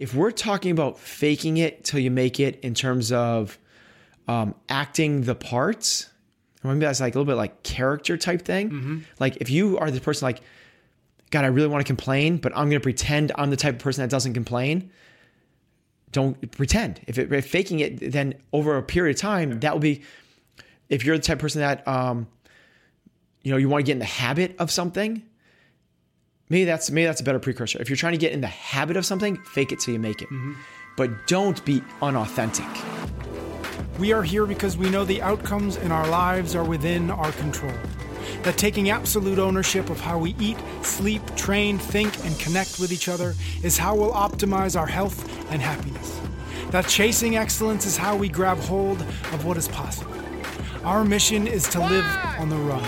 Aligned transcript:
If 0.00 0.14
we're 0.14 0.32
talking 0.32 0.72
about 0.72 0.98
faking 0.98 1.58
it 1.58 1.84
till 1.84 2.00
you 2.00 2.10
make 2.10 2.40
it 2.40 2.58
in 2.60 2.74
terms 2.74 3.12
of 3.12 3.58
um, 4.26 4.54
acting 4.68 5.22
the 5.22 5.34
parts, 5.34 6.08
or 6.64 6.72
maybe 6.72 6.86
that's 6.86 7.00
like 7.00 7.14
a 7.14 7.18
little 7.18 7.30
bit 7.30 7.36
like 7.36 7.62
character 7.62 8.16
type 8.16 8.42
thing. 8.42 8.70
Like 9.20 9.36
if 9.36 9.50
you 9.50 9.78
are 9.78 9.90
the 9.90 10.00
person 10.00 10.26
like, 10.26 10.40
God, 11.30 11.44
I 11.44 11.48
really 11.48 11.68
want 11.68 11.82
to 11.82 11.86
complain, 11.86 12.38
but 12.38 12.52
I'm 12.52 12.70
going 12.70 12.80
to 12.80 12.82
pretend 12.82 13.30
I'm 13.36 13.50
the 13.50 13.56
type 13.56 13.74
of 13.74 13.80
person 13.80 14.02
that 14.02 14.10
doesn't 14.10 14.34
complain. 14.34 14.90
Don't 16.12 16.50
pretend. 16.50 17.00
If, 17.06 17.18
it, 17.18 17.32
if 17.32 17.46
faking 17.46 17.80
it, 17.80 18.10
then 18.10 18.34
over 18.52 18.76
a 18.76 18.82
period 18.82 19.16
of 19.16 19.20
time, 19.20 19.60
that 19.60 19.72
will 19.72 19.80
be. 19.80 20.02
If 20.88 21.04
you're 21.04 21.16
the 21.16 21.22
type 21.22 21.36
of 21.36 21.40
person 21.42 21.60
that, 21.60 21.86
um, 21.86 22.26
you 23.42 23.52
know, 23.52 23.58
you 23.58 23.68
want 23.68 23.82
to 23.82 23.86
get 23.86 23.92
in 23.92 24.00
the 24.00 24.04
habit 24.06 24.56
of 24.58 24.72
something, 24.72 25.22
maybe 26.50 26.64
that's 26.64 26.90
maybe 26.90 27.06
that's 27.06 27.20
a 27.20 27.24
better 27.24 27.38
precursor. 27.38 27.80
If 27.80 27.88
you're 27.88 27.96
trying 27.96 28.12
to 28.12 28.18
get 28.18 28.32
in 28.32 28.42
the 28.42 28.46
habit 28.46 28.96
of 28.96 29.06
something, 29.06 29.38
fake 29.38 29.72
it 29.72 29.80
till 29.80 29.94
you 29.94 30.00
make 30.00 30.20
it. 30.20 30.28
Mm-hmm. 30.28 30.52
But 30.96 31.26
don't 31.26 31.64
be 31.64 31.82
unauthentic. 32.02 32.66
We 33.98 34.12
are 34.12 34.22
here 34.22 34.46
because 34.46 34.76
we 34.76 34.90
know 34.90 35.04
the 35.04 35.22
outcomes 35.22 35.76
in 35.76 35.92
our 35.92 36.06
lives 36.08 36.54
are 36.54 36.64
within 36.64 37.10
our 37.10 37.32
control. 37.32 37.72
That 38.42 38.56
taking 38.56 38.90
absolute 38.90 39.38
ownership 39.38 39.90
of 39.90 40.00
how 40.00 40.18
we 40.18 40.34
eat, 40.38 40.56
sleep, 40.82 41.22
train, 41.36 41.78
think, 41.78 42.24
and 42.24 42.38
connect 42.38 42.78
with 42.78 42.92
each 42.92 43.08
other 43.08 43.34
is 43.62 43.76
how 43.76 43.94
we'll 43.94 44.12
optimize 44.12 44.78
our 44.78 44.86
health 44.86 45.28
and 45.50 45.60
happiness. 45.60 46.20
That 46.70 46.86
chasing 46.86 47.36
excellence 47.36 47.84
is 47.84 47.96
how 47.96 48.16
we 48.16 48.28
grab 48.28 48.58
hold 48.58 49.00
of 49.02 49.44
what 49.44 49.56
is 49.56 49.68
possible. 49.68 50.14
Our 50.84 51.04
mission 51.04 51.46
is 51.46 51.68
to 51.70 51.80
live 51.80 52.06
on 52.38 52.48
the 52.48 52.56
run, 52.56 52.84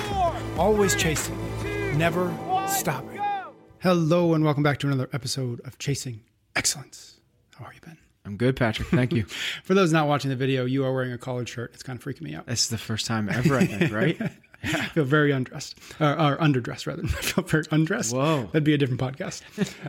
always 0.57 0.97
chasing, 0.97 1.37
never 1.99 2.35
stopping. 2.69 3.12
Hello, 3.83 4.33
and 4.33 4.45
welcome 4.45 4.63
back 4.63 4.79
to 4.79 4.87
another 4.87 5.09
episode 5.13 5.61
of 5.65 5.77
Chasing 5.77 6.21
Excellence. 6.55 7.19
How 7.57 7.65
are 7.65 7.75
you, 7.75 7.81
Ben? 7.85 7.99
I'm 8.25 8.37
good, 8.37 8.55
Patrick. 8.55 8.87
Thank 8.87 9.13
you. 9.13 9.25
For 9.65 9.75
those 9.75 9.93
not 9.93 10.07
watching 10.07 10.29
the 10.29 10.37
video, 10.37 10.65
you 10.65 10.85
are 10.85 10.95
wearing 10.95 11.11
a 11.11 11.19
collared 11.19 11.49
shirt. 11.49 11.73
It's 11.75 11.83
kind 11.83 11.99
of 11.99 12.05
freaking 12.05 12.21
me 12.21 12.37
out. 12.37 12.47
this 12.47 12.63
is 12.63 12.69
the 12.69 12.79
first 12.79 13.07
time 13.07 13.29
ever, 13.29 13.57
I 13.57 13.67
think, 13.67 13.93
right? 13.93 14.17
I 14.63 14.85
feel 14.87 15.03
very 15.03 15.33
undressed, 15.33 15.81
or, 15.99 16.13
or 16.13 16.37
underdressed 16.37 16.87
rather. 16.87 17.03
I 17.07 17.07
feel 17.07 17.43
very 17.43 17.65
undressed. 17.73 18.15
Whoa. 18.15 18.45
that'd 18.53 18.63
be 18.63 18.75
a 18.75 18.79
different 18.79 19.01
podcast. 19.01 19.43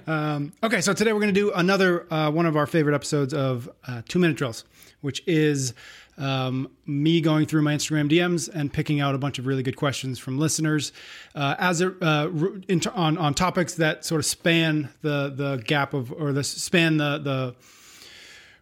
um, 0.07 0.53
okay, 0.63 0.81
so 0.81 0.93
today 0.93 1.13
we're 1.13 1.19
going 1.19 1.31
to 1.31 1.39
do 1.39 1.51
another 1.53 2.11
uh, 2.11 2.31
one 2.31 2.47
of 2.47 2.57
our 2.57 2.65
favorite 2.65 2.95
episodes 2.95 3.31
of 3.31 3.69
uh, 3.87 4.01
Two 4.07 4.17
Minute 4.17 4.37
Drills, 4.37 4.65
which 5.01 5.21
is 5.27 5.75
um, 6.17 6.69
me 6.85 7.21
going 7.21 7.45
through 7.45 7.61
my 7.61 7.73
Instagram 7.73 8.09
DMs 8.09 8.49
and 8.53 8.71
picking 8.71 8.99
out 9.01 9.15
a 9.15 9.17
bunch 9.17 9.39
of 9.39 9.47
really 9.47 9.63
good 9.63 9.75
questions 9.75 10.19
from 10.19 10.37
listeners 10.37 10.91
uh, 11.35 11.55
as 11.57 11.81
a, 11.81 11.93
uh, 12.03 12.29
on 12.93 13.17
on 13.17 13.33
topics 13.33 13.75
that 13.75 14.05
sort 14.05 14.19
of 14.19 14.25
span 14.25 14.89
the 15.01 15.33
the 15.35 15.63
gap 15.65 15.93
of 15.93 16.11
or 16.11 16.31
the 16.31 16.43
span 16.43 16.97
the 16.97 17.17
the 17.17 17.55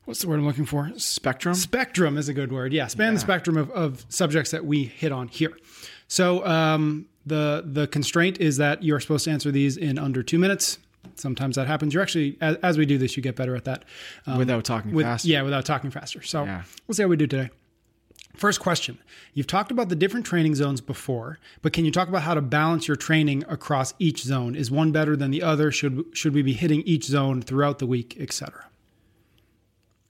what's 0.06 0.22
the 0.22 0.28
word 0.28 0.40
I'm 0.40 0.46
looking 0.46 0.66
for? 0.66 0.92
Spectrum. 0.98 1.56
Spectrum 1.56 2.18
is 2.18 2.30
a 2.30 2.34
good 2.34 2.52
word. 2.52 2.74
Yeah, 2.74 2.88
span 2.88 3.14
the 3.14 3.20
spectrum 3.20 3.58
of, 3.58 3.70
of 3.72 4.06
subjects 4.10 4.52
that 4.52 4.66
we 4.66 4.86
hit 4.86 5.12
on 5.12 5.28
here. 5.28 5.58
So 6.08 6.46
um, 6.46 7.08
the 7.26 7.64
the 7.66 7.88
constraint 7.88 8.40
is 8.40 8.58
that 8.58 8.84
you're 8.84 9.00
supposed 9.00 9.26
to 9.26 9.32
answer 9.32 9.52
these 9.52 9.78
in 9.78 9.98
under 9.98 10.24
two 10.24 10.40
minutes. 10.40 10.80
Sometimes 11.16 11.56
that 11.56 11.68
happens. 11.68 11.94
You're 11.94 12.04
actually 12.04 12.38
as, 12.42 12.56
as 12.58 12.78
we 12.78 12.86
do 12.86 12.98
this, 12.98 13.16
you 13.18 13.24
get 13.24 13.36
better 13.36 13.56
at 13.56 13.66
that. 13.66 13.84
Um, 14.28 14.38
Without 14.38 14.64
talking 14.64 14.92
with- 14.92 15.06
fast. 15.06 15.26
Yeah, 15.26 15.42
without 15.42 15.66
talking 15.66 15.92
faster. 15.92 16.22
So 16.22 16.44
Yeah. 16.46 16.64
we'll 16.88 16.96
see 16.96 17.04
how 17.04 17.10
we 17.10 17.18
do 17.18 17.28
today. 17.28 17.50
First 18.36 18.62
question. 18.62 18.98
You've 19.34 19.48
talked 19.48 19.72
about 19.72 19.90
the 19.90 19.96
different 19.96 20.26
training 20.26 20.56
zones 20.56 20.80
before, 20.80 21.38
but 21.62 21.74
can 21.74 21.84
you 21.84 21.92
talk 21.92 22.08
about 22.08 22.22
how 22.22 22.34
to 22.34 22.42
balance 22.42 22.88
your 22.88 22.96
training 22.96 23.44
across 23.50 23.94
each 24.00 24.22
zone? 24.24 24.56
Is 24.56 24.72
one 24.72 24.92
better 24.94 25.18
than 25.18 25.32
the 25.32 25.44
other? 25.44 25.70
Should 25.72 26.06
should 26.14 26.34
we 26.34 26.42
be 26.42 26.54
hitting 26.54 26.82
each 26.84 27.04
zone 27.04 27.42
throughout 27.42 27.80
the 27.80 27.86
week, 27.86 28.16
etc.? 28.20 28.68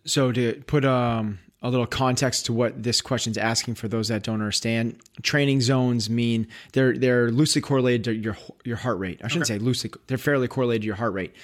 So 0.05 0.31
to 0.31 0.63
put 0.67 0.85
um, 0.85 1.39
a 1.61 1.69
little 1.69 1.85
context 1.85 2.45
to 2.47 2.53
what 2.53 2.81
this 2.81 3.01
question 3.01 3.31
is 3.31 3.37
asking 3.37 3.75
for 3.75 3.87
those 3.87 4.07
that 4.07 4.23
don't 4.23 4.35
understand, 4.35 4.99
training 5.21 5.61
zones 5.61 6.09
mean 6.09 6.47
they're 6.73 6.97
they're 6.97 7.31
loosely 7.31 7.61
correlated 7.61 8.03
to 8.05 8.13
your 8.13 8.37
your 8.63 8.77
heart 8.77 8.97
rate. 8.97 9.21
I 9.23 9.27
shouldn't 9.27 9.47
say 9.47 9.59
loosely; 9.59 9.91
they're 10.07 10.17
fairly 10.17 10.47
correlated 10.47 10.81
to 10.81 10.85
your 10.87 10.95
heart 10.95 11.13
rate. 11.13 11.35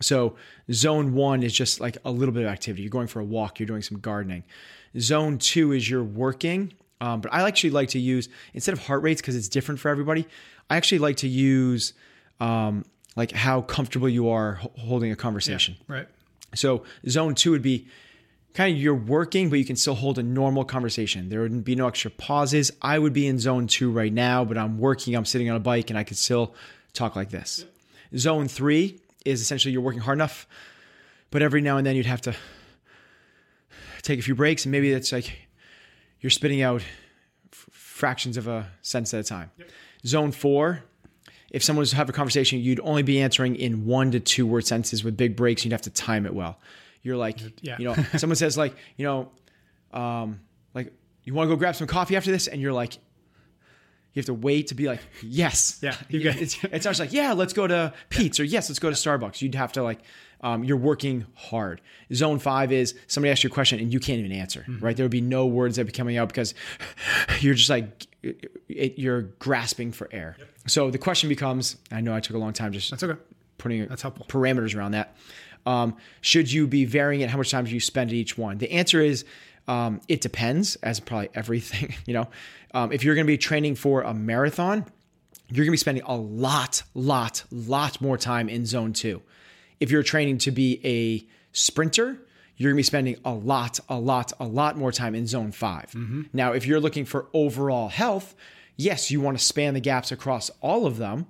So 0.00 0.36
zone 0.70 1.14
one 1.14 1.42
is 1.42 1.52
just 1.52 1.80
like 1.80 1.96
a 2.04 2.10
little 2.10 2.34
bit 2.34 2.44
of 2.44 2.50
activity. 2.50 2.82
You're 2.82 2.90
going 2.90 3.06
for 3.06 3.20
a 3.20 3.24
walk. 3.24 3.60
You're 3.60 3.66
doing 3.66 3.82
some 3.82 3.98
gardening. 3.98 4.44
Zone 4.98 5.38
two 5.38 5.72
is 5.72 5.88
you're 5.88 6.04
working. 6.04 6.74
Um, 7.00 7.20
but 7.20 7.32
I 7.34 7.46
actually 7.48 7.70
like 7.70 7.88
to 7.90 7.98
use 7.98 8.28
instead 8.54 8.72
of 8.72 8.86
heart 8.86 9.02
rates 9.02 9.20
because 9.20 9.34
it's 9.34 9.48
different 9.48 9.80
for 9.80 9.88
everybody. 9.88 10.26
I 10.70 10.76
actually 10.76 10.98
like 10.98 11.16
to 11.18 11.28
use 11.28 11.94
um, 12.38 12.84
like 13.16 13.32
how 13.32 13.62
comfortable 13.62 14.08
you 14.08 14.28
are 14.28 14.60
holding 14.78 15.10
a 15.10 15.16
conversation. 15.16 15.76
Right. 15.88 16.06
So 16.54 16.84
zone 17.08 17.34
two 17.34 17.50
would 17.50 17.62
be 17.62 17.88
kind 18.54 18.74
of 18.74 18.80
you're 18.80 18.94
working, 18.94 19.48
but 19.48 19.58
you 19.58 19.64
can 19.64 19.76
still 19.76 19.94
hold 19.94 20.18
a 20.18 20.22
normal 20.22 20.64
conversation. 20.64 21.28
There 21.28 21.40
wouldn't 21.40 21.64
be 21.64 21.74
no 21.74 21.86
extra 21.86 22.10
pauses. 22.10 22.70
I 22.82 22.98
would 22.98 23.12
be 23.12 23.26
in 23.26 23.38
zone 23.38 23.66
two 23.66 23.90
right 23.90 24.12
now, 24.12 24.44
but 24.44 24.58
I'm 24.58 24.78
working, 24.78 25.14
I'm 25.14 25.24
sitting 25.24 25.48
on 25.48 25.56
a 25.56 25.60
bike, 25.60 25.90
and 25.90 25.98
I 25.98 26.04
could 26.04 26.18
still 26.18 26.54
talk 26.92 27.16
like 27.16 27.30
this. 27.30 27.64
Zone 28.16 28.48
three 28.48 29.00
is 29.24 29.40
essentially 29.40 29.72
you're 29.72 29.82
working 29.82 30.02
hard 30.02 30.18
enough, 30.18 30.46
but 31.30 31.40
every 31.40 31.62
now 31.62 31.78
and 31.78 31.86
then 31.86 31.96
you'd 31.96 32.06
have 32.06 32.20
to 32.22 32.34
take 34.02 34.18
a 34.18 34.22
few 34.22 34.34
breaks, 34.34 34.64
and 34.64 34.72
maybe 34.72 34.92
it's 34.92 35.12
like 35.12 35.32
you're 36.20 36.30
spitting 36.30 36.60
out 36.60 36.82
f- 37.52 37.68
fractions 37.70 38.36
of 38.36 38.48
a 38.48 38.68
sentence 38.82 39.14
at 39.14 39.20
a 39.20 39.24
time. 39.24 39.50
Zone 40.04 40.32
four, 40.32 40.82
if 41.50 41.62
someone 41.62 41.80
was 41.80 41.90
to 41.90 41.96
have 41.96 42.08
a 42.08 42.12
conversation, 42.12 42.58
you'd 42.58 42.80
only 42.80 43.02
be 43.02 43.20
answering 43.20 43.56
in 43.56 43.86
one 43.86 44.10
to 44.10 44.20
two 44.20 44.46
word 44.46 44.66
sentences 44.66 45.04
with 45.04 45.16
big 45.16 45.36
breaks. 45.36 45.64
You'd 45.64 45.72
have 45.72 45.82
to 45.82 45.90
time 45.90 46.26
it 46.26 46.34
well. 46.34 46.58
You're 47.02 47.16
like, 47.16 47.38
Yeah. 47.62 47.76
you 47.78 47.84
know, 47.86 47.94
someone 48.16 48.36
says 48.36 48.56
like, 48.56 48.74
you 48.96 49.04
know, 49.04 49.30
um, 49.98 50.40
like 50.74 50.92
you 51.24 51.34
want 51.34 51.48
to 51.48 51.54
go 51.54 51.58
grab 51.58 51.74
some 51.76 51.86
coffee 51.86 52.16
after 52.16 52.30
this, 52.30 52.46
and 52.48 52.60
you're 52.60 52.72
like, 52.72 52.94
you 54.14 54.20
have 54.20 54.26
to 54.26 54.34
wait 54.34 54.66
to 54.68 54.74
be 54.74 54.86
like, 54.86 55.00
yes, 55.22 55.78
Yeah, 55.82 55.96
you 56.10 56.20
get- 56.20 56.40
it's, 56.40 56.62
it's 56.64 56.84
not 56.84 56.98
like, 56.98 57.12
yeah, 57.12 57.32
let's 57.32 57.52
go 57.52 57.66
to 57.66 57.92
Pete's 58.10 58.38
or 58.40 58.44
yes, 58.44 58.68
let's 58.68 58.78
go 58.78 58.90
to 58.90 58.96
Starbucks. 58.96 59.40
You'd 59.40 59.54
have 59.54 59.72
to 59.72 59.82
like, 59.82 60.00
um, 60.42 60.64
you're 60.64 60.76
working 60.76 61.24
hard. 61.34 61.80
Zone 62.12 62.38
five 62.38 62.72
is 62.72 62.94
somebody 63.06 63.30
asks 63.30 63.42
you 63.44 63.48
a 63.48 63.52
question 63.52 63.78
and 63.78 63.92
you 63.92 64.00
can't 64.00 64.18
even 64.18 64.32
answer, 64.32 64.60
Mm-hmm. 64.68 64.84
right? 64.84 64.96
There 64.96 65.04
would 65.04 65.10
be 65.12 65.20
no 65.22 65.46
words 65.46 65.76
that 65.76 65.82
would 65.86 65.92
be 65.92 65.96
coming 65.96 66.16
out 66.18 66.28
because 66.28 66.52
you're 67.40 67.54
just 67.54 67.70
like, 67.70 68.06
it, 68.22 68.98
you're 68.98 69.22
grasping 69.22 69.92
for 69.92 70.08
air. 70.12 70.36
So 70.66 70.90
the 70.90 70.98
question 70.98 71.28
becomes, 71.28 71.76
I 71.90 72.00
know 72.02 72.14
I 72.14 72.20
took 72.20 72.36
a 72.36 72.38
long 72.38 72.52
time 72.52 72.72
just 72.72 72.90
That's 72.90 73.02
okay. 73.02 73.18
putting 73.58 73.86
That's 73.86 74.02
helpful. 74.02 74.26
parameters 74.28 74.76
around 74.76 74.92
that. 74.92 75.16
Um, 75.66 75.96
should 76.20 76.50
you 76.50 76.66
be 76.66 76.84
varying 76.84 77.20
it? 77.20 77.30
How 77.30 77.38
much 77.38 77.50
time 77.50 77.64
do 77.64 77.70
you 77.70 77.80
spend 77.80 78.10
at 78.10 78.14
each 78.14 78.36
one? 78.36 78.58
The 78.58 78.70
answer 78.72 79.00
is 79.00 79.24
um, 79.68 80.00
it 80.08 80.20
depends, 80.20 80.76
as 80.76 81.00
probably 81.00 81.30
everything. 81.34 81.94
You 82.06 82.14
know, 82.14 82.28
um, 82.74 82.92
if 82.92 83.04
you're 83.04 83.14
going 83.14 83.26
to 83.26 83.32
be 83.32 83.38
training 83.38 83.76
for 83.76 84.02
a 84.02 84.12
marathon, 84.12 84.84
you're 85.48 85.64
going 85.64 85.68
to 85.68 85.72
be 85.72 85.76
spending 85.76 86.04
a 86.04 86.16
lot, 86.16 86.82
lot, 86.94 87.44
lot 87.50 88.00
more 88.00 88.18
time 88.18 88.48
in 88.48 88.66
zone 88.66 88.92
two. 88.92 89.22
If 89.78 89.90
you're 89.90 90.02
training 90.02 90.38
to 90.38 90.50
be 90.50 90.80
a 90.84 91.26
sprinter, 91.52 92.18
you're 92.56 92.70
going 92.70 92.76
to 92.76 92.78
be 92.78 92.82
spending 92.82 93.16
a 93.24 93.32
lot, 93.32 93.80
a 93.88 93.96
lot, 93.98 94.32
a 94.40 94.44
lot 94.44 94.76
more 94.76 94.92
time 94.92 95.14
in 95.14 95.26
zone 95.26 95.52
5 95.52 95.94
Now, 96.32 96.52
if 96.52 96.66
you're 96.66 96.80
looking 96.80 97.04
for 97.04 97.26
overall 97.32 97.88
health, 97.88 98.34
yes, 98.76 99.10
you 99.10 99.20
want 99.20 99.38
to 99.38 99.44
span 99.44 99.74
the 99.74 99.80
gaps 99.80 100.12
across 100.12 100.50
all 100.60 100.86
of 100.86 100.96
them 100.98 101.26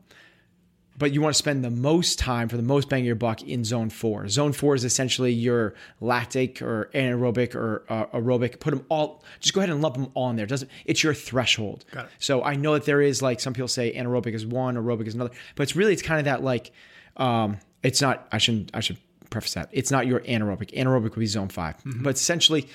but 1.02 1.12
you 1.12 1.20
want 1.20 1.34
to 1.34 1.38
spend 1.38 1.64
the 1.64 1.70
most 1.70 2.16
time 2.16 2.48
for 2.48 2.56
the 2.56 2.62
most 2.62 2.88
bang 2.88 3.00
of 3.00 3.06
your 3.06 3.16
buck 3.16 3.42
in 3.42 3.64
zone 3.64 3.90
four. 3.90 4.28
Zone 4.28 4.52
four 4.52 4.76
is 4.76 4.84
essentially 4.84 5.32
your 5.32 5.74
lactic 6.00 6.62
or 6.62 6.90
anaerobic 6.94 7.56
or 7.56 7.84
uh, 7.88 8.06
aerobic. 8.16 8.60
Put 8.60 8.70
them 8.70 8.86
all. 8.88 9.24
Just 9.40 9.52
go 9.52 9.62
ahead 9.62 9.70
and 9.70 9.82
lump 9.82 9.96
them 9.96 10.12
all 10.14 10.30
in 10.30 10.36
there. 10.36 10.44
It 10.44 10.48
doesn't 10.50 10.70
it's 10.84 11.02
your 11.02 11.12
threshold? 11.12 11.84
Got 11.90 12.04
it. 12.04 12.10
So 12.20 12.44
I 12.44 12.54
know 12.54 12.74
that 12.74 12.84
there 12.84 13.00
is 13.00 13.20
like 13.20 13.40
some 13.40 13.52
people 13.52 13.66
say 13.66 13.92
anaerobic 13.92 14.32
is 14.32 14.46
one, 14.46 14.76
aerobic 14.76 15.08
is 15.08 15.16
another, 15.16 15.32
but 15.56 15.64
it's 15.64 15.74
really 15.74 15.92
it's 15.92 16.02
kind 16.02 16.20
of 16.20 16.26
that 16.26 16.44
like 16.44 16.70
um, 17.16 17.58
it's 17.82 18.00
not. 18.00 18.28
I 18.30 18.38
shouldn't. 18.38 18.70
I 18.72 18.78
should 18.78 18.98
preface 19.28 19.54
that 19.54 19.70
it's 19.72 19.90
not 19.90 20.06
your 20.06 20.20
anaerobic. 20.20 20.72
Anaerobic 20.72 21.02
would 21.02 21.18
be 21.18 21.26
zone 21.26 21.48
5 21.48 21.82
but 21.84 22.14
essentially 22.14 22.68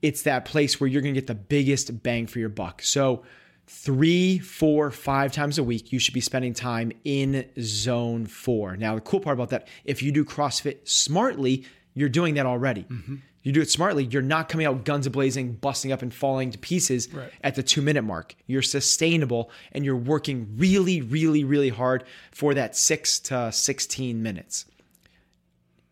it's 0.00 0.22
that 0.22 0.44
place 0.44 0.78
where 0.78 0.86
you're 0.86 1.02
going 1.02 1.14
to 1.14 1.20
get 1.20 1.26
the 1.26 1.34
biggest 1.34 2.04
bang 2.04 2.28
for 2.28 2.38
your 2.38 2.50
buck. 2.50 2.82
So 2.82 3.24
three, 3.66 4.38
four, 4.38 4.90
five 4.90 5.32
times 5.32 5.58
a 5.58 5.64
week, 5.64 5.92
you 5.92 5.98
should 5.98 6.14
be 6.14 6.20
spending 6.20 6.52
time 6.54 6.92
in 7.04 7.46
zone 7.60 8.26
four. 8.26 8.76
Now, 8.76 8.94
the 8.94 9.00
cool 9.00 9.20
part 9.20 9.34
about 9.34 9.50
that, 9.50 9.68
if 9.84 10.02
you 10.02 10.12
do 10.12 10.24
CrossFit 10.24 10.86
smartly, 10.88 11.64
you're 11.94 12.08
doing 12.08 12.34
that 12.34 12.46
already. 12.46 12.82
Mm-hmm. 12.84 13.16
You 13.42 13.52
do 13.52 13.60
it 13.60 13.70
smartly. 13.70 14.04
You're 14.04 14.22
not 14.22 14.48
coming 14.48 14.66
out 14.66 14.84
guns 14.84 15.06
a 15.06 15.10
blazing, 15.10 15.52
busting 15.52 15.92
up 15.92 16.00
and 16.00 16.12
falling 16.12 16.50
to 16.52 16.58
pieces 16.58 17.12
Right. 17.12 17.30
at 17.42 17.54
the 17.56 17.62
two 17.62 17.82
minute 17.82 18.02
mark. 18.02 18.34
You're 18.46 18.62
sustainable 18.62 19.50
and 19.72 19.84
you're 19.84 19.96
working 19.96 20.54
really, 20.56 21.02
really, 21.02 21.44
really 21.44 21.68
hard 21.68 22.04
for 22.32 22.54
that 22.54 22.74
six 22.74 23.18
to 23.20 23.52
16 23.52 24.22
minutes. 24.22 24.64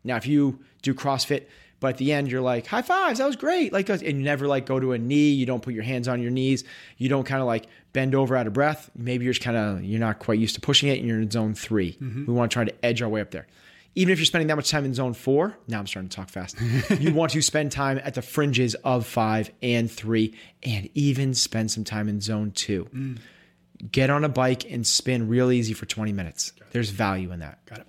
Now, 0.03 0.17
if 0.17 0.27
you 0.27 0.61
do 0.81 0.95
CrossFit, 0.95 1.45
but 1.82 1.88
at 1.88 1.99
the 1.99 2.12
end 2.12 2.31
you're 2.31 2.40
like, 2.40 2.67
high 2.67 2.81
fives, 2.81 3.19
that 3.19 3.26
was 3.26 3.37
great. 3.37 3.73
Like, 3.73 3.90
uh, 3.90 3.94
and 3.94 4.02
you 4.02 4.14
never 4.14 4.46
like 4.46 4.64
go 4.64 4.81
to 4.81 4.93
a 4.93 4.99
knee, 4.99 5.31
you 5.31 5.44
don't 5.44 5.62
put 5.62 5.75
your 5.75 5.82
hands 5.82 6.08
on 6.08 6.23
your 6.23 6.31
knees, 6.31 6.64
you 6.96 7.11
don't 7.11 7.25
kind 7.25 7.43
of 7.43 7.46
like 7.46 7.67
bend 7.93 8.14
over 8.14 8.37
out 8.37 8.46
of 8.46 8.55
breath. 8.55 8.90
Maybe 8.96 9.25
you're 9.25 9.34
just 9.34 9.44
kind 9.44 9.56
of, 9.56 9.84
you're 9.84 10.00
not 10.00 10.19
quite 10.20 10.38
used 10.38 10.55
to 10.55 10.61
pushing 10.61 10.88
it 10.88 10.99
and 10.99 11.06
you're 11.06 11.20
in 11.20 11.31
zone 11.31 11.52
3 11.55 11.93
mm-hmm. 11.93 12.25
We 12.26 12.32
want 12.32 12.50
to 12.50 12.55
try 12.55 12.64
to 12.64 12.84
edge 12.84 13.02
our 13.02 13.08
way 13.08 13.20
up 13.20 13.32
there. 13.32 13.46
Even 13.94 14.12
if 14.12 14.19
you're 14.19 14.26
spending 14.26 14.49
that 14.49 14.56
much 14.56 14.70
time 14.70 14.87
in 14.87 14.94
zone 14.94 15.12
four, 15.12 15.58
now 15.69 15.79
I'm 15.79 15.87
starting 15.87 16.08
to 16.08 16.17
talk 16.17 16.31
fast. 16.31 16.56
you 16.99 17.12
want 17.12 17.32
to 17.32 17.43
spend 17.43 17.73
time 17.73 18.00
at 18.02 18.14
the 18.14 18.23
fringes 18.23 18.75
of 18.76 19.06
five 19.06 19.50
and 19.62 19.90
three, 19.90 20.34
and 20.62 20.88
even 20.94 21.34
spend 21.34 21.70
some 21.70 21.84
time 21.84 22.08
in 22.08 22.23
zone 22.23 22.52
two. 22.52 22.88
Mm. 22.94 23.19
Get 23.90 24.08
on 24.08 24.25
a 24.25 24.31
bike 24.31 24.70
and 24.70 24.87
spin 24.87 25.29
real 25.29 25.50
easy 25.50 25.75
for 25.75 25.84
20 25.84 26.11
minutes. 26.12 26.55
There's 26.70 26.88
value 26.88 27.32
in 27.32 27.40
that. 27.40 27.62
Got 27.67 27.81
it. 27.81 27.87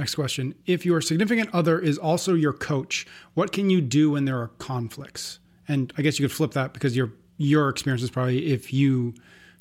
Next 0.00 0.14
question. 0.16 0.54
If 0.66 0.84
your 0.84 1.00
significant 1.00 1.50
other 1.52 1.78
is 1.78 1.96
also 1.98 2.34
your 2.34 2.52
coach, 2.52 3.06
what 3.34 3.52
can 3.52 3.70
you 3.70 3.80
do 3.80 4.10
when 4.12 4.24
there 4.24 4.38
are 4.38 4.48
conflicts? 4.58 5.38
And 5.68 5.92
I 5.96 6.02
guess 6.02 6.18
you 6.18 6.26
could 6.26 6.34
flip 6.34 6.52
that 6.52 6.72
because 6.72 6.96
your 6.96 7.12
your 7.36 7.68
experience 7.68 8.02
is 8.02 8.10
probably 8.10 8.52
if 8.52 8.72
you 8.72 9.14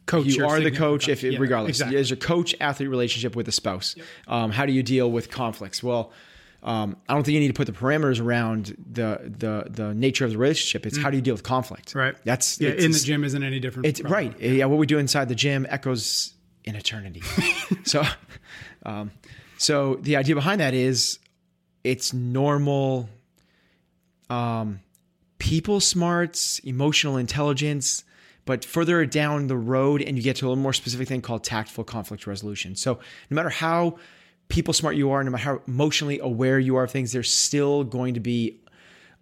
coach 0.06 0.25
you 0.25 0.45
are 0.45 0.59
the 0.59 0.71
coach 0.71 1.07
if. 1.07 1.21
Yeah, 1.24 1.38
regardless 1.39 1.69
Exactly. 1.77 1.95
there's 1.95 2.12
a 2.12 2.15
coach 2.15 2.56
athlete 2.59 2.89
relationship 2.89 3.36
with 3.36 3.47
a 3.47 3.51
spouse 3.51 3.95
um, 4.27 4.50
how 4.51 4.65
do 4.65 4.71
you 4.74 4.81
deal 4.81 5.12
with 5.12 5.30
conflicts 5.30 5.83
well 5.83 6.12
um, 6.63 6.97
i 7.07 7.13
don't 7.13 7.24
think 7.24 7.36
you 7.36 7.39
need 7.39 7.47
to 7.47 7.53
put 7.53 7.68
the 7.68 7.71
parameters 7.74 8.19
around 8.19 8.75
the 8.91 9.31
the 9.38 9.68
the 9.69 9.94
nature 9.94 10.25
of 10.25 10.31
the 10.31 10.38
relationship 10.39 10.86
it's 10.88 10.97
how 10.97 11.12
do 11.12 11.15
you 11.15 11.21
deal 11.21 11.36
with 11.36 11.44
conflict 11.44 11.94
Mm. 11.94 11.95
Right. 11.95 12.15
that's 12.25 12.59
yeah, 12.59 12.71
in 12.71 12.91
the 12.91 13.00
gym 13.00 13.24
isn't 13.24 13.44
any 13.44 13.59
different. 13.59 13.86
it's 13.86 14.01
right 14.01 14.38
yeah 14.41 14.65
what 14.65 14.80
we 14.80 14.88
do 14.88 14.97
inside 14.97 15.30
the 15.30 15.36
gym 15.36 15.68
echoes 15.69 16.33
in 16.65 16.75
eternity 16.75 17.21
so 17.83 18.01
um, 18.86 19.12
so 19.59 19.95
the 19.95 20.15
idea 20.15 20.33
behind 20.33 20.59
that 20.61 20.73
is 20.73 21.19
it's 21.83 22.13
normal 22.13 23.09
um, 24.29 24.79
people 25.39 25.79
smarts, 25.79 26.59
emotional 26.59 27.17
intelligence, 27.17 28.03
but 28.45 28.63
further 28.65 29.06
down 29.06 29.47
the 29.47 29.57
road, 29.57 30.01
and 30.01 30.17
you 30.17 30.23
get 30.23 30.35
to 30.38 30.45
a 30.45 30.50
little 30.50 30.61
more 30.61 30.73
specific 30.73 31.07
thing 31.07 31.21
called 31.21 31.44
tactful 31.44 31.83
conflict 31.83 32.27
resolution. 32.27 32.75
So, 32.75 33.00
no 33.29 33.35
matter 33.35 33.50
how 33.50 33.97
people 34.47 34.73
smart 34.73 34.95
you 34.95 35.11
are, 35.11 35.23
no 35.23 35.31
matter 35.31 35.44
how 35.44 35.62
emotionally 35.67 36.19
aware 36.19 36.59
you 36.59 36.75
are 36.75 36.83
of 36.83 36.91
things, 36.91 37.12
there's 37.12 37.31
still 37.31 37.83
going 37.83 38.15
to 38.15 38.19
be 38.19 38.59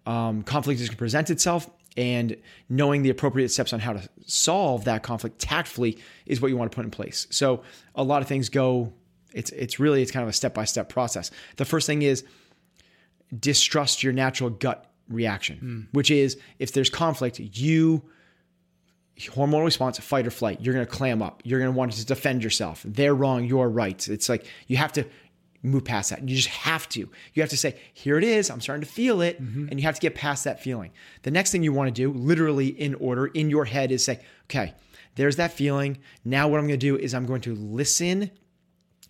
um, 0.06 0.42
conflict 0.42 0.80
going 0.80 0.90
to 0.90 0.96
present 0.96 1.30
itself. 1.30 1.68
And 1.96 2.36
knowing 2.68 3.02
the 3.02 3.10
appropriate 3.10 3.50
steps 3.50 3.72
on 3.72 3.80
how 3.80 3.94
to 3.94 4.08
solve 4.24 4.84
that 4.84 5.02
conflict 5.02 5.40
tactfully 5.40 5.98
is 6.26 6.40
what 6.40 6.48
you 6.48 6.56
want 6.56 6.70
to 6.70 6.76
put 6.76 6.84
in 6.84 6.90
place. 6.90 7.26
So, 7.30 7.62
a 7.94 8.02
lot 8.02 8.22
of 8.22 8.28
things 8.28 8.48
go. 8.48 8.92
It's 9.32 9.50
it's 9.50 9.78
really 9.78 10.02
it's 10.02 10.10
kind 10.10 10.22
of 10.22 10.28
a 10.28 10.32
step 10.32 10.54
by 10.54 10.64
step 10.64 10.88
process. 10.88 11.30
The 11.56 11.64
first 11.64 11.86
thing 11.86 12.02
is 12.02 12.24
distrust 13.38 14.02
your 14.02 14.12
natural 14.12 14.50
gut 14.50 14.90
reaction, 15.08 15.58
hmm. 15.58 15.80
which 15.92 16.10
is 16.10 16.38
if 16.58 16.72
there's 16.72 16.90
conflict, 16.90 17.38
you 17.38 18.02
hormonal 19.18 19.64
response, 19.64 19.98
fight 19.98 20.26
or 20.26 20.30
flight. 20.30 20.60
You're 20.60 20.74
going 20.74 20.86
to 20.86 20.90
clam 20.90 21.22
up. 21.22 21.42
You're 21.44 21.58
going 21.58 21.72
to 21.72 21.76
want 21.76 21.92
to 21.92 22.04
defend 22.04 22.44
yourself. 22.44 22.82
They're 22.86 23.14
wrong. 23.14 23.44
You're 23.44 23.68
right. 23.68 24.06
It's 24.08 24.28
like 24.28 24.46
you 24.68 24.76
have 24.76 24.92
to 24.92 25.04
move 25.62 25.84
past 25.84 26.10
that. 26.10 26.26
You 26.28 26.36
just 26.36 26.48
have 26.48 26.88
to. 26.90 27.00
You 27.34 27.42
have 27.42 27.50
to 27.50 27.56
say, 27.56 27.76
here 27.92 28.16
it 28.16 28.24
is. 28.24 28.50
I'm 28.50 28.60
starting 28.60 28.84
to 28.84 28.90
feel 28.90 29.20
it. 29.20 29.42
Mm-hmm. 29.42 29.68
And 29.68 29.80
you 29.80 29.86
have 29.86 29.96
to 29.96 30.00
get 30.00 30.14
past 30.14 30.44
that 30.44 30.62
feeling. 30.62 30.92
The 31.22 31.30
next 31.30 31.50
thing 31.50 31.62
you 31.62 31.72
want 31.72 31.88
to 31.88 31.92
do, 31.92 32.16
literally 32.16 32.68
in 32.68 32.94
order 32.94 33.26
in 33.26 33.50
your 33.50 33.64
head, 33.64 33.90
is 33.90 34.04
say, 34.04 34.20
okay, 34.44 34.74
there's 35.16 35.36
that 35.36 35.52
feeling. 35.52 35.98
Now, 36.24 36.46
what 36.46 36.60
I'm 36.60 36.68
going 36.68 36.78
to 36.78 36.86
do 36.86 36.96
is 36.96 37.12
I'm 37.12 37.26
going 37.26 37.40
to 37.42 37.54
listen 37.56 38.30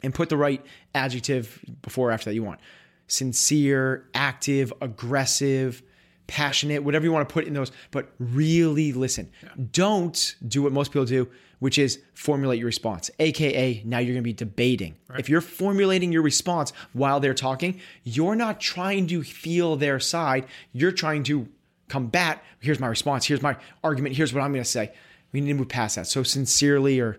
and 0.03 0.15
put 0.15 0.29
the 0.29 0.37
right 0.37 0.65
adjective 0.95 1.65
before 1.83 2.09
or 2.09 2.13
after 2.13 2.31
that 2.31 2.35
you 2.35 2.43
want. 2.43 2.61
Sincere, 3.07 4.09
active, 4.15 4.73
aggressive, 4.81 5.83
passionate, 6.27 6.83
whatever 6.83 7.05
you 7.05 7.13
want 7.13 7.29
to 7.29 7.33
put 7.33 7.47
in 7.47 7.55
those, 7.55 7.73
but 7.91 8.11
really 8.19 8.93
listen. 8.93 9.31
Don't 9.73 10.37
do 10.47 10.63
what 10.63 10.73
most 10.73 10.93
people 10.93 11.07
do, 11.07 11.29
which 11.59 11.79
is 11.79 12.01
formulate 12.15 12.59
your 12.59 12.67
response. 12.67 13.11
AKA, 13.19 13.83
now 13.85 13.99
you're 13.99 14.13
going 14.13 14.23
to 14.23 14.23
be 14.23 14.33
debating. 14.33 14.95
If 15.17 15.29
you're 15.29 15.41
formulating 15.41 16.13
your 16.13 16.23
response 16.23 16.73
while 16.93 17.19
they're 17.19 17.35
talking, 17.35 17.81
you're 18.05 18.37
not 18.37 18.61
trying 18.61 19.07
to 19.09 19.25
feel 19.25 19.77
their 19.77 19.99
side. 19.99 20.47
You're 20.73 20.93
trying 20.93 21.25
to 21.25 21.49
combat. 21.89 22.45
Here's 22.61 22.79
my 22.79 22.87
response. 22.87 23.25
Here's 23.25 23.43
my 23.43 23.57
argument. 23.83 24.15
Here's 24.15 24.33
what 24.33 24.43
I'm 24.43 24.53
going 24.53 24.63
to 24.63 24.69
say. 24.69 24.93
We 25.33 25.41
need 25.41 25.49
to 25.49 25.55
move 25.55 25.69
past 25.69 25.97
that. 25.97 26.07
So, 26.07 26.23
sincerely 26.23 27.01
or 27.01 27.19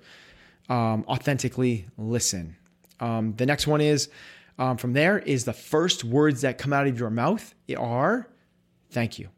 um, 0.70 1.04
authentically 1.08 1.86
listen. 1.98 2.56
Um, 3.00 3.36
the 3.36 3.46
next 3.46 3.68
one 3.68 3.82
is 3.82 4.10
um, 4.58 4.78
from 4.78 4.94
there 4.94 5.20
is 5.20 5.46
the 5.46 5.54
first 5.54 6.04
words 6.04 6.42
that 6.42 6.58
come 6.58 6.74
out 6.74 6.88
of 6.88 7.00
your 7.00 7.10
mouth 7.10 7.54
are 7.78 8.28
thank 8.92 9.20
you. 9.20 9.30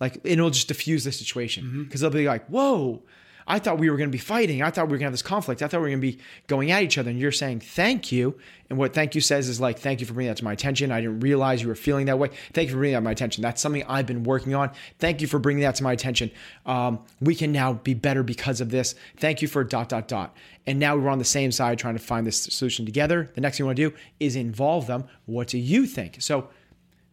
Like 0.00 0.18
it'll 0.24 0.50
just 0.50 0.68
diffuse 0.68 1.04
the 1.04 1.12
situation. 1.12 1.84
Because 1.84 2.00
they'll 2.00 2.10
be 2.10 2.26
like, 2.26 2.46
whoa, 2.46 3.02
I 3.50 3.58
thought 3.58 3.78
we 3.78 3.90
were 3.90 3.96
going 3.96 4.08
to 4.08 4.12
be 4.12 4.18
fighting. 4.18 4.62
I 4.62 4.70
thought 4.70 4.86
we 4.86 4.92
were 4.92 4.98
going 4.98 5.00
to 5.00 5.04
have 5.06 5.12
this 5.12 5.22
conflict. 5.22 5.60
I 5.60 5.66
thought 5.66 5.78
we 5.78 5.90
were 5.90 5.96
going 5.96 6.00
to 6.00 6.16
be 6.16 6.18
going 6.46 6.70
at 6.70 6.84
each 6.84 6.98
other. 6.98 7.10
And 7.10 7.18
you're 7.18 7.32
saying 7.32 7.60
thank 7.60 8.12
you. 8.12 8.38
And 8.68 8.78
what 8.78 8.94
thank 8.94 9.16
you 9.16 9.20
says 9.20 9.48
is 9.48 9.60
like, 9.60 9.80
thank 9.80 9.98
you 9.98 10.06
for 10.06 10.14
bringing 10.14 10.30
that 10.30 10.36
to 10.36 10.44
my 10.44 10.52
attention. 10.52 10.92
I 10.92 11.00
didn't 11.00 11.18
realize 11.18 11.60
you 11.60 11.66
were 11.66 11.74
feeling 11.74 12.06
that 12.06 12.16
way. 12.16 12.30
Thank 12.52 12.68
you 12.68 12.74
for 12.74 12.78
bringing 12.78 12.92
that 12.92 13.00
to 13.00 13.04
my 13.04 13.10
attention. 13.10 13.42
That's 13.42 13.60
something 13.60 13.82
I've 13.88 14.06
been 14.06 14.22
working 14.22 14.54
on. 14.54 14.70
Thank 15.00 15.20
you 15.20 15.26
for 15.26 15.40
bringing 15.40 15.62
that 15.62 15.74
to 15.74 15.82
my 15.82 15.92
attention. 15.92 16.30
Um, 16.64 17.00
we 17.20 17.34
can 17.34 17.50
now 17.50 17.72
be 17.72 17.92
better 17.92 18.22
because 18.22 18.60
of 18.60 18.70
this. 18.70 18.94
Thank 19.16 19.42
you 19.42 19.48
for 19.48 19.64
dot, 19.64 19.88
dot, 19.88 20.06
dot. 20.06 20.36
And 20.64 20.78
now 20.78 20.96
we're 20.96 21.08
on 21.08 21.18
the 21.18 21.24
same 21.24 21.50
side 21.50 21.76
trying 21.76 21.96
to 21.96 22.02
find 22.02 22.24
this 22.24 22.40
solution 22.40 22.86
together. 22.86 23.32
The 23.34 23.40
next 23.40 23.56
thing 23.56 23.64
you 23.64 23.66
want 23.66 23.78
to 23.78 23.90
do 23.90 23.96
is 24.20 24.36
involve 24.36 24.86
them. 24.86 25.08
What 25.26 25.48
do 25.48 25.58
you 25.58 25.86
think? 25.86 26.18
So, 26.20 26.50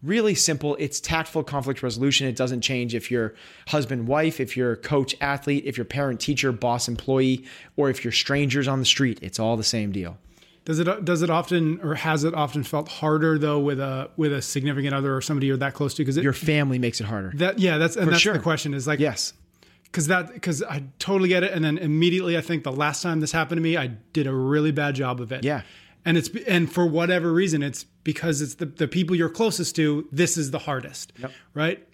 really 0.04 0.36
simple. 0.36 0.76
It's 0.80 1.00
tactful 1.00 1.44
conflict 1.44 1.82
resolution. 1.84 2.28
It 2.28 2.36
doesn't 2.36 2.62
change 2.62 2.94
if 2.96 3.10
you're 3.12 3.34
husband, 3.68 4.08
wife, 4.08 4.40
if 4.40 4.56
you're 4.56 4.76
coach, 4.76 5.16
athlete, 5.22 5.64
if 5.66 5.78
you're 5.78 5.86
parent, 5.86 6.20
teacher, 6.20 6.52
boss, 6.52 6.88
employee, 6.88 7.46
or 7.76 7.90
if 7.90 8.04
you're 8.04 8.12
strangers 8.12 8.68
on 8.68 8.80
the 8.80 8.86
street. 8.86 9.20
It's 9.22 9.40
all 9.40 9.58
the 9.58 9.64
same 9.64 9.92
deal. 9.92 10.18
Does 10.66 10.80
it 10.80 11.06
does 11.06 11.22
it 11.22 11.30
often 11.30 11.80
or 11.82 11.96
has 11.96 12.26
it 12.26 12.34
often 12.34 12.62
felt 12.64 12.90
harder 12.90 13.38
though 13.40 13.58
with 13.60 13.80
a 13.80 14.10
with 14.18 14.34
a 14.34 14.42
significant 14.42 14.94
other 14.94 15.16
or 15.16 15.22
somebody 15.22 15.48
you're 15.48 15.56
that 15.58 15.74
close 15.74 15.94
to? 15.94 16.02
Because 16.04 16.18
Your 16.18 16.34
family 16.34 16.78
makes 16.78 17.00
it 17.00 17.06
harder. 17.06 17.32
that 17.36 17.58
yeah 17.60 17.78
that's 17.78 17.96
and 17.96 18.12
that's 18.12 18.20
sure. 18.22 18.34
the 18.34 18.40
question 18.40 18.74
is 18.74 18.86
like 18.86 19.00
Yes. 19.00 19.32
because 19.86 20.08
that 20.08 20.34
because 20.34 20.62
I 20.64 20.84
totally 21.00 21.30
get 21.30 21.44
it 21.44 21.54
and 21.54 21.64
then 21.64 21.78
immediately 21.78 22.38
I 22.38 22.42
think 22.42 22.66
the 22.66 22.74
last 22.74 23.02
time 23.02 23.22
this 23.22 23.32
happened 23.32 23.60
to 23.60 23.64
me 23.64 23.78
I 23.78 23.88
did 24.12 24.28
a 24.28 24.34
really 24.34 24.72
bad 24.74 24.96
job 24.96 25.22
of 25.22 25.32
it 25.32 25.46
Yeah. 25.46 25.62
And 26.06 26.18
it's 26.18 26.30
and 26.48 26.72
for 26.72 26.86
whatever 26.86 27.34
reason 27.34 27.62
it's 27.64 27.84
because 28.04 28.42
it's 28.42 28.56
the, 28.56 28.66
the 28.66 28.88
people 28.88 29.16
you're 29.16 29.30
closest 29.30 29.76
to 29.76 30.08
this 30.12 30.38
is 30.38 30.52
the 30.52 30.60
hardest 30.60 31.14
right 31.54 31.86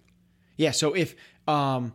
Yeah. 0.57 0.71
So 0.71 0.93
if 0.93 1.15
um, 1.47 1.93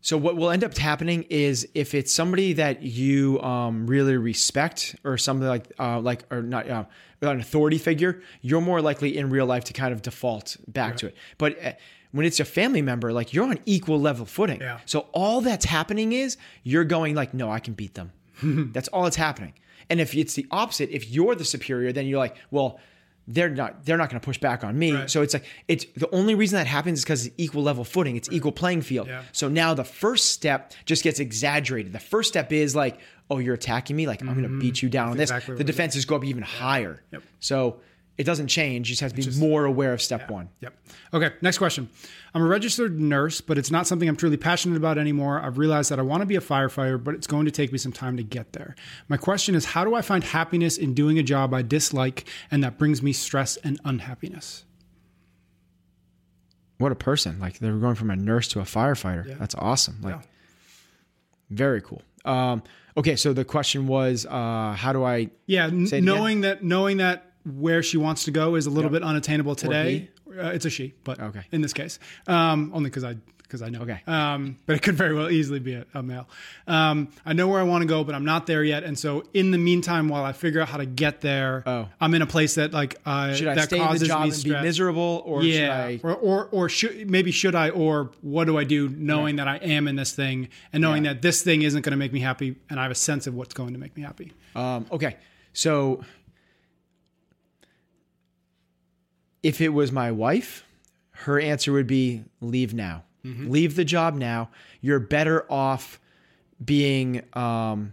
so 0.00 0.16
what 0.16 0.36
will 0.36 0.50
end 0.50 0.62
up 0.62 0.76
happening 0.76 1.24
is 1.28 1.66
if 1.74 1.94
it's 1.94 2.14
somebody 2.14 2.52
that 2.54 2.82
you 2.82 3.40
um 3.42 3.86
really 3.86 4.16
respect 4.16 4.94
or 5.04 5.18
something 5.18 5.48
like 5.48 5.66
uh 5.78 6.00
like 6.00 6.22
or 6.30 6.42
not 6.42 6.70
uh, 6.70 6.84
an 7.22 7.40
authority 7.40 7.78
figure, 7.78 8.22
you're 8.40 8.60
more 8.60 8.80
likely 8.80 9.16
in 9.18 9.30
real 9.30 9.46
life 9.46 9.64
to 9.64 9.72
kind 9.72 9.92
of 9.92 10.02
default 10.02 10.56
back 10.68 10.96
to 10.98 11.06
it. 11.08 11.16
But 11.38 11.64
uh, 11.64 11.72
when 12.12 12.24
it's 12.24 12.40
a 12.40 12.44
family 12.44 12.82
member, 12.82 13.12
like 13.12 13.34
you're 13.34 13.44
on 13.44 13.58
equal 13.66 14.00
level 14.00 14.24
footing. 14.24 14.60
Yeah. 14.60 14.78
So 14.86 15.08
all 15.12 15.40
that's 15.40 15.64
happening 15.64 16.12
is 16.12 16.36
you're 16.62 16.84
going 16.84 17.14
like, 17.16 17.34
no, 17.34 17.50
I 17.50 17.58
can 17.58 17.74
beat 17.74 17.94
them. 17.94 18.12
that's 18.72 18.88
all 18.88 19.02
that's 19.02 19.16
happening. 19.16 19.54
And 19.90 20.00
if 20.00 20.14
it's 20.14 20.34
the 20.34 20.46
opposite, 20.50 20.90
if 20.90 21.10
you're 21.10 21.34
the 21.34 21.44
superior, 21.44 21.92
then 21.92 22.06
you're 22.06 22.18
like, 22.18 22.36
well, 22.50 22.78
they're 23.30 23.50
not 23.50 23.84
they're 23.84 23.98
not 23.98 24.08
going 24.08 24.20
to 24.20 24.24
push 24.24 24.38
back 24.38 24.64
on 24.64 24.78
me. 24.78 24.94
Right. 24.94 25.10
So 25.10 25.20
it's 25.22 25.34
like 25.34 25.44
it's 25.68 25.84
the 25.96 26.08
only 26.14 26.34
reason 26.34 26.56
that 26.56 26.66
happens 26.66 27.00
is 27.00 27.04
because 27.04 27.26
it's 27.26 27.34
equal 27.36 27.62
level 27.62 27.84
footing. 27.84 28.16
It's 28.16 28.28
equal 28.32 28.52
playing 28.52 28.80
field. 28.80 29.06
Yeah. 29.06 29.22
So 29.32 29.48
now 29.48 29.74
the 29.74 29.84
first 29.84 30.30
step 30.32 30.72
just 30.86 31.04
gets 31.04 31.20
exaggerated. 31.20 31.92
The 31.92 32.00
first 32.00 32.30
step 32.30 32.52
is 32.52 32.74
like, 32.74 32.98
oh, 33.30 33.38
you're 33.38 33.54
attacking 33.54 33.96
me. 33.96 34.06
Like 34.06 34.22
I'm 34.22 34.28
going 34.28 34.42
to 34.42 34.58
beat 34.58 34.80
you 34.82 34.88
down 34.88 35.10
on 35.10 35.16
this. 35.18 35.30
Mm-hmm. 35.30 35.36
exactly 35.36 35.56
the 35.56 35.64
defenses 35.64 36.04
go 36.06 36.16
up 36.16 36.24
even 36.24 36.42
higher. 36.42 37.02
Yep. 37.12 37.22
So 37.40 37.80
it 38.18 38.24
doesn't 38.24 38.48
change. 38.48 38.88
You 38.88 38.92
just 38.96 39.00
have 39.00 39.14
to 39.14 39.30
be 39.30 39.38
more 39.38 39.64
aware 39.64 39.92
of 39.92 40.02
step 40.02 40.28
one. 40.30 40.48
Yep. 40.60 40.74
Okay, 41.14 41.30
next 41.40 41.56
question. 41.58 41.88
I'm 42.34 42.42
a 42.42 42.46
registered 42.46 43.00
nurse, 43.00 43.40
but 43.40 43.56
it's 43.56 43.70
not 43.70 43.86
something 43.86 44.08
I'm 44.08 44.16
truly 44.16 44.36
passionate 44.36 44.76
about 44.76 44.98
anymore. 44.98 45.40
I've 45.40 45.56
realized 45.56 45.90
that 45.90 45.98
I 45.98 46.02
want 46.02 46.20
to 46.22 46.26
be 46.26 46.36
a 46.36 46.40
firefighter, 46.40 47.02
but 47.02 47.14
it's 47.14 47.26
going 47.28 47.44
to 47.46 47.50
take 47.50 47.72
me 47.72 47.78
some 47.78 47.92
time 47.92 48.16
to 48.16 48.22
get 48.22 48.52
there. 48.52 48.74
My 49.08 49.16
question 49.16 49.54
is 49.54 49.64
how 49.64 49.84
do 49.84 49.94
I 49.94 50.02
find 50.02 50.22
happiness 50.24 50.76
in 50.76 50.92
doing 50.94 51.18
a 51.18 51.22
job 51.22 51.54
I 51.54 51.62
dislike 51.62 52.26
and 52.50 52.62
that 52.64 52.76
brings 52.76 53.02
me 53.02 53.12
stress 53.12 53.56
and 53.58 53.80
unhappiness? 53.84 54.64
What 56.78 56.92
a 56.92 56.96
person! 56.96 57.40
Like 57.40 57.58
they're 57.58 57.76
going 57.76 57.96
from 57.96 58.10
a 58.10 58.16
nurse 58.16 58.46
to 58.48 58.60
a 58.60 58.64
firefighter. 58.64 59.36
That's 59.38 59.54
awesome. 59.56 59.98
Like 60.02 60.14
Yeah. 60.16 60.22
very 61.50 61.80
cool. 61.82 62.02
Um, 62.24 62.62
okay, 62.96 63.16
so 63.16 63.32
the 63.32 63.44
question 63.44 63.86
was, 63.86 64.26
uh, 64.26 64.74
how 64.78 64.92
do 64.92 65.02
I? 65.02 65.30
Yeah, 65.46 65.68
Say 65.70 65.98
again. 65.98 66.04
knowing 66.04 66.40
that 66.42 66.62
knowing 66.62 66.98
that 66.98 67.27
where 67.56 67.82
she 67.82 67.96
wants 67.96 68.24
to 68.24 68.30
go 68.30 68.54
is 68.54 68.66
a 68.66 68.70
little 68.70 68.90
bit 68.90 69.02
unattainable 69.02 69.54
today. 69.54 70.08
uh, 70.28 70.46
it's 70.48 70.64
a 70.66 70.70
she, 70.70 70.94
but 71.04 71.18
Okay. 71.20 71.42
in 71.52 71.62
this 71.62 71.72
case, 71.72 71.98
um, 72.26 72.70
only 72.74 72.90
because 72.90 73.04
I 73.04 73.16
because 73.42 73.62
I 73.62 73.70
know. 73.70 73.80
Okay. 73.80 74.02
Um, 74.06 74.58
but 74.66 74.76
it 74.76 74.82
could 74.82 74.94
very 74.94 75.14
well 75.14 75.30
easily 75.30 75.58
be 75.58 75.72
a, 75.72 75.86
a 75.94 76.02
male. 76.02 76.28
Um, 76.66 77.08
I 77.24 77.32
know 77.32 77.48
where 77.48 77.58
I 77.58 77.62
want 77.62 77.80
to 77.80 77.88
go, 77.88 78.04
but 78.04 78.14
I'm 78.14 78.26
not 78.26 78.46
there 78.46 78.62
yet. 78.62 78.84
And 78.84 78.98
so, 78.98 79.24
in 79.32 79.52
the 79.52 79.56
meantime, 79.56 80.10
while 80.10 80.22
I 80.22 80.32
figure 80.32 80.60
out 80.60 80.68
how 80.68 80.76
to 80.76 80.84
get 80.84 81.22
there, 81.22 81.62
Oh. 81.64 81.88
I'm 81.98 82.12
in 82.12 82.20
a 82.20 82.26
place 82.26 82.56
that 82.56 82.72
like 82.74 82.96
uh, 83.06 83.32
Should 83.32 83.48
I 83.48 83.54
that 83.54 83.64
stay 83.64 83.76
in 83.78 83.82
the 83.84 83.88
causes 83.88 84.08
job 84.08 84.20
me 84.26 84.30
and 84.34 84.44
be 84.44 84.50
miserable, 84.66 85.22
or 85.24 85.40
should 85.40 85.50
Yeah, 85.50 85.74
I? 85.82 86.00
or, 86.02 86.14
or 86.14 86.48
or 86.52 86.68
should 86.68 87.08
maybe 87.10 87.30
should 87.30 87.54
I 87.54 87.70
or 87.70 88.10
what 88.20 88.44
do 88.44 88.58
I 88.58 88.64
do 88.64 88.90
knowing 88.90 89.36
that 89.36 89.48
I 89.48 89.56
am 89.56 89.88
in 89.88 89.96
this 89.96 90.12
thing 90.12 90.50
and 90.74 90.82
knowing 90.82 91.06
Yeah. 91.06 91.14
that 91.14 91.22
this 91.22 91.40
thing 91.42 91.62
isn't 91.62 91.80
going 91.80 91.92
to 91.92 91.96
make 91.96 92.12
me 92.12 92.20
happy 92.20 92.56
and 92.68 92.78
I 92.78 92.82
have 92.82 92.92
a 92.92 92.94
sense 92.94 93.26
of 93.26 93.34
what's 93.34 93.54
going 93.54 93.72
to 93.72 93.78
make 93.80 93.96
me 93.96 94.02
happy. 94.02 94.34
Um, 94.54 94.84
okay, 94.92 95.16
so 95.54 96.04
if 99.48 99.60
it 99.62 99.70
was 99.70 99.90
my 99.90 100.10
wife, 100.12 100.64
her 101.24 101.40
answer 101.40 101.72
would 101.72 101.86
be 101.86 102.22
leave 102.42 102.74
now. 102.74 103.04
Leave 103.50 103.76
the 103.76 103.84
job 103.84 104.14
now. 104.14 104.50
You're 104.80 105.00
better 105.00 105.50
off 105.50 105.98
being, 106.64 107.22
um, 107.32 107.92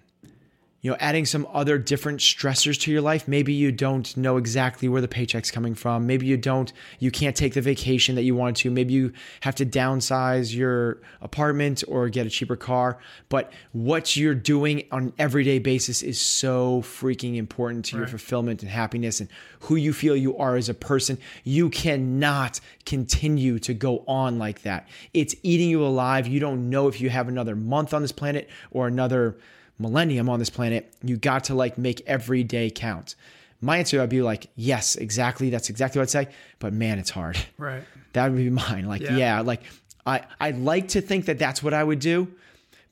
you 0.86 0.92
know, 0.92 0.98
adding 1.00 1.26
some 1.26 1.48
other 1.52 1.80
different 1.80 2.20
stressors 2.20 2.80
to 2.80 2.92
your 2.92 3.02
life. 3.02 3.28
Maybe 3.28 3.54
you 3.54 3.72
don't 3.72 4.16
know 4.16 4.38
exactly 4.38 4.88
where 4.88 5.02
the 5.02 5.08
paycheck's 5.08 5.50
coming 5.50 5.74
from. 5.74 6.06
Maybe 6.06 6.28
you 6.28 6.38
don't, 6.38 6.72
you 7.00 7.10
can't 7.10 7.36
take 7.36 7.56
the 7.56 7.62
vacation 7.62 8.14
that 8.14 8.22
you 8.22 8.36
wanted 8.36 8.58
to. 8.58 8.70
Maybe 8.70 8.94
you 8.94 9.12
have 9.42 9.56
to 9.56 9.66
downsize 9.66 10.56
your 10.56 11.02
apartment 11.22 11.84
or 11.88 12.08
get 12.10 12.28
a 12.28 12.30
cheaper 12.30 12.56
car. 12.56 13.00
But 13.30 13.52
what 13.72 14.16
you're 14.16 14.36
doing 14.36 14.84
on 14.92 15.06
an 15.06 15.14
everyday 15.18 15.58
basis 15.58 16.04
is 16.04 16.22
so 16.22 16.84
freaking 16.84 17.36
important 17.36 17.86
to 17.86 17.98
your 17.98 18.06
fulfillment 18.06 18.62
and 18.62 18.70
happiness 18.70 19.20
and 19.20 19.30
who 19.62 19.78
you 19.78 19.92
feel 19.92 20.16
you 20.16 20.38
are 20.38 20.56
as 20.56 20.70
a 20.70 20.76
person. 20.76 21.18
You 21.44 21.72
cannot 21.72 22.60
continue 22.86 23.58
to 23.58 23.74
go 23.74 24.04
on 24.08 24.38
like 24.38 24.62
that. 24.62 24.88
It's 25.16 25.34
eating 25.42 25.72
you 25.72 25.84
alive. 25.84 26.28
You 26.28 26.40
don't 26.40 26.70
know 26.70 26.88
if 26.88 27.02
you 27.02 27.10
have 27.10 27.28
another 27.28 27.56
month 27.56 27.92
on 27.92 28.04
this 28.04 28.12
planet 28.12 28.48
or 28.70 28.86
another 28.86 29.36
millennium 29.80 30.30
on 30.30 30.40
this 30.40 30.50
planet, 30.50 30.94
you 31.04 31.18
got 31.18 31.46
to 31.46 31.56
like 31.56 31.78
make 31.78 32.02
every 32.08 32.44
day 32.44 32.70
count. 32.70 33.16
My 33.62 33.78
answer 33.78 34.00
would 34.00 34.10
be 34.10 34.22
like, 34.22 34.48
yes, 34.56 34.96
exactly. 34.96 35.50
That's 35.50 35.70
exactly 35.70 36.00
what 36.00 36.04
I'd 36.04 36.10
say. 36.10 36.28
But 36.60 36.74
man, 36.74 37.00
it's 37.00 37.10
hard. 37.10 37.38
Right. 37.58 37.84
That 38.14 38.30
would 38.32 38.38
be 38.38 38.50
mine. 38.50 38.86
Like, 38.86 39.02
Yeah. 39.02 39.18
yeah, 39.18 39.40
like 39.42 39.62
I, 40.06 40.22
I 40.40 40.52
like 40.52 40.90
to 40.90 41.02
think 41.02 41.26
that 41.26 41.40
that's 41.40 41.62
what 41.64 41.74
I 41.74 41.84
would 41.84 42.00
do, 42.00 42.28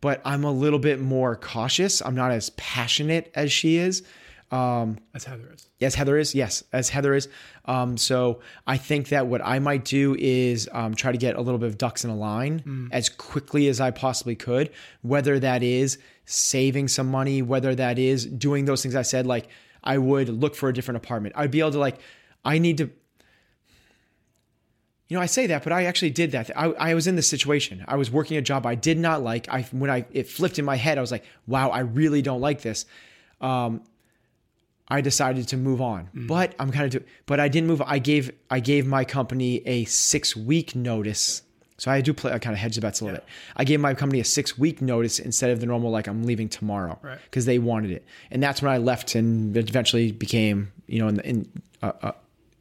but 0.02 0.22
I'm 0.25 0.44
a 0.44 0.52
little 0.52 0.80
bit 0.80 1.00
more 1.00 1.36
cautious. 1.36 2.02
I'm 2.02 2.16
not 2.16 2.32
as 2.32 2.50
passionate 2.52 3.32
as 3.36 3.52
she 3.52 3.78
is. 3.78 4.04
Um, 4.53 5.00
As 5.15 5.24
Heather 5.24 5.51
is. 5.51 5.67
Yes, 5.79 5.95
Heather 5.95 6.17
is. 6.19 6.36
Yes, 6.36 6.63
as 6.72 6.89
Heather 6.89 7.15
is. 7.15 7.27
Um, 7.65 7.98
so 7.98 8.41
I 8.67 8.77
think 8.77 9.10
that 9.10 9.25
what 9.25 9.41
I 9.43 9.57
might 9.57 9.83
do 9.83 10.15
is 10.19 10.69
um, 10.72 10.93
try 10.93 11.12
to 11.12 11.17
get 11.17 11.36
a 11.36 11.41
little 11.41 11.57
bit 11.57 11.69
of 11.69 11.79
ducks 11.79 12.03
in 12.03 12.12
a 12.12 12.15
line 12.15 12.89
as 12.91 13.10
quickly 13.10 13.67
as 13.67 13.81
I 13.81 13.89
possibly 13.89 14.36
could, 14.36 14.69
whether 15.01 15.39
that 15.39 15.63
is 15.63 15.98
saving 16.25 16.88
some 16.88 17.10
money, 17.10 17.41
whether 17.41 17.74
that 17.74 17.98
is 17.98 18.27
doing 18.27 18.65
those 18.65 18.83
things 18.83 18.95
I 18.95 19.01
said, 19.01 19.25
like 19.25 19.48
I 19.83 19.98
would 19.98 20.29
look 20.29 20.55
for 20.55 20.69
a 20.69 20.74
different 20.74 20.98
apartment. 20.98 21.33
I'd 21.36 21.50
be 21.50 21.60
able 21.60 21.72
to 21.72 21.79
like, 21.79 21.98
I 22.45 22.60
need 22.60 22.77
to, 22.77 22.91
you 25.07 25.17
know, 25.17 25.22
I 25.22 25.25
say 25.25 25.48
that, 25.48 25.63
but 25.63 25.74
I 25.74 25.86
actually 25.86 26.12
did 26.12 26.31
that. 26.33 26.55
I, 26.55 26.65
I 26.74 26.93
was 26.93 27.07
in 27.07 27.15
this 27.15 27.27
situation. 27.27 27.83
I 27.88 27.95
was 27.95 28.12
working 28.12 28.38
a 28.38 28.41
job 28.41 28.67
I 28.67 28.75
did 28.75 29.00
not 29.00 29.24
like. 29.24 29.50
I 29.50 29.63
when 29.72 29.89
I 29.89 30.05
it 30.12 30.27
flipped 30.27 30.60
in 30.60 30.65
my 30.65 30.75
head, 30.75 31.00
I 31.00 31.01
was 31.01 31.12
like, 31.12 31.25
wow, 31.48 31.69
I 31.69 31.79
really 31.79 32.22
don't 32.22 32.39
like 32.39 32.62
this. 32.62 32.86
Um, 33.41 33.81
I 34.93 35.01
decided 35.01 35.47
to 35.47 35.57
move 35.57 35.81
on. 35.81 36.09
But 36.13 36.53
I'm 36.59 36.71
kind 36.71 36.85
of 36.85 36.91
do, 37.01 37.07
but 37.25 37.39
I 37.39 37.47
didn't 37.47 37.67
move. 37.67 37.81
I 37.81 38.00
gave 38.00 38.31
I 38.50 38.59
gave 38.59 38.85
my 38.85 39.03
company 39.05 39.62
a 39.65 39.85
six 39.85 40.35
week 40.35 40.75
notice. 40.75 41.41
So 41.77 41.89
I 41.91 42.01
do 42.01 42.13
play. 42.13 42.31
I 42.31 42.38
kind 42.39 42.53
of 42.53 42.59
hedge 42.59 42.75
the 42.75 42.81
bets 42.81 43.01
a 43.01 43.05
little 43.05 43.17
bit. 43.19 43.27
I 43.57 43.63
gave 43.63 43.79
my 43.79 43.93
company 43.95 44.19
a 44.21 44.23
six 44.23 44.57
week 44.57 44.81
notice 44.81 45.17
instead 45.19 45.50
of 45.50 45.59
the 45.59 45.65
normal 45.65 45.89
like 45.89 46.07
I'm 46.07 46.23
leaving 46.23 46.47
tomorrow 46.47 47.00
Right. 47.01 47.17
because 47.25 47.45
they 47.45 47.57
wanted 47.59 47.89
it, 47.91 48.05
and 48.31 48.41
that's 48.43 48.62
when 48.62 48.71
I 48.71 48.77
left 48.77 49.15
and 49.15 49.57
eventually 49.57 50.12
became 50.12 50.71
you 50.88 51.00
know 51.00 51.07
in, 51.07 51.15
the, 51.15 51.27
in 51.27 51.51
uh, 51.81 51.91
uh, 52.03 52.12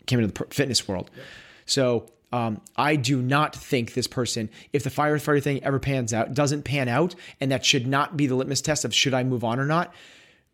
came 0.07 0.19
into 0.19 0.33
the 0.33 0.47
fitness 0.55 0.89
world. 0.89 1.11
So 1.67 2.07
um, 2.33 2.63
I 2.77 2.97
do 2.97 3.21
not 3.21 3.55
think 3.55 3.93
this 3.93 4.07
person, 4.07 4.49
if 4.73 4.83
the 4.85 4.91
firefighter 4.91 5.43
thing 5.43 5.63
ever 5.63 5.79
pans 5.79 6.15
out, 6.15 6.33
doesn't 6.33 6.63
pan 6.63 6.89
out, 6.89 7.15
and 7.41 7.53
that 7.53 7.63
should 7.65 7.87
not 7.87 8.17
be 8.17 8.27
the 8.27 8.35
litmus 8.35 8.63
test 8.63 8.87
of 8.87 8.95
should 8.95 9.13
I 9.13 9.23
move 9.23 9.45
on 9.45 9.61
or 9.61 9.67
not. 9.67 9.95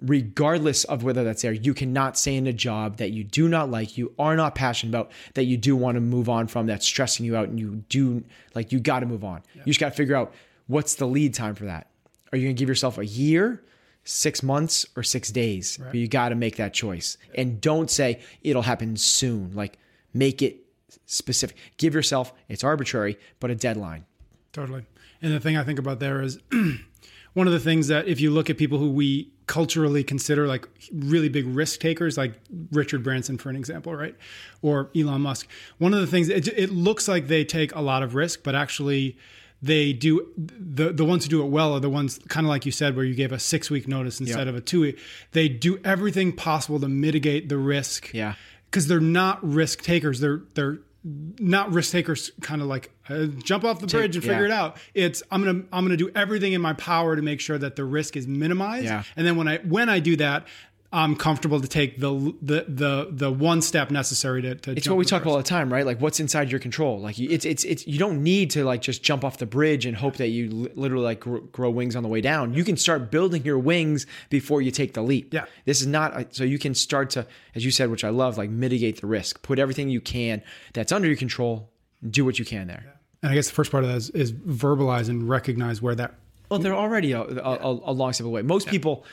Regardless 0.01 0.85
of 0.85 1.03
whether 1.03 1.25
that's 1.25 1.43
there, 1.43 1.53
you 1.53 1.75
cannot 1.75 2.17
stay 2.17 2.37
in 2.37 2.47
a 2.47 2.53
job 2.53 2.99
that 2.99 3.11
you 3.11 3.25
do 3.25 3.49
not 3.49 3.71
like, 3.71 3.99
you 3.99 4.13
are 4.19 4.37
not 4.37 4.55
passionate 4.55 4.91
about, 4.91 5.11
that 5.35 5.45
you 5.45 5.57
do 5.57 5.75
want 5.75 5.97
to 5.97 6.01
move 6.01 6.29
on 6.29 6.47
from, 6.47 6.67
that's 6.67 6.87
stressing 6.87 7.27
you 7.27 7.37
out, 7.37 7.49
and 7.49 7.59
you 7.59 7.83
do 7.89 8.23
like 8.55 8.71
you 8.71 8.79
got 8.79 9.01
to 9.01 9.07
move 9.07 9.25
on. 9.25 9.43
You 9.55 9.65
just 9.65 9.81
got 9.81 9.91
to 9.91 9.97
figure 9.97 10.15
out 10.15 10.33
what's 10.69 10.95
the 10.95 11.07
lead 11.07 11.35
time 11.35 11.55
for 11.57 11.65
that. 11.65 11.89
Are 12.33 12.39
you 12.39 12.45
going 12.47 12.55
to 12.55 12.61
give 12.61 12.69
yourself 12.69 12.99
a 12.99 13.07
year, 13.07 13.65
six 14.05 14.43
months, 14.43 14.87
or 14.95 15.03
six 15.03 15.31
days? 15.33 15.79
But 15.79 15.95
you 15.95 16.07
got 16.07 16.29
to 16.29 16.37
make 16.37 16.57
that 16.57 16.73
choice, 16.75 17.19
and 17.35 17.61
don't 17.61 17.91
say 17.91 18.21
it'll 18.43 18.63
happen 18.63 18.97
soon. 18.97 19.53
Like 19.55 19.79
make 20.15 20.43
it 20.43 20.65
specific. 21.07 21.57
Give 21.77 21.95
yourself, 21.95 22.33
it's 22.49 22.63
arbitrary, 22.63 23.19
but 23.41 23.51
a 23.51 23.55
deadline. 23.55 24.05
Totally. 24.53 24.85
And 25.21 25.33
the 25.33 25.41
thing 25.41 25.57
I 25.57 25.65
think 25.65 25.79
about 25.79 25.99
there 26.01 26.23
is 26.23 26.39
one 27.39 27.47
of 27.47 27.53
the 27.53 27.61
things 27.61 27.87
that 27.89 28.07
if 28.09 28.21
you 28.21 28.31
look 28.31 28.51
at 28.51 28.59
people 28.59 28.79
who 28.79 28.91
we 28.91 29.31
culturally 29.47 30.03
consider 30.05 30.47
like 30.47 30.69
really 30.93 31.29
big 31.29 31.47
risk 31.47 31.81
takers, 31.81 32.19
like 32.19 32.35
Richard 32.73 33.03
Branson, 33.03 33.39
for 33.39 33.49
an 33.51 33.57
example, 33.57 33.95
right? 33.95 34.15
Or 34.61 34.91
Elon 34.95 35.23
Musk, 35.23 35.47
one 35.79 35.95
of 35.95 36.01
the 36.01 36.07
things, 36.07 36.29
it, 36.29 36.49
it 36.49 36.71
looks 36.71 37.09
like 37.09 37.29
they 37.29 37.45
take 37.45 37.75
a 37.75 37.81
lot 37.81 38.03
of 38.03 38.15
risk, 38.15 38.43
but 38.43 38.55
actually, 38.55 39.17
they 39.61 39.93
do 39.93 40.13
the 40.37 40.93
the 40.93 41.05
ones 41.05 41.25
who 41.25 41.31
do 41.31 41.43
it 41.43 41.49
well 41.49 41.73
are 41.75 41.81
the 41.81 41.91
ones 41.91 42.21
kind 42.29 42.47
of 42.47 42.49
like 42.49 42.65
you 42.65 42.71
said 42.71 42.95
where 42.95 43.05
you 43.05 43.15
gave 43.15 43.33
a 43.33 43.39
six 43.41 43.71
week 43.71 43.89
notice 43.89 44.21
instead 44.21 44.47
Yeah. 44.47 44.51
of 44.51 44.55
a 44.55 44.61
two 44.61 44.81
week. 44.83 44.99
They 45.33 45.49
do 45.49 45.81
everything 45.85 46.31
possible 46.33 46.79
to 46.81 46.89
mitigate 46.89 47.49
the 47.49 47.59
risk. 47.59 48.13
Yeah. 48.15 48.35
because 48.71 48.87
they're 48.87 49.01
not 49.01 49.43
risk 49.43 49.83
takers. 49.83 50.21
They're 50.21 50.43
they're 50.55 50.79
not 51.05 51.73
risk 51.73 51.93
takers. 51.93 52.31
Kind 52.41 52.61
of 52.61 52.69
like 52.69 52.91
uh, 53.09 53.27
jump 53.43 53.65
off 53.65 53.81
the 53.81 53.87
bridge 53.87 54.17
and 54.17 54.25
figure 54.25 54.47
yeah. 54.47 54.55
it 54.55 54.59
out. 54.59 54.77
It's 54.95 55.23
I'm 55.31 55.45
gonna 55.45 55.65
I'm 55.73 55.85
gonna 55.85 55.97
do 55.97 56.11
everything 56.15 56.53
in 56.53 56.61
my 56.61 56.73
power 56.75 57.17
to 57.17 57.23
make 57.23 57.41
sure 57.41 57.59
that 57.59 57.77
the 57.77 57.85
risk 57.85 58.17
is 58.17 58.27
minimized. 58.27 58.87
Yeah. 58.87 59.05
And 59.17 59.27
then 59.27 59.37
when 59.37 59.49
I 59.49 59.59
when 59.59 59.89
I 59.89 60.01
do 60.01 60.17
that, 60.17 60.47
I'm 60.91 61.17
comfortable 61.17 61.61
to 61.61 61.69
take 61.69 62.01
the 62.01 62.35
the 62.41 62.65
the 62.67 63.09
the 63.11 63.31
one 63.31 63.61
step 63.61 63.91
necessary 63.91 64.41
to. 64.43 64.55
to 64.55 64.71
It's 64.73 64.89
what 64.89 64.97
we 64.97 65.05
talk 65.05 65.21
about 65.21 65.33
all 65.33 65.37
the 65.37 65.43
time, 65.43 65.71
right? 65.71 65.85
Like 65.85 66.01
what's 66.01 66.19
inside 66.19 66.51
your 66.51 66.61
control. 66.61 66.99
Like 66.99 67.19
you- 67.19 67.29
it's 67.29 67.45
it's 67.45 67.63
it's 67.65 67.87
you 67.87 67.99
don't 67.99 68.23
need 68.23 68.51
to 68.53 68.65
like 68.65 68.81
just 68.81 69.03
jump 69.03 69.23
off 69.23 69.37
the 69.37 69.45
bridge 69.45 69.85
and 69.85 69.95
hope 69.95 70.17
that 70.17 70.29
you 70.29 70.71
literally 70.75 71.05
like 71.05 71.21
grow, 71.53 71.69
wings 71.71 71.95
on 71.95 72.03
the 72.03 72.09
way 72.09 72.23
down. 72.23 72.55
You 72.55 72.65
can 72.65 72.79
start 72.79 73.11
building 73.11 73.45
your 73.45 73.59
wings 73.59 74.07
before 74.31 74.63
you 74.63 74.71
take 74.71 74.95
the 74.95 75.03
leap. 75.03 75.35
Yeah. 75.35 75.45
This 75.67 75.83
is 75.83 75.87
not 75.87 76.19
a- 76.19 76.27
so 76.31 76.45
you 76.45 76.59
can 76.59 76.75
start 76.75 77.11
to 77.11 77.27
as 77.55 77.67
you 77.67 77.71
said, 77.71 77.91
which 77.91 78.03
I 78.05 78.09
love, 78.09 78.39
like 78.39 78.49
mitigate 78.49 79.03
the 79.03 79.07
risk. 79.07 79.43
Put 79.43 79.59
everything 79.59 79.91
you 79.91 80.01
can 80.01 80.43
that's 80.73 80.91
under 80.91 81.07
your 81.07 81.19
control. 81.19 81.69
Do 82.09 82.25
what 82.25 82.39
you 82.39 82.47
can 82.47 82.67
there. 82.67 82.95
And 83.23 83.33
I 83.33 83.35
guess 83.35 83.49
the 83.49 83.55
first 83.55 83.71
part 83.73 83.85
of 83.85 83.91
that 83.91 83.97
is, 83.97 84.09
is 84.11 84.33
verbalize 84.33 85.11
and 85.11 85.29
recognize 85.29 85.83
where 85.83 85.95
that. 85.97 86.15
Well, 86.49 86.61
they're 86.61 86.73
already 86.75 87.13
a, 87.13 87.21
a, 87.21 87.25
a, 87.27 87.71
a 87.91 87.93
long 87.93 88.13
step 88.15 88.27
away. 88.27 88.41
Most 88.41 88.69
people, 88.69 89.05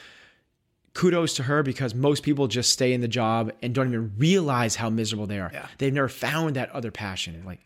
kudos 0.96 1.36
to 1.36 1.44
her 1.44 1.62
because 1.62 1.94
most 1.94 2.24
people 2.24 2.48
just 2.48 2.72
stay 2.72 2.92
in 2.94 3.02
the 3.02 3.08
job 3.08 3.52
and 3.62 3.76
don't 3.76 3.90
even 3.90 4.14
realize 4.18 4.78
how 4.78 4.90
miserable 4.90 5.28
they 5.28 5.40
are. 5.40 5.52
Yeah. 5.54 5.68
They've 5.78 5.94
never 5.94 6.10
found 6.10 6.56
that 6.56 6.72
other 6.72 6.90
passion. 6.90 7.44
Like, 7.46 7.60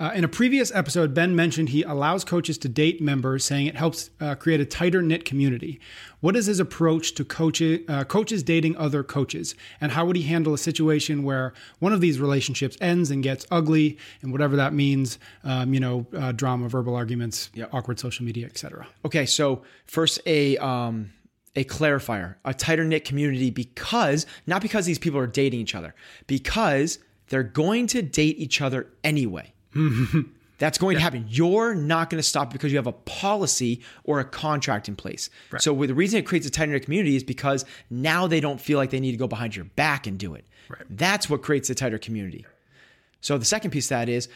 Uh, 0.00 0.10
in 0.14 0.24
a 0.24 0.28
previous 0.28 0.74
episode, 0.74 1.12
Ben 1.12 1.36
mentioned 1.36 1.68
he 1.68 1.82
allows 1.82 2.24
coaches 2.24 2.56
to 2.56 2.70
date 2.70 3.02
members, 3.02 3.44
saying 3.44 3.66
it 3.66 3.76
helps 3.76 4.08
uh, 4.18 4.34
create 4.34 4.58
a 4.58 4.64
tighter 4.64 5.02
knit 5.02 5.26
community. 5.26 5.78
What 6.20 6.36
is 6.36 6.46
his 6.46 6.58
approach 6.58 7.12
to 7.16 7.22
coaches, 7.22 7.80
uh, 7.86 8.04
coaches 8.04 8.42
dating 8.42 8.78
other 8.78 9.02
coaches, 9.02 9.54
and 9.78 9.92
how 9.92 10.06
would 10.06 10.16
he 10.16 10.22
handle 10.22 10.54
a 10.54 10.58
situation 10.58 11.22
where 11.22 11.52
one 11.80 11.92
of 11.92 12.00
these 12.00 12.18
relationships 12.18 12.78
ends 12.80 13.10
and 13.10 13.22
gets 13.22 13.44
ugly, 13.50 13.98
and 14.22 14.32
whatever 14.32 14.56
that 14.56 14.72
means, 14.72 15.18
um, 15.44 15.74
you 15.74 15.80
know, 15.80 16.06
uh, 16.16 16.32
drama, 16.32 16.66
verbal 16.66 16.94
arguments, 16.94 17.50
awkward 17.70 18.00
social 18.00 18.24
media, 18.24 18.46
etc. 18.46 18.86
okay, 19.04 19.26
so 19.26 19.60
first 19.84 20.18
a 20.24 20.56
um, 20.56 21.12
a 21.56 21.64
clarifier, 21.64 22.36
a 22.44 22.54
tighter 22.54 22.84
knit 22.84 23.04
community 23.04 23.50
because 23.50 24.26
not 24.46 24.62
because 24.62 24.86
these 24.86 24.98
people 24.98 25.18
are 25.18 25.26
dating 25.26 25.60
each 25.60 25.74
other, 25.74 25.94
because 26.26 26.98
they're 27.28 27.42
going 27.42 27.86
to 27.88 28.02
date 28.02 28.38
each 28.38 28.60
other 28.60 28.88
anyway. 29.02 29.52
That's 30.58 30.76
going 30.76 30.96
to 30.96 31.02
happen. 31.02 31.24
You're 31.26 31.74
not 31.74 32.10
going 32.10 32.18
to 32.18 32.28
stop 32.28 32.52
because 32.52 32.70
you 32.70 32.76
have 32.76 32.86
a 32.86 32.92
policy 32.92 33.80
or 34.04 34.20
a 34.20 34.24
contract 34.24 34.88
in 34.88 34.96
place. 34.96 35.30
So 35.58 35.72
the 35.74 35.94
reason 35.94 36.18
it 36.18 36.26
creates 36.26 36.46
a 36.46 36.50
tighter 36.50 36.72
knit 36.72 36.84
community 36.84 37.16
is 37.16 37.24
because 37.24 37.64
now 37.88 38.26
they 38.26 38.40
don't 38.40 38.60
feel 38.60 38.76
like 38.76 38.90
they 38.90 39.00
need 39.00 39.12
to 39.12 39.16
go 39.16 39.26
behind 39.26 39.56
your 39.56 39.64
back 39.64 40.06
and 40.06 40.18
do 40.18 40.34
it. 40.34 40.44
That's 40.90 41.30
what 41.30 41.42
creates 41.42 41.70
a 41.70 41.74
tighter 41.74 41.98
community. 41.98 42.44
So 43.22 43.38
the 43.38 43.44
second 43.46 43.70
piece 43.70 43.86
of 43.86 43.90
that 43.90 44.08
is 44.10 44.28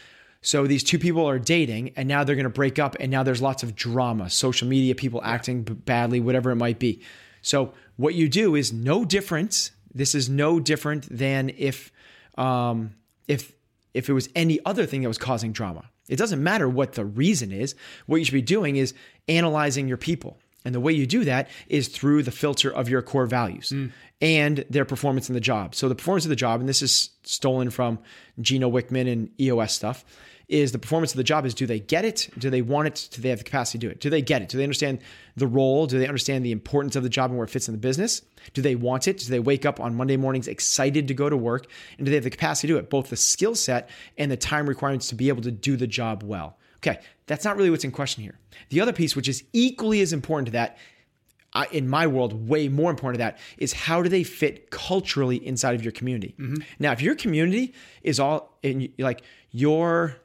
so 0.45 0.67
these 0.67 0.83
two 0.83 0.99
people 0.99 1.27
are 1.27 1.39
dating 1.39 1.93
and 1.95 2.07
now 2.07 2.23
they're 2.23 2.35
going 2.35 2.43
to 2.43 2.49
break 2.51 2.77
up 2.77 2.95
and 2.99 3.11
now 3.11 3.23
there's 3.23 3.41
lots 3.41 3.63
of 3.63 3.75
drama, 3.75 4.29
social 4.29 4.67
media, 4.67 4.93
people 4.93 5.19
acting 5.23 5.63
badly, 5.63 6.19
whatever 6.19 6.51
it 6.51 6.55
might 6.55 6.77
be. 6.77 7.01
So 7.41 7.73
what 7.97 8.13
you 8.13 8.29
do 8.29 8.53
is 8.53 8.71
no 8.71 9.05
different. 9.05 9.71
This 9.91 10.13
is 10.13 10.29
no 10.29 10.59
different 10.59 11.07
than 11.09 11.51
if 11.57 11.91
um, 12.37 12.93
if 13.27 13.53
if 13.95 14.07
it 14.07 14.13
was 14.13 14.29
any 14.35 14.59
other 14.65 14.85
thing 14.85 15.01
that 15.01 15.07
was 15.07 15.17
causing 15.17 15.51
drama. 15.51 15.85
It 16.07 16.17
doesn't 16.17 16.43
matter 16.43 16.69
what 16.69 16.93
the 16.93 17.05
reason 17.05 17.51
is. 17.51 17.73
What 18.05 18.17
you 18.17 18.25
should 18.25 18.33
be 18.33 18.43
doing 18.43 18.75
is 18.75 18.93
analyzing 19.27 19.87
your 19.87 19.97
people. 19.97 20.37
And 20.63 20.75
the 20.75 20.79
way 20.79 20.93
you 20.93 21.07
do 21.07 21.23
that 21.23 21.49
is 21.69 21.87
through 21.87 22.21
the 22.21 22.31
filter 22.31 22.71
of 22.71 22.87
your 22.87 23.01
core 23.01 23.25
values 23.25 23.71
and 24.21 24.65
their 24.69 24.85
performance 24.85 25.29
in 25.29 25.33
the 25.33 25.41
job. 25.41 25.75
So 25.75 25.87
the 25.89 25.95
performance 25.95 26.25
of 26.25 26.29
the 26.29 26.35
job, 26.35 26.59
and 26.59 26.69
this 26.69 26.81
is 26.81 27.11
stolen 27.23 27.69
from 27.69 27.99
Gino 28.41 28.69
Wickman 28.69 29.11
and 29.11 29.29
EOS 29.39 29.73
stuff, 29.73 30.03
is 30.47 30.71
the 30.71 30.79
performance 30.79 31.11
of 31.11 31.17
the 31.17 31.23
job 31.23 31.45
is 31.45 31.53
do 31.53 31.65
they 31.65 31.79
get 31.79 32.05
it? 32.05 32.29
Do 32.37 32.49
they 32.49 32.61
want 32.61 32.87
it? 32.87 33.09
Do 33.11 33.21
they 33.21 33.29
have 33.29 33.39
the 33.39 33.43
capacity 33.43 33.79
to 33.79 33.87
do 33.87 33.91
it? 33.91 33.99
Do 33.99 34.09
they 34.09 34.21
get 34.21 34.41
it? 34.41 34.49
Do 34.49 34.57
they 34.57 34.63
understand 34.63 34.99
the 35.35 35.47
role? 35.47 35.87
Do 35.87 35.97
they 35.97 36.07
understand 36.07 36.45
the 36.45 36.51
importance 36.51 36.95
of 36.95 37.03
the 37.03 37.09
job 37.09 37.31
and 37.31 37.37
where 37.37 37.45
it 37.45 37.49
fits 37.49 37.67
in 37.67 37.73
the 37.73 37.79
business? 37.79 38.21
Do 38.53 38.61
they 38.61 38.75
want 38.75 39.07
it? 39.07 39.17
Do 39.19 39.29
they 39.29 39.39
wake 39.39 39.65
up 39.65 39.79
on 39.79 39.95
Monday 39.95 40.17
mornings 40.17 40.47
excited 40.47 41.07
to 41.07 41.13
go 41.13 41.29
to 41.29 41.37
work? 41.37 41.67
And 41.97 42.05
do 42.05 42.11
they 42.11 42.15
have 42.15 42.23
the 42.23 42.29
capacity 42.29 42.67
to 42.67 42.73
do 42.73 42.77
it? 42.77 42.89
Both 42.89 43.09
the 43.09 43.15
skill 43.15 43.55
set 43.55 43.89
and 44.17 44.31
the 44.31 44.37
time 44.37 44.67
requirements 44.67 45.07
to 45.09 45.15
be 45.15 45.29
able 45.29 45.41
to 45.43 45.51
do 45.51 45.75
the 45.75 45.87
job 45.87 46.23
well. 46.23 46.57
Okay, 46.77 46.99
that's 47.25 47.43
not 47.43 47.57
really 47.57 47.71
what's 47.71 47.83
in 47.83 47.91
question 47.91 48.21
here. 48.21 48.37
The 48.69 48.81
other 48.81 48.93
piece, 48.93 49.15
which 49.15 49.27
is 49.27 49.43
equally 49.53 50.01
as 50.01 50.13
important 50.13 50.47
to 50.47 50.51
that, 50.51 50.77
I, 51.53 51.65
in 51.71 51.87
my 51.87 52.05
world, 52.05 52.47
way 52.47 52.67
more 52.67 52.91
important 52.91 53.19
to 53.19 53.23
that 53.23 53.39
is 53.57 53.73
how 53.73 54.03
do 54.03 54.09
they 54.09 54.23
fit 54.23 54.69
culturally 54.69 55.37
inside 55.37 55.73
of 55.73 55.83
your 55.83 55.93
community. 55.93 56.35
Mm-hmm. 56.37 56.57
Now, 56.79 56.91
if 56.91 57.01
your 57.01 57.15
community 57.15 57.73
is 58.03 58.19
all 58.19 58.59
in 58.61 58.91
like 58.99 59.23
your 59.51 60.17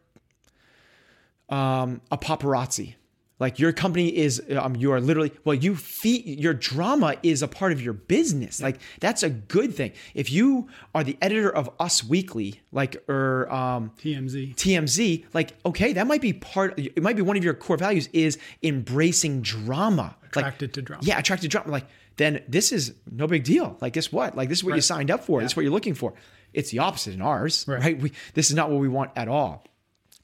um, 1.50 2.00
a 2.10 2.16
paparazzi. 2.18 2.94
Like 3.38 3.58
your 3.58 3.72
company 3.72 4.14
is, 4.14 4.42
um, 4.54 4.76
you 4.76 4.92
are 4.92 5.00
literally, 5.00 5.32
well, 5.46 5.54
you 5.54 5.74
feed, 5.74 6.26
your 6.38 6.52
drama 6.52 7.16
is 7.22 7.40
a 7.42 7.48
part 7.48 7.72
of 7.72 7.80
your 7.80 7.94
business. 7.94 8.60
Like 8.60 8.78
that's 9.00 9.22
a 9.22 9.30
good 9.30 9.74
thing. 9.74 9.92
If 10.12 10.30
you 10.30 10.68
are 10.94 11.02
the 11.02 11.16
editor 11.22 11.48
of 11.50 11.70
Us 11.80 12.04
Weekly, 12.04 12.60
like, 12.70 13.02
or 13.08 13.50
um, 13.50 13.92
TMZ. 13.98 14.56
TMZ, 14.56 15.24
like, 15.32 15.54
okay, 15.64 15.94
that 15.94 16.06
might 16.06 16.20
be 16.20 16.34
part, 16.34 16.78
it 16.78 17.02
might 17.02 17.16
be 17.16 17.22
one 17.22 17.38
of 17.38 17.42
your 17.42 17.54
core 17.54 17.78
values 17.78 18.10
is 18.12 18.36
embracing 18.62 19.40
drama. 19.40 20.16
Like, 20.22 20.44
Attracted 20.44 20.74
to 20.74 20.82
drama. 20.82 21.02
yeah, 21.04 21.18
attracted 21.18 21.44
to 21.44 21.48
drama. 21.48 21.70
Like, 21.72 21.86
then 22.16 22.42
this 22.46 22.72
is 22.72 22.94
no 23.10 23.26
big 23.26 23.44
deal. 23.44 23.78
Like, 23.80 23.94
guess 23.94 24.12
what? 24.12 24.36
Like, 24.36 24.50
this 24.50 24.58
is 24.58 24.64
what 24.64 24.74
you 24.74 24.80
signed 24.82 25.10
up 25.10 25.24
for. 25.24 25.40
This 25.40 25.52
is 25.52 25.56
what 25.56 25.62
you're 25.62 25.72
looking 25.72 25.94
for. 25.94 26.12
It's 26.52 26.70
the 26.70 26.80
opposite 26.80 27.14
in 27.14 27.22
ours, 27.22 27.64
Right. 27.66 27.80
right? 27.80 27.98
We, 28.00 28.12
this 28.34 28.50
is 28.50 28.54
not 28.56 28.70
what 28.70 28.80
we 28.80 28.88
want 28.88 29.12
at 29.16 29.28
all. 29.28 29.64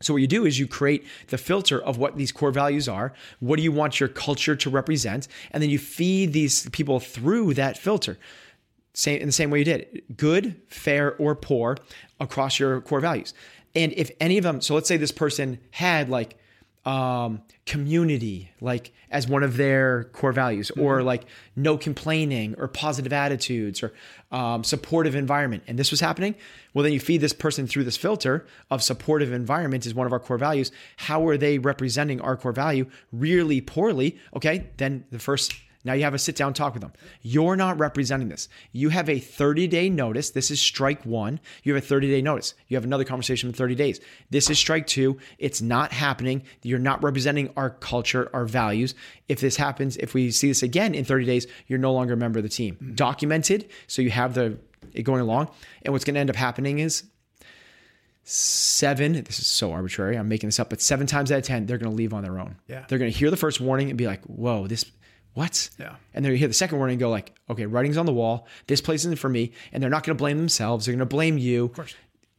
So 0.01 0.13
what 0.13 0.21
you 0.21 0.27
do 0.27 0.45
is 0.45 0.59
you 0.59 0.67
create 0.67 1.07
the 1.29 1.39
filter 1.39 1.83
of 1.83 1.97
what 1.97 2.17
these 2.17 2.31
core 2.31 2.51
values 2.51 2.89
are. 2.89 3.15
What 3.41 3.57
do 3.57 3.63
you 3.63 3.73
want 3.73 3.99
your 3.99 4.11
culture 4.11 4.55
to 4.55 4.71
represent? 4.71 5.27
And 5.53 5.63
then 5.63 5.71
you 5.71 5.79
feed 5.79 6.33
these 6.33 6.69
people 6.71 7.01
through 7.01 7.55
that 7.55 7.79
filter. 7.79 8.19
Same 8.93 9.21
in 9.21 9.27
the 9.27 9.33
same 9.33 9.51
way 9.51 9.61
you 9.61 9.65
did. 9.65 10.03
Good, 10.17 10.61
fair, 10.69 11.17
or 11.17 11.35
poor 11.35 11.79
across 12.21 12.59
your 12.59 12.81
core 12.83 13.01
values. 13.01 13.33
And 13.75 13.93
if 13.93 14.11
any 14.21 14.39
of 14.39 14.45
them, 14.45 14.61
so 14.61 14.75
let's 14.75 14.89
say 14.89 14.97
this 14.97 15.13
person 15.13 15.59
had 15.71 16.09
like 16.09 16.39
um, 16.87 17.43
community, 17.67 18.51
like 18.61 18.93
as 19.11 19.27
one 19.27 19.43
of 19.43 19.57
their 19.57 20.05
core 20.13 20.33
values, 20.33 20.71
or 20.71 21.03
like 21.03 21.25
no 21.57 21.77
complaining, 21.77 22.55
or 22.59 22.69
positive 22.69 23.13
attitudes, 23.13 23.83
or 23.83 23.93
um, 24.31 24.63
supportive 24.65 25.15
environment, 25.15 25.65
and 25.67 25.79
this 25.79 25.91
was 25.91 26.01
happening, 26.01 26.35
well, 26.73 26.85
then 26.85 26.93
you 26.93 27.01
feed 27.01 27.21
this 27.21 27.33
person 27.33 27.67
through 27.67 27.85
this 27.85 27.97
filter 27.97 28.47
of 28.71 28.83
supportive 28.83 29.33
environment 29.33 29.85
is 29.85 29.95
one 29.95 30.07
of 30.07 30.13
our 30.13 30.21
core 30.21 30.39
values. 30.39 30.71
How 30.97 31.27
are 31.27 31.37
they 31.37 31.59
representing 31.59 32.21
our 32.21 32.37
core 32.37 32.53
value? 32.53 32.89
Really 33.13 33.61
poorly. 33.61 34.17
Okay, 34.35 34.69
then 34.77 35.05
the 35.11 35.19
first 35.19 35.55
now 35.87 35.93
you 35.95 36.03
have 36.03 36.15
a 36.15 36.19
sit 36.19 36.37
down 36.37 36.53
talk 36.53 36.75
with 36.75 36.83
them. 36.83 36.93
You're 37.23 37.57
not 37.57 37.79
representing 37.79 38.29
this. 38.29 38.49
You 38.73 38.91
have 38.91 39.09
a 39.09 39.19
30 39.19 39.67
day 39.69 39.89
notice. 39.89 40.31
This 40.31 40.51
is 40.51 40.61
strike 40.61 41.05
one. 41.07 41.41
You 41.63 41.75
have 41.75 41.83
a 41.83 41.87
30 41.87 42.09
day 42.09 42.21
notice. 42.21 42.55
You 42.69 42.77
have 42.77 42.85
another 42.85 43.05
conversation 43.05 43.49
in 43.49 43.55
30 43.55 43.75
days. 43.75 44.01
This 44.31 44.51
is 44.51 44.59
strike 44.59 44.87
two. 44.87 45.19
It's 45.39 45.63
not 45.63 45.93
happening. 45.93 46.43
You're 46.63 46.79
not 46.79 47.03
representing 47.03 47.53
our 47.57 47.71
culture, 47.71 48.29
our 48.33 48.45
values. 48.45 48.95
If 49.29 49.41
this 49.41 49.57
happens, 49.57 49.97
if 49.97 50.13
we 50.13 50.31
see 50.31 50.49
this 50.49 50.63
again 50.63 50.95
in 50.95 51.05
30 51.05 51.25
days, 51.25 51.47
you're 51.69 51.79
no 51.79 51.93
longer 51.93 52.15
a 52.15 52.17
member 52.17 52.39
of 52.39 52.43
the 52.43 52.49
team. 52.49 52.75
Mm-hmm. 52.75 52.95
Documented. 52.95 53.71
So 53.87 54.03
you 54.03 54.11
have 54.11 54.35
the 54.35 54.59
it 54.93 55.03
going 55.03 55.21
along. 55.21 55.51
And 55.83 55.93
what's 55.93 56.05
going 56.05 56.15
to 56.15 56.21
end 56.21 56.31
up 56.31 56.37
happening 56.37 56.79
is 56.81 57.05
seven, 58.25 59.13
this 59.23 59.39
is 59.39 59.47
so 59.47 59.73
arbitrary, 59.73 60.19
I'm 60.19 60.29
making 60.29 60.49
this 60.49 60.59
up, 60.59 60.71
but 60.71 60.81
seven 60.81 61.07
times 61.07 61.31
out 61.31 61.39
of 61.39 61.45
10, 61.45 61.67
they're 61.67 61.79
going 61.79 61.91
to 61.91 61.97
leave 61.97 62.13
on 62.13 62.25
their 62.25 62.41
own. 62.41 62.57
Yeah. 62.67 62.85
They're 62.89 62.99
going 62.99 63.11
to 63.11 63.17
hear 63.17 63.31
the 63.31 63.37
first 63.37 63.61
warning 63.61 63.89
and 63.89 63.97
be 63.97 64.07
like, 64.07 64.25
whoa, 64.25 64.67
this, 64.67 64.85
what? 65.37 65.69
Yeah. 65.79 65.97
And 66.15 66.25
going 66.25 66.33
to 66.33 66.39
hear 66.39 66.49
the 66.49 66.55
second 66.55 66.79
warning 66.79 66.95
and 66.95 67.01
go 67.01 67.11
like, 67.11 67.31
okay, 67.51 67.67
writing's 67.67 67.99
on 67.99 68.07
the 68.07 68.13
wall. 68.13 68.47
This 68.69 68.81
place 68.81 69.01
isn't 69.01 69.19
for 69.19 69.29
me. 69.29 69.53
And 69.71 69.83
they're 69.83 69.91
not 69.91 70.03
going 70.03 70.17
to 70.17 70.19
blame 70.19 70.39
themselves. 70.39 70.87
They're 70.87 70.95
going 70.95 71.01
to 71.01 71.05
blame 71.05 71.37
you. 71.37 71.67
Of 71.67 71.73
course. 71.75 71.95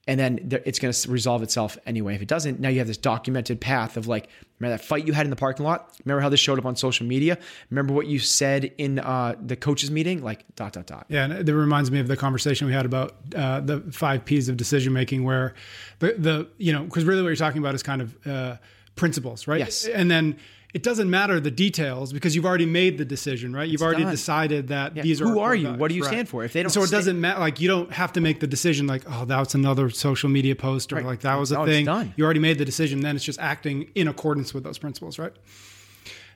And 0.08 0.20
then 0.20 0.50
it's 0.66 0.80
going 0.80 0.92
to 0.92 1.12
resolve 1.12 1.44
itself 1.44 1.78
anyway. 1.86 2.16
If 2.16 2.24
it 2.24 2.28
doesn't, 2.28 2.60
now 2.60 2.70
you 2.70 2.80
have 2.80 2.88
this 2.88 2.98
documented 2.98 3.62
path 3.62 3.98
of 3.98 4.08
like, 4.08 4.30
remember 4.58 4.78
that 4.78 4.84
fight 4.84 5.06
you 5.06 5.14
had 5.14 5.28
in 5.28 5.30
the 5.30 5.36
parking 5.36 5.64
lot? 5.64 5.94
Remember 6.06 6.22
how 6.22 6.30
this 6.30 6.40
showed 6.40 6.58
up 6.58 6.66
on 6.66 6.76
social 6.76 7.06
media? 7.06 7.38
Remember 7.70 7.94
what 7.94 8.08
you 8.08 8.18
said 8.18 8.74
in 8.80 8.98
uh, 8.98 9.36
the 9.40 9.56
coaches 9.56 9.92
meeting? 9.92 10.24
Like 10.24 10.44
dot, 10.56 10.74
dot, 10.74 10.88
dot. 10.88 11.06
Yeah, 11.10 11.26
and 11.26 11.46
that 11.46 11.54
reminds 11.56 11.92
me 11.92 12.00
of 12.00 12.08
the 12.08 12.18
conversation 12.18 12.66
we 12.66 12.74
had 12.74 12.86
about 12.86 13.16
uh, 13.36 13.60
the 13.60 13.82
five 13.92 14.26
P's 14.26 14.50
of 14.50 14.58
decision 14.58 14.92
making, 14.92 15.24
where 15.24 15.54
the 16.00 16.14
the 16.18 16.48
you 16.58 16.74
know 16.74 16.84
because 16.84 17.04
really 17.04 17.22
what 17.22 17.28
you're 17.28 17.36
talking 17.36 17.60
about 17.60 17.76
is 17.76 17.84
kind 17.84 18.02
of 18.02 18.28
uh, 18.28 18.56
principles, 18.96 19.46
right? 19.46 19.60
Yes. 19.60 19.86
And 19.86 20.10
then 20.10 20.38
it 20.78 20.84
doesn't 20.84 21.10
matter 21.10 21.40
the 21.40 21.50
details 21.66 22.14
because 22.14 22.36
you've 22.36 22.46
already 22.46 22.68
made 22.68 23.00
the 23.00 23.06
decision, 23.06 23.52
right? 23.52 23.68
You've 23.68 23.82
already 23.82 24.04
done. 24.04 24.12
decided 24.12 24.68
that 24.68 24.94
these 24.94 25.20
are 25.22 25.26
Who 25.26 25.40
are 25.40 25.56
you? 25.56 25.70
What 25.74 25.88
do 25.90 25.96
you 25.96 26.04
values, 26.04 26.16
stand 26.16 26.30
for? 26.30 26.44
If 26.44 26.54
they 26.54 26.62
don't 26.62 26.70
so 26.70 26.84
it 26.84 26.88
sta- 26.88 26.98
doesn't 26.98 27.20
matter. 27.20 27.40
Like 27.40 27.60
you 27.60 27.68
don't 27.68 27.92
have 27.92 28.14
to 28.14 28.22
make 28.22 28.40
the 28.40 28.48
decision. 28.48 28.86
Like 28.86 29.04
oh, 29.08 29.26
that's 29.26 29.56
another 29.56 29.90
social 29.90 30.30
media 30.30 30.56
post, 30.56 30.94
or 30.94 30.98
Right. 30.98 31.06
like 31.06 31.22
that 31.22 31.40
was 31.40 31.52
a 31.52 31.56
No, 31.56 31.64
it's 31.64 31.72
thing. 31.72 31.86
done. 31.86 32.14
You 32.16 32.26
already 32.26 32.40
made 32.40 32.60
the 32.60 32.66
decision. 32.66 33.00
Then 33.02 33.16
it's 33.16 33.26
just 33.26 33.40
acting 33.40 33.90
in 33.96 34.08
accordance 34.08 34.54
with 34.54 34.64
those 34.64 34.78
principles, 34.78 35.18
right? 35.18 35.34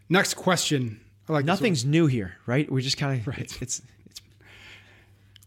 Next 0.09 0.33
question. 0.33 0.99
I 1.29 1.33
like. 1.33 1.45
Nothing's 1.45 1.85
new 1.85 2.07
here, 2.07 2.37
right? 2.47 2.69
We 2.71 2.81
just 2.81 2.97
kind 2.97 3.19
of, 3.21 3.27
Right. 3.27 3.39
it's, 3.39 3.61
it's, 3.61 3.81
it's, 4.09 4.21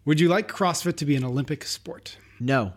Would 0.04 0.20
you 0.20 0.28
like 0.28 0.46
CrossFit 0.48 0.96
to 0.98 1.04
be 1.04 1.16
an 1.16 1.24
Olympic 1.24 1.64
sport? 1.64 2.16
no. 2.38 2.74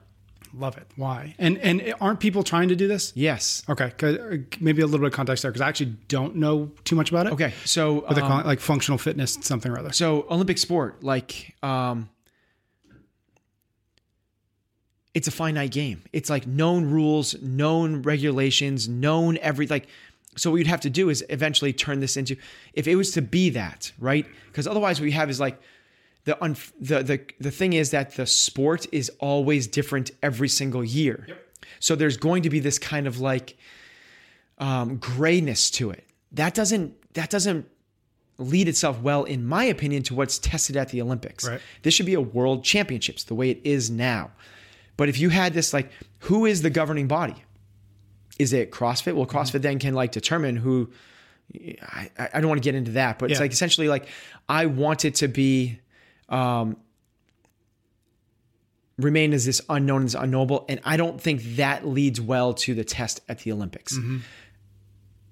Love 0.53 0.77
it. 0.77 0.87
Why? 0.95 1.35
And 1.37 1.57
and 1.59 1.93
aren't 1.99 2.19
people 2.19 2.43
trying 2.43 2.69
to 2.69 2.75
do 2.75 2.87
this? 2.87 3.13
Yes. 3.15 3.63
Okay, 3.69 3.91
uh, 4.01 4.37
maybe 4.59 4.81
a 4.81 4.85
little 4.85 4.99
bit 4.99 5.07
of 5.07 5.13
context 5.13 5.43
there 5.43 5.51
because 5.51 5.61
I 5.61 5.69
actually 5.69 5.95
don't 6.07 6.35
know 6.35 6.71
too 6.83 6.95
much 6.95 7.09
about 7.09 7.27
it. 7.27 7.33
Okay. 7.33 7.53
So, 7.65 8.05
um, 8.07 8.45
like 8.45 8.59
functional 8.59 8.97
fitness 8.97 9.37
something 9.41 9.71
or 9.71 9.79
other. 9.79 9.91
So 9.93 10.25
Olympic 10.29 10.57
sport, 10.57 11.03
like 11.03 11.55
um 11.63 12.09
it's 15.13 15.27
a 15.27 15.31
finite 15.31 15.71
game. 15.71 16.03
It's 16.13 16.29
like 16.29 16.45
known 16.45 16.85
rules, 16.85 17.41
known 17.41 18.03
regulations, 18.03 18.87
known 18.87 19.37
every 19.39 19.65
like 19.65 19.87
so 20.35 20.51
what 20.51 20.57
you'd 20.57 20.67
have 20.67 20.81
to 20.81 20.89
do 20.89 21.09
is 21.09 21.25
eventually 21.29 21.73
turn 21.73 21.99
this 21.99 22.15
into 22.15 22.37
if 22.73 22.87
it 22.87 22.95
was 22.95 23.11
to 23.13 23.21
be 23.21 23.49
that, 23.49 23.91
right? 23.99 24.25
Because 24.47 24.67
otherwise 24.67 24.99
what 24.99 25.07
you 25.07 25.13
have 25.13 25.29
is 25.29 25.39
like 25.39 25.59
the, 26.27 26.71
the 26.79 27.03
the 27.03 27.21
the 27.39 27.51
thing 27.51 27.71
is 27.71 27.91
that 27.91 28.15
the 28.15 28.25
sport 28.25 28.85
is 28.91 29.09
always 29.19 29.65
different 29.65 30.11
every 30.21 30.49
single 30.49 30.83
year. 30.83 31.25
So 31.79 31.95
there's 31.95 32.17
going 32.17 32.43
to 32.43 32.49
be 32.49 32.59
this 32.59 32.77
kind 32.77 33.07
of 33.07 33.21
like 33.21 33.57
um, 34.57 34.97
grayness 34.97 35.71
to 35.71 35.89
it. 35.91 36.03
That 36.33 36.53
doesn't 36.53 37.13
that 37.13 37.29
doesn't 37.29 37.65
lead 38.37 38.67
itself 38.67 39.01
well, 39.01 39.23
in 39.23 39.45
my 39.45 39.63
opinion, 39.63 40.03
to 40.03 40.15
what's 40.15 40.37
tested 40.37 40.75
at 40.75 40.89
the 40.89 41.01
Olympics. 41.01 41.47
Right. 41.47 41.61
This 41.83 41.93
should 41.93 42.05
be 42.05 42.13
a 42.13 42.21
world 42.21 42.63
championships 42.63 43.23
the 43.23 43.33
way 43.33 43.49
it 43.49 43.61
is 43.63 43.89
now. 43.89 44.31
But 44.97 45.07
if 45.07 45.19
you 45.19 45.29
had 45.29 45.53
this, 45.53 45.73
like, 45.73 45.91
who 46.19 46.45
is 46.45 46.61
the 46.61 46.69
governing 46.69 47.07
body? 47.07 47.35
Is 48.37 48.51
it 48.51 48.71
CrossFit? 48.71 49.15
Well, 49.15 49.25
CrossFit 49.25 49.61
then 49.61 49.79
can 49.79 49.93
like 49.93 50.11
determine 50.11 50.57
who. 50.57 50.91
I, 51.81 52.09
I 52.19 52.41
don't 52.41 52.49
want 52.49 52.61
to 52.61 52.67
get 52.67 52.75
into 52.75 52.91
that, 52.91 53.17
but 53.17 53.31
it's 53.31 53.39
like 53.39 53.53
essentially 53.53 53.87
like 53.87 54.09
I 54.49 54.65
want 54.65 55.05
it 55.05 55.15
to 55.15 55.29
be 55.29 55.79
um, 56.29 56.77
remain 58.97 59.33
as 59.33 59.45
this 59.45 59.61
unknown 59.69 60.05
as 60.05 60.15
unknowable, 60.15 60.65
and 60.67 60.79
I 60.83 60.97
don't 60.97 61.21
think 61.21 61.41
that 61.57 61.87
leads 61.87 62.19
well 62.19 62.53
to 62.55 62.73
the 62.73 62.83
test 62.83 63.21
at 63.29 63.39
the 63.39 63.51
Olympics 63.51 63.97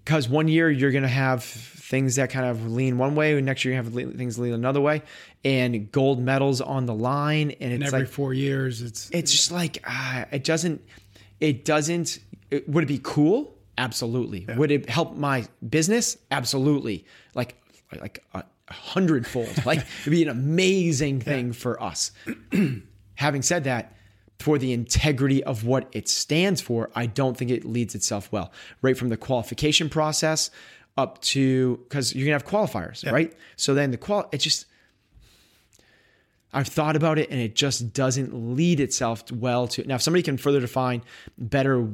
because 0.06 0.30
one 0.30 0.48
year 0.48 0.70
you're 0.70 0.92
going 0.92 1.04
to 1.04 1.08
have 1.08 1.44
things 1.44 2.16
that 2.16 2.30
kind 2.30 2.46
of 2.46 2.72
lean 2.72 2.98
one 2.98 3.16
way, 3.16 3.36
and 3.36 3.46
next 3.46 3.66
year 3.66 3.74
you 3.74 3.82
have 3.82 3.92
things 3.94 4.38
lean 4.38 4.54
another 4.54 4.82
way, 4.82 5.02
and 5.44 5.92
gold 5.92 6.20
medals 6.20 6.62
on 6.62 6.86
the 6.86 6.94
line, 6.94 7.52
and 7.60 7.74
And 7.74 7.84
every 7.84 8.02
like 8.02 8.10
four 8.10 8.34
years, 8.34 8.82
it's 8.82 9.10
it's 9.12 9.32
just 9.32 9.52
like 9.52 9.84
ah, 9.86 10.26
it 10.32 10.44
doesn't, 10.44 10.82
it 11.40 11.66
doesn't. 11.66 12.20
It, 12.52 12.70
would 12.70 12.84
it 12.84 12.88
be 12.88 13.00
cool? 13.02 13.56
Absolutely. 13.78 14.46
Would 14.56 14.72
it 14.72 14.90
help 14.90 15.18
my 15.18 15.48
business? 15.68 16.18
Absolutely. 16.32 17.06
Like 17.34 17.56
like 18.00 18.24
a 18.34 18.44
hundredfold. 18.70 19.50
like 19.66 19.80
it'd 20.02 20.12
be 20.12 20.24
an 20.24 20.30
amazing 20.30 21.22
thing 21.22 21.54
for 21.54 21.82
us. 21.82 22.12
Having 23.16 23.42
said 23.44 23.64
that, 23.66 23.94
for 24.40 24.58
the 24.58 24.74
integrity 24.74 25.44
of 25.44 25.66
what 25.66 25.88
it 25.94 26.10
stands 26.10 26.62
for, 26.62 26.90
I 26.94 27.06
don't 27.06 27.38
think 27.38 27.52
it 27.52 27.64
leads 27.64 27.96
itself 27.96 28.32
well. 28.32 28.52
Right 28.82 28.98
from 28.98 29.10
the 29.10 29.18
qualification 29.18 29.90
process 29.90 30.50
up 30.98 31.22
to 31.22 31.78
because 31.84 32.14
you're 32.14 32.26
gonna 32.26 32.34
have 32.34 32.46
qualifiers, 32.46 33.10
right? 33.12 33.34
So 33.56 33.74
then 33.74 33.92
the 33.92 33.98
qual, 33.98 34.30
it 34.32 34.40
just. 34.40 34.66
I've 36.54 36.68
thought 36.68 36.96
about 36.96 37.20
it 37.20 37.30
and 37.32 37.40
it 37.40 37.54
just 37.54 37.92
doesn't 37.92 38.56
lead 38.56 38.80
itself 38.80 39.30
well 39.30 39.68
to. 39.68 39.86
Now, 39.86 39.96
if 39.96 40.02
somebody 40.02 40.24
can 40.24 40.38
further 40.38 40.62
define 40.62 41.02
better, 41.38 41.86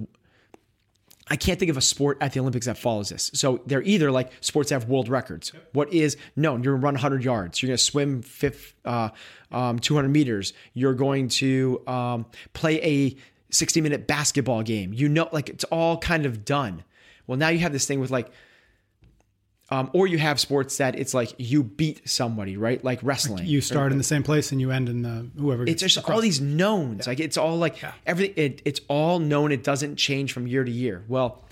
I 1.32 1.38
can't 1.38 1.58
think 1.58 1.72
of 1.72 1.78
a 1.78 1.82
sport 1.82 2.18
at 2.20 2.34
the 2.34 2.42
Olympics 2.42 2.66
that 2.66 2.78
follows 2.78 3.08
this. 3.08 3.32
So 3.34 3.62
they're 3.66 3.84
either 3.84 4.12
like 4.12 4.34
sports 4.42 4.68
that 4.68 4.82
have 4.82 4.90
world 4.90 5.08
records. 5.08 5.54
What 5.72 5.94
is 5.94 6.18
no? 6.36 6.58
You're 6.58 6.74
gonna 6.74 6.84
run 6.84 6.96
100 6.96 7.24
yards. 7.24 7.62
You're 7.62 7.70
gonna 7.70 7.78
swim 7.78 8.22
fifth, 8.22 8.74
uh, 8.84 9.12
um, 9.50 9.80
200 9.80 10.10
meters. 10.10 10.52
You're 10.74 10.94
going 10.94 11.30
to 11.30 11.82
um, 11.88 12.26
play 12.52 12.82
a 12.82 13.16
60 13.50 13.80
minute 13.80 14.08
basketball 14.08 14.62
game. 14.62 14.92
You 14.92 15.08
know, 15.08 15.30
like 15.32 15.48
it's 15.48 15.64
all 15.64 15.98
kind 15.98 16.26
of 16.26 16.44
done. 16.44 16.84
Well, 17.28 17.38
now 17.38 17.48
you 17.48 17.60
have 17.60 17.72
this 17.72 17.86
thing 17.86 18.02
with 18.02 18.12
like 18.12 18.30
um, 19.72 19.90
or 19.94 20.06
you 20.06 20.18
have 20.18 20.40
sports 20.40 20.78
that 20.78 21.00
it's 21.00 21.14
like 21.14 21.34
you 21.38 21.64
beat 21.64 22.08
somebody, 22.08 22.58
right? 22.58 22.84
Like 22.84 23.00
wrestling. 23.02 23.46
You 23.46 23.62
start 23.62 23.94
in 23.94 23.98
the 23.98 24.04
same 24.04 24.22
place 24.22 24.52
and 24.52 24.60
you 24.60 24.70
end 24.72 24.90
in 24.90 25.02
the 25.02 25.30
whoever. 25.40 25.64
It's 25.66 25.82
just 25.82 26.10
all 26.10 26.20
these 26.20 26.42
knowns. 26.42 27.08
Like 27.08 27.22
it's 27.22 27.38
all 27.38 27.58
like 27.58 27.78
everything. 28.06 28.34
It, 28.44 28.62
it's 28.66 28.82
all 28.90 29.20
known. 29.20 29.54
It 29.54 29.64
doesn't 29.64 29.96
change 29.96 30.34
from 30.34 30.46
year 30.46 30.66
to 30.66 30.72
year. 30.72 31.06
Well, 31.08 31.46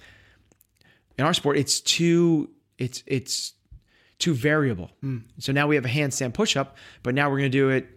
in 1.17 1.25
our 1.25 1.33
sport, 1.33 1.57
it's 1.57 1.79
too. 1.79 2.49
It's 2.77 3.03
it's 3.07 3.53
too 4.19 4.33
variable. 4.33 4.91
So 5.39 5.53
now 5.53 5.67
we 5.67 5.75
have 5.75 5.85
a 5.85 5.89
handstand 5.89 6.33
pushup, 6.33 6.67
but 7.03 7.15
now 7.15 7.29
we're 7.29 7.39
going 7.39 7.51
to 7.51 7.57
do 7.57 7.69
it 7.69 7.87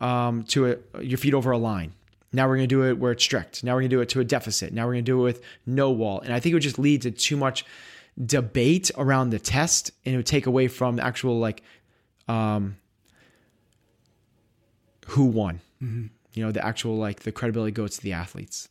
um, 0.00 0.42
to 0.44 0.72
a, 0.72 1.02
your 1.02 1.18
feet 1.18 1.34
over 1.34 1.52
a 1.52 1.58
line. 1.58 1.92
Now 2.32 2.48
we're 2.48 2.56
going 2.56 2.68
to 2.68 2.74
do 2.74 2.84
it 2.84 2.98
where 2.98 3.12
it's 3.12 3.22
strict. 3.22 3.62
Now 3.62 3.74
we're 3.74 3.82
going 3.82 3.90
to 3.90 3.96
do 3.96 4.00
it 4.00 4.08
to 4.10 4.20
a 4.20 4.24
deficit. 4.24 4.72
Now 4.72 4.86
we're 4.86 4.94
going 4.94 5.04
to 5.04 5.10
do 5.10 5.20
it 5.20 5.22
with 5.22 5.42
no 5.66 5.90
wall. 5.92 6.20
And 6.20 6.34
I 6.34 6.40
think 6.40 6.52
it 6.52 6.56
would 6.56 6.62
just 6.64 6.78
lead 6.78 7.02
to 7.02 7.10
too 7.10 7.36
much 7.36 7.64
debate 8.24 8.90
around 8.96 9.30
the 9.30 9.38
test 9.38 9.92
and 10.04 10.14
it 10.14 10.16
would 10.18 10.26
take 10.26 10.46
away 10.46 10.68
from 10.68 10.96
the 10.96 11.04
actual 11.04 11.38
like 11.38 11.62
um 12.26 12.76
who 15.08 15.24
won. 15.24 15.60
You 15.80 16.44
know 16.44 16.52
the 16.52 16.64
actual 16.64 16.96
like 16.96 17.20
the 17.20 17.32
credibility 17.32 17.72
goes 17.72 17.96
to 17.96 18.02
the 18.02 18.12
athletes. 18.12 18.68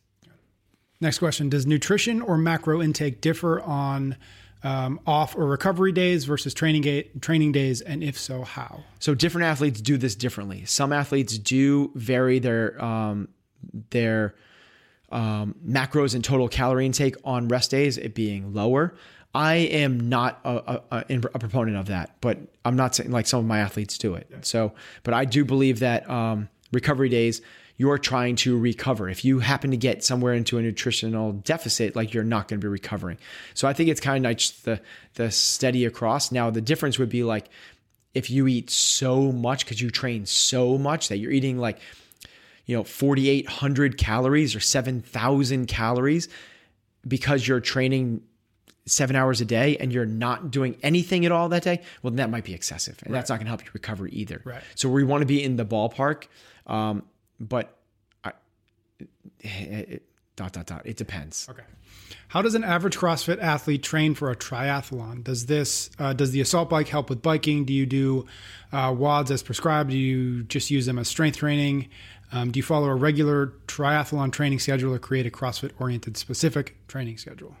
Next 1.00 1.18
question: 1.18 1.48
Does 1.48 1.66
nutrition 1.66 2.20
or 2.20 2.36
macro 2.36 2.82
intake 2.82 3.20
differ 3.20 3.60
on 3.60 4.16
um, 4.62 5.00
off 5.06 5.36
or 5.36 5.46
recovery 5.46 5.92
days 5.92 6.24
versus 6.24 6.54
training 6.54 6.82
ga- 6.82 7.10
training 7.20 7.52
days, 7.52 7.80
and 7.80 8.02
if 8.02 8.18
so, 8.18 8.42
how? 8.42 8.84
so 8.98 9.14
different 9.14 9.46
athletes 9.46 9.80
do 9.80 9.96
this 9.96 10.14
differently. 10.14 10.64
Some 10.64 10.92
athletes 10.92 11.38
do 11.38 11.90
vary 11.94 12.38
their 12.38 12.82
um 12.82 13.28
their 13.90 14.34
um, 15.10 15.54
macros 15.66 16.14
and 16.14 16.22
total 16.22 16.48
calorie 16.48 16.86
intake 16.86 17.16
on 17.24 17.48
rest 17.48 17.70
days, 17.70 17.96
it 17.96 18.14
being 18.14 18.52
lower. 18.52 18.94
I 19.34 19.54
am 19.54 20.08
not 20.08 20.40
a, 20.44 20.80
a, 20.90 21.04
a, 21.08 21.18
proponent 21.20 21.76
of 21.76 21.86
that, 21.86 22.16
but 22.20 22.38
I'm 22.64 22.76
not 22.76 22.94
saying 22.94 23.10
like 23.10 23.26
some 23.26 23.40
of 23.40 23.46
my 23.46 23.58
athletes 23.58 23.98
do 23.98 24.14
it. 24.14 24.26
So, 24.40 24.72
but 25.02 25.12
I 25.14 25.24
do 25.26 25.44
believe 25.44 25.80
that 25.80 26.08
um, 26.08 26.48
recovery 26.72 27.08
days, 27.08 27.42
you're 27.76 27.98
trying 27.98 28.34
to 28.36 28.58
recover. 28.58 29.08
If 29.08 29.24
you 29.24 29.38
happen 29.38 29.70
to 29.70 29.76
get 29.76 30.02
somewhere 30.02 30.34
into 30.34 30.58
a 30.58 30.62
nutritional 30.62 31.32
deficit, 31.32 31.94
like 31.94 32.12
you're 32.12 32.24
not 32.24 32.48
going 32.48 32.60
to 32.60 32.64
be 32.64 32.68
recovering. 32.68 33.18
So 33.54 33.68
I 33.68 33.72
think 33.72 33.88
it's 33.88 34.00
kind 34.00 34.16
of 34.16 34.22
nice 34.28 34.50
the 34.50 34.80
the 35.14 35.30
steady 35.30 35.84
across. 35.84 36.32
Now 36.32 36.50
the 36.50 36.60
difference 36.60 36.98
would 36.98 37.08
be 37.08 37.22
like 37.22 37.48
if 38.14 38.30
you 38.30 38.48
eat 38.48 38.70
so 38.70 39.30
much 39.30 39.64
because 39.64 39.80
you 39.80 39.90
train 39.90 40.26
so 40.26 40.76
much 40.76 41.08
that 41.08 41.18
you're 41.18 41.30
eating 41.30 41.58
like 41.58 41.78
you 42.66 42.76
know 42.76 42.82
4800 42.82 43.96
calories 43.96 44.56
or 44.56 44.60
7000 44.60 45.66
calories 45.66 46.28
because 47.06 47.46
you're 47.46 47.60
training 47.60 48.22
seven 48.88 49.14
hours 49.16 49.40
a 49.40 49.44
day 49.44 49.76
and 49.78 49.92
you're 49.92 50.06
not 50.06 50.50
doing 50.50 50.76
anything 50.82 51.24
at 51.26 51.32
all 51.32 51.48
that 51.48 51.62
day 51.62 51.80
well 52.02 52.12
that 52.12 52.30
might 52.30 52.44
be 52.44 52.54
excessive 52.54 52.98
and 53.04 53.14
that's 53.14 53.30
not 53.30 53.36
going 53.36 53.44
to 53.46 53.50
help 53.50 53.64
you 53.64 53.70
recover 53.74 54.08
either 54.08 54.40
Right. 54.44 54.62
so 54.74 54.88
we 54.88 55.04
want 55.04 55.22
to 55.22 55.26
be 55.26 55.42
in 55.42 55.56
the 55.56 55.64
ballpark 55.64 56.24
um, 56.66 57.02
but 57.38 57.76
I, 58.24 58.32
it, 59.40 60.02
dot 60.36 60.52
dot 60.52 60.66
dot 60.66 60.82
it 60.84 60.96
depends 60.96 61.46
Okay. 61.50 61.62
How 62.28 62.42
does 62.42 62.54
an 62.54 62.64
average 62.64 62.96
CrossFit 62.96 63.38
athlete 63.40 63.82
train 63.82 64.14
for 64.14 64.30
a 64.30 64.36
triathlon? 64.36 65.24
Does 65.24 65.46
this 65.46 65.90
uh, 65.98 66.12
does 66.12 66.30
the 66.30 66.40
assault 66.42 66.68
bike 66.70 66.88
help 66.88 67.08
with 67.10 67.22
biking? 67.22 67.64
Do 67.64 67.72
you 67.72 67.86
do 67.86 68.26
uh, 68.72 68.92
WODs 68.92 69.30
as 69.30 69.42
prescribed? 69.42 69.90
Do 69.90 69.96
you 69.96 70.42
just 70.44 70.70
use 70.70 70.84
them 70.86 70.98
as 70.98 71.08
strength 71.08 71.38
training? 71.38 71.88
Um, 72.32 72.50
do 72.50 72.58
you 72.58 72.62
follow 72.62 72.88
a 72.88 72.94
regular 72.94 73.54
triathlon 73.66 74.30
training 74.32 74.58
schedule 74.58 74.92
or 74.94 74.98
create 74.98 75.26
a 75.26 75.30
CrossFit 75.30 75.72
oriented 75.78 76.16
specific 76.18 76.76
training 76.86 77.16
schedule? 77.18 77.56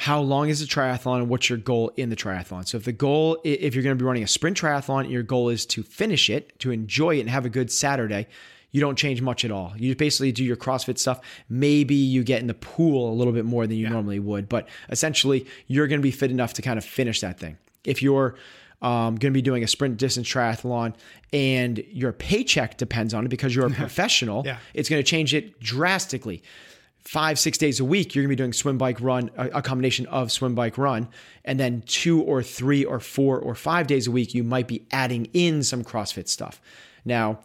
How 0.00 0.18
long 0.18 0.48
is 0.48 0.60
the 0.60 0.66
triathlon 0.66 1.18
and 1.18 1.28
what's 1.28 1.50
your 1.50 1.58
goal 1.58 1.92
in 1.94 2.08
the 2.08 2.16
triathlon? 2.16 2.66
So 2.66 2.78
if 2.78 2.84
the 2.84 2.92
goal, 2.92 3.38
if 3.44 3.74
you're 3.74 3.84
going 3.84 3.94
to 3.98 4.02
be 4.02 4.06
running 4.06 4.22
a 4.22 4.26
sprint 4.26 4.58
triathlon 4.58 5.10
your 5.10 5.22
goal 5.22 5.50
is 5.50 5.66
to 5.66 5.82
finish 5.82 6.30
it 6.30 6.58
to 6.60 6.70
enjoy 6.70 7.18
it 7.18 7.20
and 7.20 7.28
have 7.28 7.44
a 7.44 7.50
good 7.50 7.70
saturday 7.70 8.26
you 8.72 8.80
don't 8.80 8.96
change 8.96 9.20
much 9.20 9.44
at 9.44 9.50
all. 9.50 9.74
You 9.76 9.94
basically 9.96 10.30
do 10.32 10.42
your 10.44 10.56
crossfit 10.56 10.96
stuff. 10.96 11.20
Maybe 11.48 11.96
you 11.96 12.22
get 12.22 12.40
in 12.40 12.46
the 12.46 12.54
pool 12.54 13.12
a 13.12 13.14
little 13.14 13.32
bit 13.34 13.44
more 13.44 13.66
than 13.66 13.76
you 13.76 13.90
normally 13.90 14.18
would 14.20 14.48
but 14.48 14.68
essentially 14.88 15.46
you're 15.66 15.86
going 15.86 16.00
to 16.00 16.02
be 16.02 16.10
fit 16.12 16.30
enough 16.30 16.54
to 16.54 16.62
kind 16.62 16.78
of 16.78 16.84
finish 16.84 17.20
that 17.20 17.38
thing. 17.38 17.58
If 17.84 18.00
you're 18.02 18.36
um, 18.80 19.16
going 19.16 19.32
to 19.34 19.36
be 19.36 19.42
doing 19.42 19.62
a 19.62 19.68
sprint 19.68 19.98
distance 19.98 20.26
triathlon 20.26 20.94
and 21.30 21.84
your 21.92 22.12
paycheck 22.14 22.78
depends 22.78 23.12
on 23.12 23.26
it 23.26 23.28
because 23.28 23.54
you're 23.54 23.66
a 23.66 23.70
professional 23.84 24.44
Yeah. 24.46 24.56
it's 24.72 24.88
going 24.88 25.02
to 25.02 25.06
change 25.06 25.34
it 25.34 25.60
drastically 25.60 26.42
five 27.02 27.38
six 27.38 27.58
days 27.58 27.80
a 27.80 27.84
week 27.84 28.14
you're 28.14 28.22
going 28.22 28.28
to 28.28 28.36
be 28.36 28.36
doing 28.36 28.52
swim 28.52 28.78
bike 28.78 29.00
run 29.00 29.30
a, 29.36 29.46
a 29.48 29.62
combination 29.62 30.06
of 30.06 30.30
swim 30.30 30.54
bike 30.54 30.78
run. 30.78 31.08
And 31.44 31.58
then 31.58 31.82
two 31.86 32.22
or 32.22 32.42
three 32.42 32.84
or 32.84 33.00
four 33.00 33.38
or 33.38 33.54
five 33.54 33.86
days 33.86 34.06
a 34.06 34.10
week 34.10 34.34
you 34.34 34.44
might 34.44 34.68
be 34.68 34.86
adding 34.92 35.26
in 35.32 35.62
some 35.62 35.82
crossfit 35.82 36.28
stuff. 36.28 36.60
Now 37.04 37.40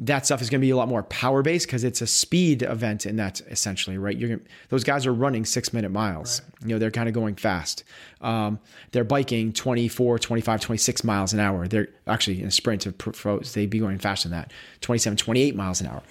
that 0.00 0.26
stuff 0.26 0.42
is 0.42 0.50
going 0.50 0.60
to 0.60 0.66
be 0.66 0.70
a 0.70 0.76
lot 0.76 0.88
more 0.88 1.04
power 1.04 1.42
based 1.42 1.66
because 1.66 1.84
it's 1.84 2.00
a 2.00 2.06
speed 2.08 2.62
event 2.62 3.06
and 3.06 3.16
that's 3.16 3.40
essentially 3.42 3.98
right? 3.98 4.16
You're 4.16 4.30
gonna, 4.30 4.48
those 4.68 4.82
guys 4.82 5.06
are 5.06 5.14
running 5.14 5.44
six 5.44 5.72
minute 5.72 5.90
miles 5.90 6.42
you 6.62 6.68
know 6.68 6.78
they're 6.78 6.90
kind 6.90 7.08
of 7.08 7.14
going 7.14 7.36
fast. 7.36 7.84
Um, 8.20 8.58
they're 8.90 9.04
biking 9.04 9.52
24 9.52 10.18
25 10.18 10.60
26 10.60 11.04
miles 11.04 11.32
an 11.32 11.40
hour. 11.40 11.68
They're 11.68 11.88
actually 12.06 12.40
in 12.40 12.48
a 12.48 12.50
sprint 12.50 12.84
of 12.86 12.98
pros 12.98 13.54
they'd 13.54 13.70
be 13.70 13.78
going 13.78 13.98
faster 13.98 14.28
than 14.28 14.38
that 14.38 14.52
27 14.80 15.16
28 15.16 15.54
miles 15.54 15.80
an 15.80 15.86
hour. 15.86 16.02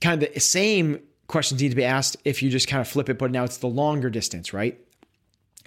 Kind 0.00 0.22
of 0.22 0.32
the 0.32 0.40
same 0.40 1.00
questions 1.28 1.60
need 1.62 1.68
to 1.70 1.76
be 1.76 1.84
asked 1.84 2.16
if 2.24 2.42
you 2.42 2.50
just 2.50 2.66
kind 2.66 2.80
of 2.80 2.88
flip 2.88 3.08
it, 3.08 3.18
but 3.18 3.30
now 3.30 3.44
it's 3.44 3.58
the 3.58 3.68
longer 3.68 4.10
distance, 4.10 4.52
right? 4.52 4.78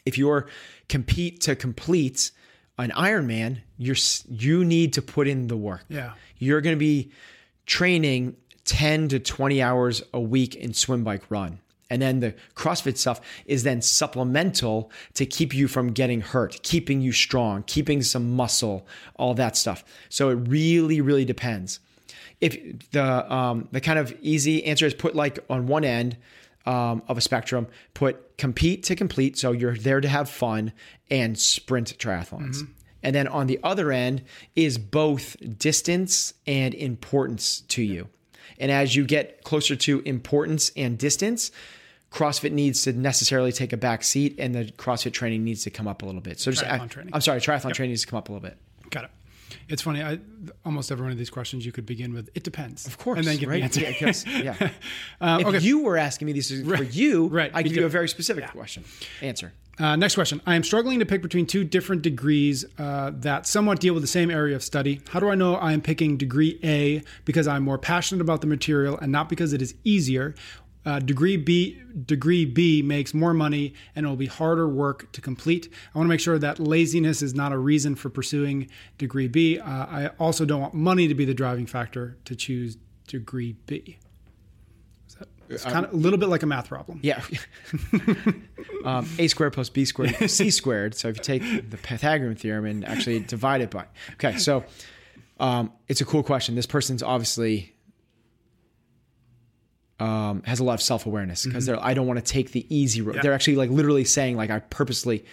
If 0.05 0.17
you're 0.17 0.47
compete 0.89 1.41
to 1.41 1.55
complete 1.55 2.31
an 2.77 2.91
Ironman, 2.91 3.61
you're 3.77 3.95
you 4.27 4.65
need 4.65 4.93
to 4.93 5.01
put 5.01 5.27
in 5.27 5.47
the 5.47 5.57
work. 5.57 5.85
Yeah. 5.87 6.13
You're 6.37 6.61
going 6.61 6.75
to 6.75 6.79
be 6.79 7.11
training 7.65 8.35
10 8.65 9.09
to 9.09 9.19
20 9.19 9.61
hours 9.61 10.01
a 10.13 10.19
week 10.19 10.55
in 10.55 10.73
swim 10.73 11.03
bike 11.03 11.23
run. 11.29 11.59
And 11.91 12.01
then 12.01 12.21
the 12.21 12.33
CrossFit 12.55 12.97
stuff 12.97 13.19
is 13.45 13.63
then 13.63 13.81
supplemental 13.81 14.89
to 15.15 15.25
keep 15.25 15.53
you 15.53 15.67
from 15.67 15.91
getting 15.91 16.21
hurt, 16.21 16.63
keeping 16.63 17.01
you 17.01 17.11
strong, 17.11 17.63
keeping 17.63 18.01
some 18.01 18.33
muscle, 18.33 18.87
all 19.17 19.33
that 19.33 19.57
stuff. 19.57 19.83
So 20.07 20.29
it 20.29 20.35
really, 20.35 21.01
really 21.01 21.25
depends 21.25 21.81
if 22.41 22.89
the 22.91 23.33
um, 23.33 23.67
the 23.71 23.79
kind 23.79 23.99
of 23.99 24.13
easy 24.21 24.65
answer 24.65 24.85
is 24.85 24.93
put 24.93 25.15
like 25.15 25.39
on 25.49 25.67
one 25.67 25.85
end 25.85 26.17
um, 26.65 27.03
of 27.07 27.17
a 27.17 27.21
spectrum, 27.21 27.67
put 27.93 28.37
compete 28.37 28.83
to 28.83 28.95
complete, 28.95 29.37
so 29.37 29.51
you're 29.51 29.77
there 29.77 30.01
to 30.01 30.07
have 30.07 30.29
fun, 30.29 30.73
and 31.09 31.37
sprint 31.37 31.97
triathlons. 31.97 32.67
And 33.03 33.15
then 33.15 33.27
on 33.27 33.47
the 33.47 33.59
other 33.63 33.91
end 33.91 34.23
is 34.55 34.77
both 34.77 35.35
distance 35.57 36.33
and 36.45 36.73
importance 36.73 37.61
to 37.61 37.81
you. 37.81 38.09
And 38.59 38.71
as 38.71 38.95
you 38.95 39.05
get 39.05 39.43
closer 39.43 39.75
to 39.75 40.01
importance 40.05 40.71
and 40.75 40.97
distance, 40.99 41.51
CrossFit 42.11 42.51
needs 42.51 42.83
to 42.83 42.93
necessarily 42.93 43.51
take 43.51 43.73
a 43.73 43.77
back 43.77 44.03
seat, 44.03 44.35
and 44.37 44.53
the 44.53 44.65
CrossFit 44.65 45.13
training 45.13 45.43
needs 45.43 45.63
to 45.63 45.71
come 45.71 45.87
up 45.87 46.03
a 46.03 46.05
little 46.05 46.21
bit. 46.21 46.39
So 46.39 46.51
just 46.51 46.63
Triathlon 46.63 46.89
training. 46.89 47.13
I'm 47.13 47.21
sorry, 47.21 47.39
triathlon 47.39 47.73
training 47.73 47.91
needs 47.91 48.01
to 48.01 48.07
come 48.07 48.17
up 48.17 48.29
a 48.29 48.33
little 48.33 48.47
bit. 48.47 48.57
Got 48.89 49.05
it. 49.05 49.11
It's 49.69 49.81
funny. 49.81 50.01
I, 50.01 50.19
almost 50.65 50.91
every 50.91 51.03
one 51.03 51.11
of 51.11 51.17
these 51.17 51.29
questions 51.29 51.65
you 51.65 51.71
could 51.71 51.85
begin 51.85 52.13
with 52.13 52.29
"it 52.35 52.43
depends," 52.43 52.87
of 52.87 52.97
course, 52.97 53.19
and 53.19 53.27
then 53.27 53.37
give 53.37 53.49
right? 53.49 53.59
the 53.59 53.63
answer. 53.63 53.81
Yeah, 53.81 53.89
I 53.89 53.93
guess, 53.93 54.25
yeah. 54.25 54.69
Um, 55.19 55.41
if 55.41 55.47
okay. 55.47 55.59
you 55.59 55.83
were 55.83 55.97
asking 55.97 56.25
me 56.27 56.33
these 56.33 56.49
for 56.49 56.83
you, 56.83 57.27
right, 57.27 57.51
I 57.53 57.63
give 57.63 57.75
you 57.75 57.85
a 57.85 57.89
very 57.89 58.09
specific 58.09 58.47
question 58.49 58.83
answer. 59.21 59.53
Uh, 59.79 59.95
next 59.95 60.15
question. 60.15 60.41
I 60.45 60.55
am 60.55 60.63
struggling 60.63 60.99
to 60.99 61.05
pick 61.05 61.21
between 61.21 61.47
two 61.47 61.63
different 61.63 62.01
degrees 62.03 62.65
uh, 62.77 63.11
that 63.15 63.47
somewhat 63.47 63.79
deal 63.79 63.93
with 63.93 64.03
the 64.03 64.07
same 64.07 64.29
area 64.29 64.55
of 64.55 64.63
study. 64.63 65.01
How 65.09 65.19
do 65.19 65.29
I 65.29 65.35
know 65.35 65.55
I 65.55 65.73
am 65.73 65.81
picking 65.81 66.17
degree 66.17 66.59
A 66.63 67.01
because 67.25 67.47
I'm 67.47 67.63
more 67.63 67.79
passionate 67.79 68.21
about 68.21 68.41
the 68.41 68.47
material 68.47 68.97
and 68.99 69.11
not 69.11 69.27
because 69.27 69.53
it 69.53 69.61
is 69.61 69.73
easier? 69.83 70.35
Uh, 70.83 70.97
degree 70.99 71.37
B, 71.37 71.79
degree 72.05 72.43
B 72.43 72.81
makes 72.81 73.13
more 73.13 73.33
money 73.35 73.73
and 73.95 74.05
it 74.05 74.09
will 74.09 74.15
be 74.15 74.25
harder 74.25 74.67
work 74.67 75.11
to 75.11 75.21
complete. 75.21 75.69
I 75.93 75.97
want 75.97 76.07
to 76.07 76.09
make 76.09 76.19
sure 76.19 76.39
that 76.39 76.59
laziness 76.59 77.21
is 77.21 77.35
not 77.35 77.51
a 77.51 77.57
reason 77.57 77.95
for 77.95 78.09
pursuing 78.09 78.67
degree 78.97 79.27
B. 79.27 79.59
Uh, 79.59 79.63
I 79.69 80.07
also 80.19 80.43
don't 80.43 80.59
want 80.61 80.73
money 80.73 81.07
to 81.07 81.13
be 81.13 81.23
the 81.25 81.35
driving 81.35 81.67
factor 81.67 82.17
to 82.25 82.35
choose 82.35 82.77
degree 83.07 83.55
B. 83.67 83.99
Is 85.07 85.15
that- 85.15 85.27
It's 85.49 85.63
kind 85.65 85.85
of 85.85 85.93
a 85.93 85.97
little 85.97 86.17
bit 86.17 86.29
like 86.29 86.41
a 86.41 86.47
math 86.47 86.67
problem. 86.69 86.99
Yeah. 87.03 87.21
um, 88.85 89.07
a 89.19 89.27
squared 89.27 89.53
plus 89.53 89.69
b 89.69 89.85
squared 89.85 90.11
equals 90.13 90.31
c 90.33 90.49
squared. 90.61 90.95
So 90.95 91.09
if 91.09 91.17
you 91.17 91.23
take 91.23 91.69
the 91.69 91.77
Pythagorean 91.77 92.35
theorem 92.35 92.65
and 92.65 92.85
actually 92.85 93.19
divide 93.19 93.61
it 93.61 93.69
by. 93.69 93.85
Okay. 94.13 94.37
So 94.37 94.63
Um, 95.39 95.71
it's 95.87 96.01
a 96.01 96.05
cool 96.05 96.21
question. 96.23 96.53
This 96.55 96.67
person's 96.67 97.01
obviously 97.01 97.73
um, 100.01 100.41
has 100.43 100.59
a 100.59 100.63
lot 100.63 100.73
of 100.73 100.81
self 100.81 101.05
awareness 101.05 101.45
because 101.45 101.67
they're 101.67 101.81
I 101.81 101.93
don't 101.93 102.07
want 102.07 102.17
to 102.17 102.25
take 102.25 102.51
the 102.51 102.65
easy 102.75 103.01
road. 103.01 103.17
Yeah. 103.17 103.21
They're 103.21 103.33
actually 103.33 103.55
like 103.55 103.69
literally 103.69 104.03
saying 104.03 104.35
like 104.35 104.49
I 104.49 104.59
purposely. 104.59 105.23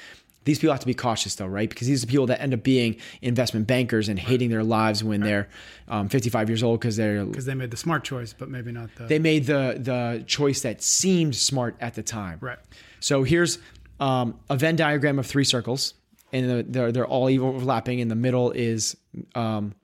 These 0.44 0.61
people 0.61 0.72
have 0.72 0.81
to 0.81 0.87
be 0.87 0.94
cautious 0.94 1.35
though, 1.35 1.46
right? 1.46 1.68
Because 1.68 1.88
these 1.88 2.02
are 2.04 2.07
people 2.07 2.26
that 2.26 2.40
end 2.40 2.54
up 2.54 2.62
being 2.62 2.96
investment 3.20 3.66
bankers 3.66 4.09
and 4.09 4.18
hating 4.18 4.48
their 4.48 4.64
lives 4.64 5.04
when 5.04 5.20
they're 5.20 5.46
um, 5.88 6.09
55 6.09 6.48
years 6.48 6.62
old 6.62 6.81
because 6.81 6.96
they're 6.96 7.22
Because 7.26 7.44
they 7.44 7.52
made 7.52 7.70
the 7.70 7.76
smart 7.76 8.02
choice, 8.02 8.33
but 8.33 8.48
maybe 8.48 8.72
not 8.72 8.88
the. 8.96 9.04
they 9.04 9.18
made 9.18 9.44
the 9.46 9.76
the 9.78 10.24
choice 10.26 10.62
that 10.62 10.83
seemed 10.83 11.35
smart 11.35 11.76
at 11.81 11.94
the 11.94 12.02
time. 12.02 12.38
Right. 12.40 12.59
So 13.00 13.24
here's 13.24 13.59
um, 14.00 14.38
a 14.48 14.57
Venn 14.57 14.76
diagram 14.76 15.18
of 15.18 15.26
three 15.26 15.44
circles, 15.44 15.94
and 16.33 16.72
they're 16.72 16.92
they're 16.92 17.07
all 17.07 17.26
overlapping. 17.26 17.98
In 17.98 18.09
the 18.09 18.14
middle 18.14 18.50
is 18.52 18.96
um, 19.35 19.74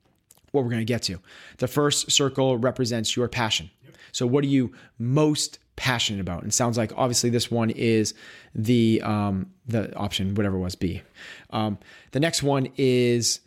what 0.53 0.65
we're 0.65 0.71
going 0.71 0.81
to 0.81 0.87
get 0.87 1.03
to. 1.05 1.19
The 1.59 1.69
first 1.69 2.11
circle 2.11 2.57
represents 2.59 3.17
your 3.17 3.29
passion. 3.29 3.71
So 4.13 4.27
what 4.27 4.45
are 4.45 4.49
you 4.49 4.73
most 4.99 5.59
passionate 5.77 6.21
about? 6.21 6.43
And 6.43 6.53
it 6.53 6.55
sounds 6.55 6.79
like 6.79 6.93
obviously 6.97 7.31
this 7.31 7.51
one 7.51 7.71
is 7.71 8.15
the 8.55 9.03
um, 9.03 9.51
the 9.67 9.95
option 9.97 10.35
whatever 10.35 10.57
it 10.57 10.61
was 10.61 10.75
B. 10.75 11.03
Um, 11.51 11.79
the 12.13 12.21
next 12.21 12.43
one 12.43 12.69
is 12.77 13.41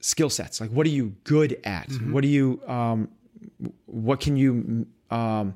skill 0.00 0.30
sets. 0.30 0.60
Like 0.60 0.70
what 0.70 0.86
are 0.86 0.90
you 0.90 1.14
good 1.24 1.58
at? 1.64 1.90
What 2.12 2.22
do 2.22 2.28
you 2.28 2.60
um, 2.66 3.08
what 3.86 4.20
can 4.20 4.36
you 4.36 4.86
um, 5.10 5.54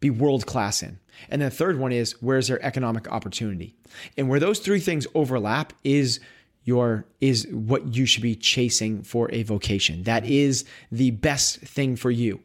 be 0.00 0.10
world 0.10 0.46
class 0.46 0.82
in? 0.82 0.98
And 1.28 1.42
then 1.42 1.50
the 1.50 1.54
third 1.54 1.78
one 1.78 1.92
is 1.92 2.12
where's 2.22 2.48
there 2.48 2.64
economic 2.64 3.10
opportunity? 3.10 3.74
And 4.16 4.28
where 4.28 4.40
those 4.40 4.58
three 4.60 4.80
things 4.80 5.06
overlap 5.14 5.72
is 5.84 6.20
your 6.64 7.06
is 7.20 7.46
what 7.48 7.94
you 7.94 8.06
should 8.06 8.22
be 8.22 8.34
chasing 8.34 9.02
for 9.02 9.30
a 9.32 9.42
vocation. 9.42 10.02
That 10.04 10.24
is 10.24 10.64
the 10.92 11.10
best 11.10 11.58
thing 11.60 11.96
for 11.96 12.10
you. 12.10 12.40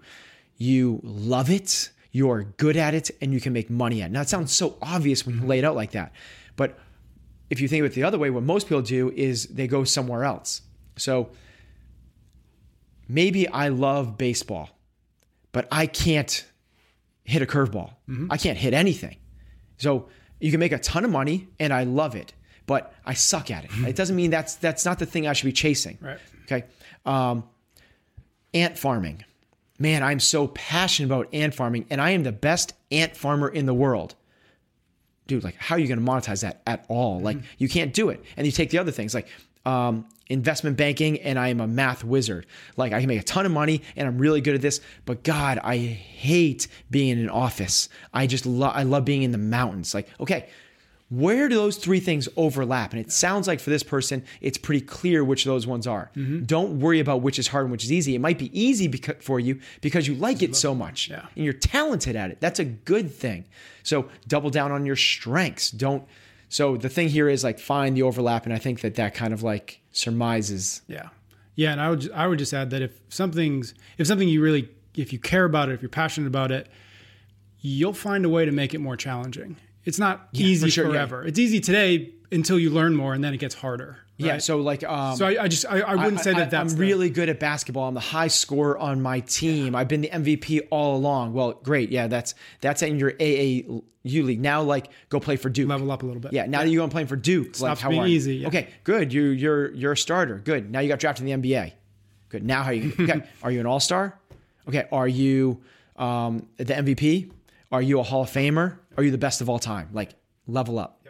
You 0.57 0.99
love 1.03 1.49
it, 1.49 1.89
you're 2.11 2.43
good 2.43 2.77
at 2.77 2.93
it, 2.93 3.11
and 3.21 3.33
you 3.33 3.41
can 3.41 3.53
make 3.53 3.69
money 3.69 4.01
at 4.01 4.09
it. 4.09 4.13
Now 4.13 4.21
it 4.21 4.29
sounds 4.29 4.53
so 4.53 4.77
obvious 4.81 5.25
when 5.25 5.35
you 5.35 5.41
mm-hmm. 5.41 5.49
lay 5.49 5.59
it 5.59 5.65
out 5.65 5.75
like 5.75 5.91
that. 5.91 6.13
But 6.55 6.79
if 7.49 7.59
you 7.59 7.67
think 7.67 7.81
of 7.81 7.91
it 7.91 7.95
the 7.95 8.03
other 8.03 8.17
way, 8.17 8.29
what 8.29 8.43
most 8.43 8.67
people 8.67 8.81
do 8.81 9.11
is 9.11 9.47
they 9.47 9.67
go 9.67 9.83
somewhere 9.83 10.23
else. 10.23 10.61
So 10.97 11.29
maybe 13.07 13.47
I 13.47 13.67
love 13.67 14.17
baseball, 14.17 14.69
but 15.51 15.67
I 15.71 15.87
can't 15.87 16.45
hit 17.23 17.41
a 17.41 17.45
curveball. 17.45 17.91
Mm-hmm. 18.09 18.31
I 18.31 18.37
can't 18.37 18.57
hit 18.57 18.73
anything. 18.73 19.17
So 19.77 20.07
you 20.39 20.51
can 20.51 20.59
make 20.59 20.71
a 20.71 20.79
ton 20.79 21.05
of 21.05 21.11
money 21.11 21.47
and 21.59 21.73
I 21.73 21.83
love 21.83 22.15
it, 22.15 22.33
but 22.65 22.93
I 23.05 23.13
suck 23.13 23.51
at 23.51 23.65
it. 23.65 23.71
Mm-hmm. 23.71 23.87
It 23.87 23.95
doesn't 23.95 24.15
mean 24.15 24.31
that's 24.31 24.55
that's 24.55 24.85
not 24.85 24.99
the 24.99 25.05
thing 25.05 25.27
I 25.27 25.33
should 25.33 25.45
be 25.45 25.53
chasing. 25.53 25.97
Right. 26.01 26.19
Okay. 26.43 26.65
Um, 27.05 27.43
ant 28.53 28.77
farming. 28.77 29.25
Man, 29.77 30.03
I'm 30.03 30.19
so 30.19 30.47
passionate 30.47 31.07
about 31.07 31.33
ant 31.33 31.53
farming 31.53 31.85
and 31.89 32.01
I 32.01 32.11
am 32.11 32.23
the 32.23 32.31
best 32.31 32.73
ant 32.91 33.15
farmer 33.15 33.49
in 33.49 33.65
the 33.65 33.73
world. 33.73 34.15
Dude, 35.27 35.43
like 35.43 35.55
how 35.55 35.75
are 35.75 35.79
you 35.79 35.87
going 35.87 35.99
to 35.99 36.05
monetize 36.05 36.41
that 36.41 36.61
at 36.65 36.85
all? 36.87 37.19
Like 37.19 37.37
you 37.57 37.67
can't 37.67 37.93
do 37.93 38.09
it. 38.09 38.23
And 38.37 38.45
you 38.45 38.51
take 38.51 38.69
the 38.69 38.77
other 38.77 38.91
things 38.91 39.13
like 39.13 39.27
um, 39.65 40.05
investment 40.27 40.77
banking 40.77 41.19
and 41.19 41.37
I 41.37 41.49
am 41.49 41.59
a 41.59 41.67
math 41.67 42.03
wizard. 42.03 42.45
Like 42.77 42.93
I 42.93 42.99
can 42.99 43.07
make 43.07 43.19
a 43.19 43.23
ton 43.23 43.45
of 43.45 43.51
money 43.51 43.81
and 43.95 44.07
I'm 44.07 44.17
really 44.17 44.41
good 44.41 44.55
at 44.55 44.61
this, 44.61 44.79
but 45.05 45.23
God, 45.23 45.59
I 45.63 45.77
hate 45.77 46.67
being 46.89 47.09
in 47.09 47.19
an 47.19 47.29
office. 47.29 47.89
I 48.13 48.27
just 48.27 48.45
love 48.45 48.73
I 48.75 48.83
love 48.83 49.05
being 49.05 49.23
in 49.23 49.31
the 49.31 49.37
mountains. 49.37 49.93
Like, 49.93 50.07
okay, 50.19 50.49
where 51.19 51.47
do 51.49 51.55
those 51.55 51.77
three 51.77 51.99
things 51.99 52.27
overlap? 52.35 52.91
And 52.93 52.99
it 52.99 53.11
sounds 53.11 53.47
like 53.47 53.59
for 53.59 53.69
this 53.69 53.83
person, 53.83 54.23
it's 54.41 54.57
pretty 54.57 54.81
clear 54.85 55.23
which 55.23 55.45
of 55.45 55.49
those 55.51 55.65
ones 55.67 55.85
are. 55.87 56.11
Mm-hmm. 56.15 56.43
Don't 56.45 56.79
worry 56.79 56.99
about 56.99 57.21
which 57.21 57.37
is 57.39 57.47
hard 57.47 57.65
and 57.65 57.71
which 57.71 57.83
is 57.83 57.91
easy. 57.91 58.15
It 58.15 58.19
might 58.19 58.37
be 58.39 58.49
easy 58.59 58.89
beca- 58.89 59.21
for 59.21 59.39
you 59.39 59.59
because 59.81 60.07
you 60.07 60.15
like 60.15 60.41
it 60.41 60.55
so 60.55 60.73
much 60.75 61.09
Yeah. 61.09 61.25
and 61.35 61.43
you're 61.45 61.53
talented 61.53 62.15
at 62.15 62.31
it. 62.31 62.39
That's 62.41 62.59
a 62.59 62.65
good 62.65 63.11
thing. 63.13 63.45
So 63.83 64.09
double 64.27 64.49
down 64.49 64.71
on 64.71 64.85
your 64.85 64.95
strengths. 64.95 65.71
Don't. 65.71 66.03
So 66.49 66.77
the 66.77 66.89
thing 66.89 67.09
here 67.09 67.27
is 67.27 67.43
like 67.43 67.59
find 67.59 67.97
the 67.97 68.03
overlap, 68.03 68.45
and 68.45 68.53
I 68.53 68.59
think 68.59 68.81
that 68.81 68.95
that 68.95 69.13
kind 69.13 69.33
of 69.33 69.43
like 69.43 69.81
surmises. 69.91 70.81
Yeah, 70.87 71.09
yeah, 71.55 71.71
and 71.71 71.81
I 71.81 71.89
would 71.89 72.11
I 72.11 72.27
would 72.27 72.39
just 72.39 72.53
add 72.53 72.69
that 72.69 72.81
if 72.81 72.99
something's 73.09 73.73
if 73.97 74.07
something 74.07 74.27
you 74.29 74.41
really 74.41 74.69
if 74.95 75.11
you 75.11 75.19
care 75.19 75.43
about 75.45 75.69
it, 75.69 75.73
if 75.73 75.81
you're 75.81 75.89
passionate 75.89 76.27
about 76.27 76.51
it, 76.51 76.67
you'll 77.61 77.93
find 77.93 78.25
a 78.25 78.29
way 78.29 78.45
to 78.45 78.51
make 78.51 78.73
it 78.73 78.79
more 78.79 78.95
challenging. 78.95 79.57
It's 79.85 79.99
not 79.99 80.27
easy 80.33 80.65
for 80.67 80.71
sure, 80.71 80.85
yeah. 80.87 80.91
forever. 80.91 81.23
It's 81.25 81.39
easy 81.39 81.59
today 81.59 82.13
until 82.31 82.57
you 82.59 82.69
learn 82.71 82.95
more, 82.95 83.13
and 83.13 83.23
then 83.23 83.33
it 83.33 83.37
gets 83.37 83.55
harder. 83.55 83.97
Yeah. 84.17 84.37
So 84.37 84.57
like, 84.57 84.83
um, 84.83 85.17
So 85.17 85.27
I, 85.27 85.43
I 85.43 85.47
just 85.49 85.65
I, 85.69 85.81
I 85.81 85.95
wouldn't 85.95 86.21
say 86.21 86.31
I- 86.31 86.39
that 86.39 86.49
that's 86.51 86.71
I'm 86.73 86.77
the- 86.77 86.81
really 86.85 87.09
good 87.09 87.27
at 87.29 87.39
basketball. 87.39 87.87
I'm 87.87 87.93
the 87.93 87.99
high 87.99 88.29
scorer 88.29 88.77
on 88.77 89.01
my 89.01 89.19
team. 89.21 89.75
I've 89.75 89.87
been 89.89 90.01
the 90.01 90.09
MVP 90.09 90.67
all 90.71 90.95
along. 90.95 91.33
Well, 91.33 91.53
great. 91.63 91.91
Yeah, 91.91 92.07
that's 92.07 92.33
that's 92.61 92.81
in 92.81 92.97
your 92.97 93.11
AAU 93.11 93.83
league. 94.05 94.39
Now, 94.39 94.61
like, 94.61 94.87
go 95.09 95.19
play 95.19 95.35
for 95.35 95.49
Duke. 95.49 95.67
level 95.67 95.91
up 95.91 96.01
a 96.01 96.05
little 96.05 96.21
bit. 96.21 96.31
Yeah. 96.31 96.45
Now 96.45 96.61
that 96.61 96.69
you 96.69 96.77
go 96.79 96.83
and 96.83 96.91
playing 96.91 97.07
for 97.07 97.17
Duke, 97.17 97.47
like, 97.47 97.55
Stops 97.55 97.81
how 97.81 97.89
being 97.89 98.01
are 98.03 98.07
you? 98.07 98.15
easy, 98.15 98.35
yeah. 98.37 98.47
Okay. 98.47 98.69
Good. 98.85 99.11
You 99.13 99.23
you're 99.25 99.71
you're 99.73 99.91
a 99.91 99.97
starter. 99.97 100.39
Good. 100.43 100.71
Now 100.71 100.79
you 100.79 100.87
got 100.87 100.99
drafted 100.99 101.27
in 101.27 101.41
the 101.41 101.49
NBA. 101.49 101.73
Good. 102.29 102.43
Now 102.43 102.63
how 102.63 102.71
you? 102.71 102.93
Okay. 102.99 103.21
are 103.43 103.51
you 103.51 103.59
an 103.59 103.65
All 103.65 103.81
Star? 103.81 104.17
Okay. 104.69 104.85
Are 104.93 105.07
you 105.09 105.61
um, 105.97 106.47
the 106.55 106.63
MVP? 106.73 107.31
Are 107.71 107.81
you 107.81 107.99
a 107.99 108.03
Hall 108.03 108.21
of 108.21 108.29
Famer? 108.31 108.77
Are 108.97 109.03
you 109.03 109.11
the 109.11 109.17
best 109.17 109.41
of 109.41 109.49
all 109.49 109.59
time? 109.59 109.89
Like, 109.93 110.13
level 110.47 110.79
up. 110.79 111.05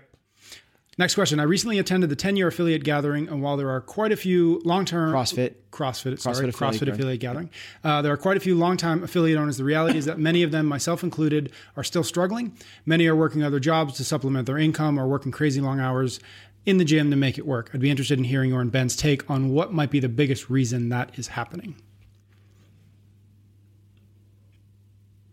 Next 0.98 1.16
question. 1.16 1.42
I 1.42 1.44
recently 1.44 1.78
attended 1.78 2.10
the 2.10 2.16
10 2.16 2.38
year 2.38 2.48
affiliate 2.48 2.86
gathering, 2.86 3.28
and 3.28 3.42
while 3.42 3.58
there 3.58 3.70
are 3.70 3.82
quite 3.82 4.14
a 4.14 4.16
few 4.16 4.62
long 4.64 4.86
term 4.86 5.14
CrossFit. 5.14 5.56
CrossFit, 5.70 6.20
sorry, 6.20 6.36
CrossFit 6.36 6.54
CrossFit, 6.54 6.76
affiliate 6.76 6.90
affiliate 6.90 7.20
gathering, 7.20 7.50
uh, 7.84 8.02
there 8.02 8.14
are 8.14 8.18
quite 8.18 8.38
a 8.38 8.40
few 8.40 8.56
long 8.56 8.78
time 8.78 9.04
affiliate 9.04 9.38
owners. 9.38 9.58
The 9.58 9.66
reality 9.66 9.98
is 9.98 10.06
that 10.06 10.20
many 10.20 10.42
of 10.42 10.52
them, 10.52 10.66
myself 10.68 11.04
included, 11.04 11.52
are 11.76 11.84
still 11.84 12.04
struggling. 12.04 12.58
Many 12.86 13.08
are 13.08 13.16
working 13.16 13.44
other 13.44 13.60
jobs 13.60 13.96
to 13.96 14.06
supplement 14.06 14.46
their 14.46 14.58
income 14.58 14.98
or 14.98 15.06
working 15.06 15.34
crazy 15.34 15.60
long 15.60 15.82
hours 15.82 16.22
in 16.66 16.78
the 16.78 16.86
gym 16.86 17.10
to 17.12 17.18
make 17.18 17.38
it 17.38 17.46
work. 17.46 17.72
I'd 17.74 17.82
be 17.82 17.90
interested 17.90 18.18
in 18.18 18.24
hearing 18.24 18.52
your 18.52 18.62
and 18.62 18.72
Ben's 18.72 18.96
take 18.96 19.30
on 19.30 19.50
what 19.50 19.74
might 19.74 19.92
be 19.92 20.00
the 20.00 20.10
biggest 20.10 20.50
reason 20.50 20.88
that 20.90 21.20
is 21.20 21.28
happening. 21.28 21.76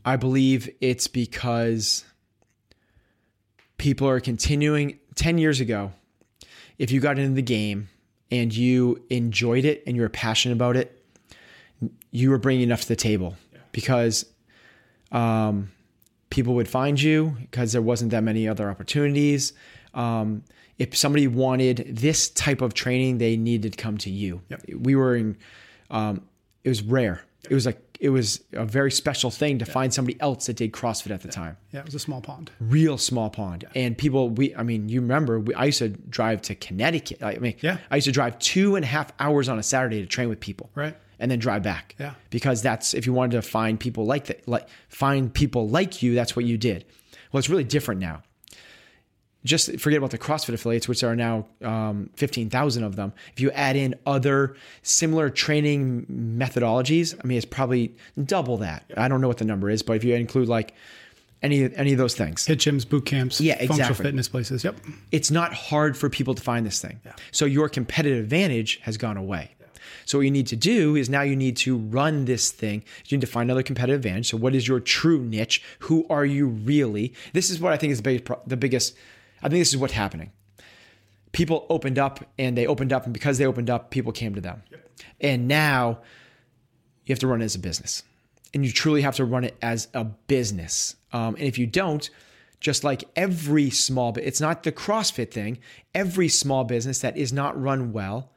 I 0.05 0.17
believe 0.17 0.69
it's 0.81 1.07
because 1.07 2.05
people 3.83 4.09
are 4.09 4.21
continuing 4.21 4.97
10 5.17 5.39
years 5.39 5.59
ago. 5.59 5.91
If 6.79 6.93
you 6.93 7.01
got 7.01 7.19
into 7.19 7.35
the 7.35 7.43
game 7.43 7.89
and 8.31 8.55
you 8.55 9.05
enjoyed 9.11 9.65
it 9.65 9.83
and 9.89 9.97
you 9.97 10.03
were 10.03 10.09
passionate 10.09 10.55
about 10.55 10.77
it, 10.77 11.05
you 12.13 12.31
were 12.31 12.39
bringing 12.39 12.63
enough 12.63 12.83
to 12.83 12.89
the 12.89 12.95
table 12.95 13.35
because 13.73 14.25
um, 15.11 15.73
people 16.31 16.55
would 16.55 16.69
find 16.69 17.03
you 17.03 17.37
because 17.41 17.73
there 17.73 17.83
wasn't 17.83 18.13
that 18.13 18.23
many 18.23 18.47
other 18.47 18.71
opportunities. 18.71 19.53
Um, 19.95 20.45
if 20.79 20.97
somebody 20.97 21.27
wanted 21.27 21.85
this 21.91 22.31
type 22.31 22.61
of 22.61 22.75
training, 22.75 23.19
they 23.19 23.37
needed 23.37 23.73
to 23.73 23.77
come 23.77 23.99
to 23.99 24.11
you. 24.11 24.43
We 24.79 24.95
were 24.95 25.17
in, 25.17 25.37
um, 25.91 26.23
it 26.63 26.69
was 26.69 26.83
rare. 26.83 27.25
It 27.51 27.55
was 27.55 27.67
like, 27.67 27.92
it 28.03 28.11
was 28.11 28.43
a 28.53 28.65
very 28.67 28.91
special 28.91 29.31
thing 29.31 29.61
to 29.61 29.65
find 29.65 29.95
somebody 29.95 30.21
else 30.21 30.47
that 30.47 30.57
did 30.57 30.73
CrossFit 30.73 31.13
at 31.13 31.23
the 31.23 31.29
time 31.29 31.57
Yeah, 31.73 31.81
it 31.81 31.87
was 31.87 31.95
a 31.95 32.01
small 32.01 32.21
pond. 32.21 32.51
real 32.59 32.99
small 32.99 33.31
pond. 33.31 33.65
And 33.77 33.97
people, 33.97 34.29
we, 34.29 34.55
I 34.57 34.65
mean, 34.65 34.89
you 34.89 35.01
remember, 35.01 35.39
we, 35.39 35.55
I 35.55 35.67
used 35.67 35.79
to 35.79 35.89
drive 35.89 36.43
to 36.43 36.57
Connecticut. 36.57 37.23
I 37.23 37.37
mean, 37.39 37.55
Yeah. 37.61 37.79
I 37.93 37.95
used 37.97 38.07
to 38.07 38.13
drive 38.13 38.39
two 38.41 38.75
and 38.75 38.85
a 38.85 38.89
half 38.89 39.13
hours 39.21 39.49
on 39.49 39.57
a 39.59 39.63
Saturday 39.63 40.01
to 40.01 40.07
train 40.07 40.29
with 40.29 40.41
people, 40.41 40.69
Right. 40.75 40.97
And 41.21 41.31
then 41.31 41.39
drive 41.39 41.63
back, 41.63 41.95
Yeah. 42.01 42.15
Because 42.31 42.61
that's 42.61 42.93
if 42.93 43.07
you 43.07 43.13
wanted 43.13 43.37
to 43.37 43.43
find 43.43 43.79
people 43.79 44.05
like 44.05 44.25
that, 44.27 44.49
like 44.49 44.67
find 44.89 45.33
people 45.33 45.69
like 45.69 46.03
you, 46.03 46.15
that's 46.17 46.35
what 46.35 46.45
you 46.45 46.59
did. 46.59 46.85
Well, 47.31 47.39
it's 47.39 47.49
really 47.49 47.63
different 47.65 48.01
now. 48.01 48.25
Just 49.45 49.81
forget 49.81 49.99
about 49.99 50.11
the 50.13 50.19
CrossFit 50.19 50.55
affiliates, 50.55 50.87
which 50.87 51.03
are 51.03 51.17
now 51.17 51.47
um, 51.63 52.11
15,000 52.15 52.85
of 52.85 52.95
them. 52.97 53.13
If 53.33 53.41
you 53.41 53.51
add 53.53 53.75
in 53.75 53.97
other 54.07 54.55
similar 54.83 55.31
training 55.31 56.07
methodologies, 56.39 57.19
I 57.23 57.27
mean, 57.27 57.39
it's 57.39 57.47
probably 57.47 57.95
double 58.25 58.59
that. 58.59 58.85
I 58.97 59.09
don't 59.09 59.21
know 59.21 59.29
what 59.29 59.39
the 59.39 59.45
number 59.45 59.69
is, 59.69 59.83
but 59.83 59.95
if 59.97 60.05
you 60.05 60.15
include 60.15 60.49
like 60.49 60.75
any 61.43 61.75
any 61.75 61.91
of 61.93 61.99
those 61.99 62.15
things, 62.15 62.47
HIIT 62.47 62.57
gyms, 62.59 62.89
boot 62.89 63.05
camps, 63.05 63.41
Yeah, 63.41 63.59
functional 63.67 63.95
fitness 63.95 64.29
places. 64.29 64.63
Yep. 64.63 64.77
it's 65.11 65.31
not 65.31 65.53
hard 65.53 65.97
for 65.97 66.09
people 66.09 66.35
to 66.35 66.43
find 66.43 66.65
this 66.65 66.81
thing. 66.81 67.01
So 67.33 67.45
your 67.45 67.69
competitive 67.69 68.23
advantage 68.23 68.79
has 68.83 68.97
gone 68.97 69.17
away. 69.17 69.51
So 70.05 70.19
what 70.19 70.23
you 70.23 70.31
need 70.31 70.47
to 70.49 70.57
do 70.57 70.95
is 70.97 71.11
now 71.11 71.23
you 71.23 71.35
need 71.37 71.57
to 71.59 71.77
run 71.77 72.25
this 72.27 72.51
thing. 72.53 72.85
You 73.07 73.17
need 73.17 73.23
to 73.23 73.27
find 73.27 73.49
another 73.51 73.63
competitive 73.63 73.99
advantage. 73.99 74.31
So 74.31 74.37
what 74.37 74.55
is 74.55 74.67
your 74.69 74.79
true 74.81 75.21
niche? 75.21 75.63
Who 75.81 76.07
are 76.09 76.25
you 76.25 76.47
really? 76.47 77.13
This 77.33 77.51
is 77.51 77.61
what 77.61 77.73
I 77.73 77.77
think 77.77 77.91
is 77.93 77.99
the 77.99 78.03
biggest. 78.05 78.49
The 78.49 78.57
biggest 78.57 78.97
I 79.43 79.49
think 79.49 79.61
this 79.61 79.71
is 79.71 79.77
what's 79.77 79.93
happening. 79.93 80.33
People 81.33 81.67
opened 81.71 81.99
up 81.99 82.25
and 82.39 82.57
they 82.57 82.67
opened 82.67 82.93
up, 82.93 83.05
and 83.05 83.13
because 83.15 83.39
they 83.39 83.47
opened 83.47 83.71
up, 83.71 83.91
people 83.91 84.13
came 84.13 84.35
to 84.35 84.41
them. 84.41 84.63
And 85.21 85.49
now 85.49 86.01
you 87.05 87.13
have 87.13 87.19
to 87.21 87.27
run 87.27 87.43
it 87.43 87.47
as 87.47 87.55
a 87.55 87.59
business 87.59 88.03
and 88.55 88.65
you 88.65 88.73
truly 88.73 89.03
have 89.03 89.17
to 89.17 89.25
run 89.25 89.45
it 89.45 89.57
as 89.63 89.89
a 89.95 90.05
business. 90.05 90.97
Um, 91.13 91.35
and 91.37 91.45
if 91.45 91.59
you 91.59 91.67
don't, 91.67 92.09
just 92.61 92.85
like 92.85 93.05
every 93.17 93.71
small 93.71 94.17
it's 94.19 94.41
not 94.41 94.63
the 94.63 94.73
CrossFit 94.73 95.31
thing. 95.31 95.59
Every 95.95 96.29
small 96.29 96.65
business 96.65 97.01
that 97.01 97.17
is 97.17 97.33
not 97.33 97.61
run 97.61 97.93
well 97.93 98.31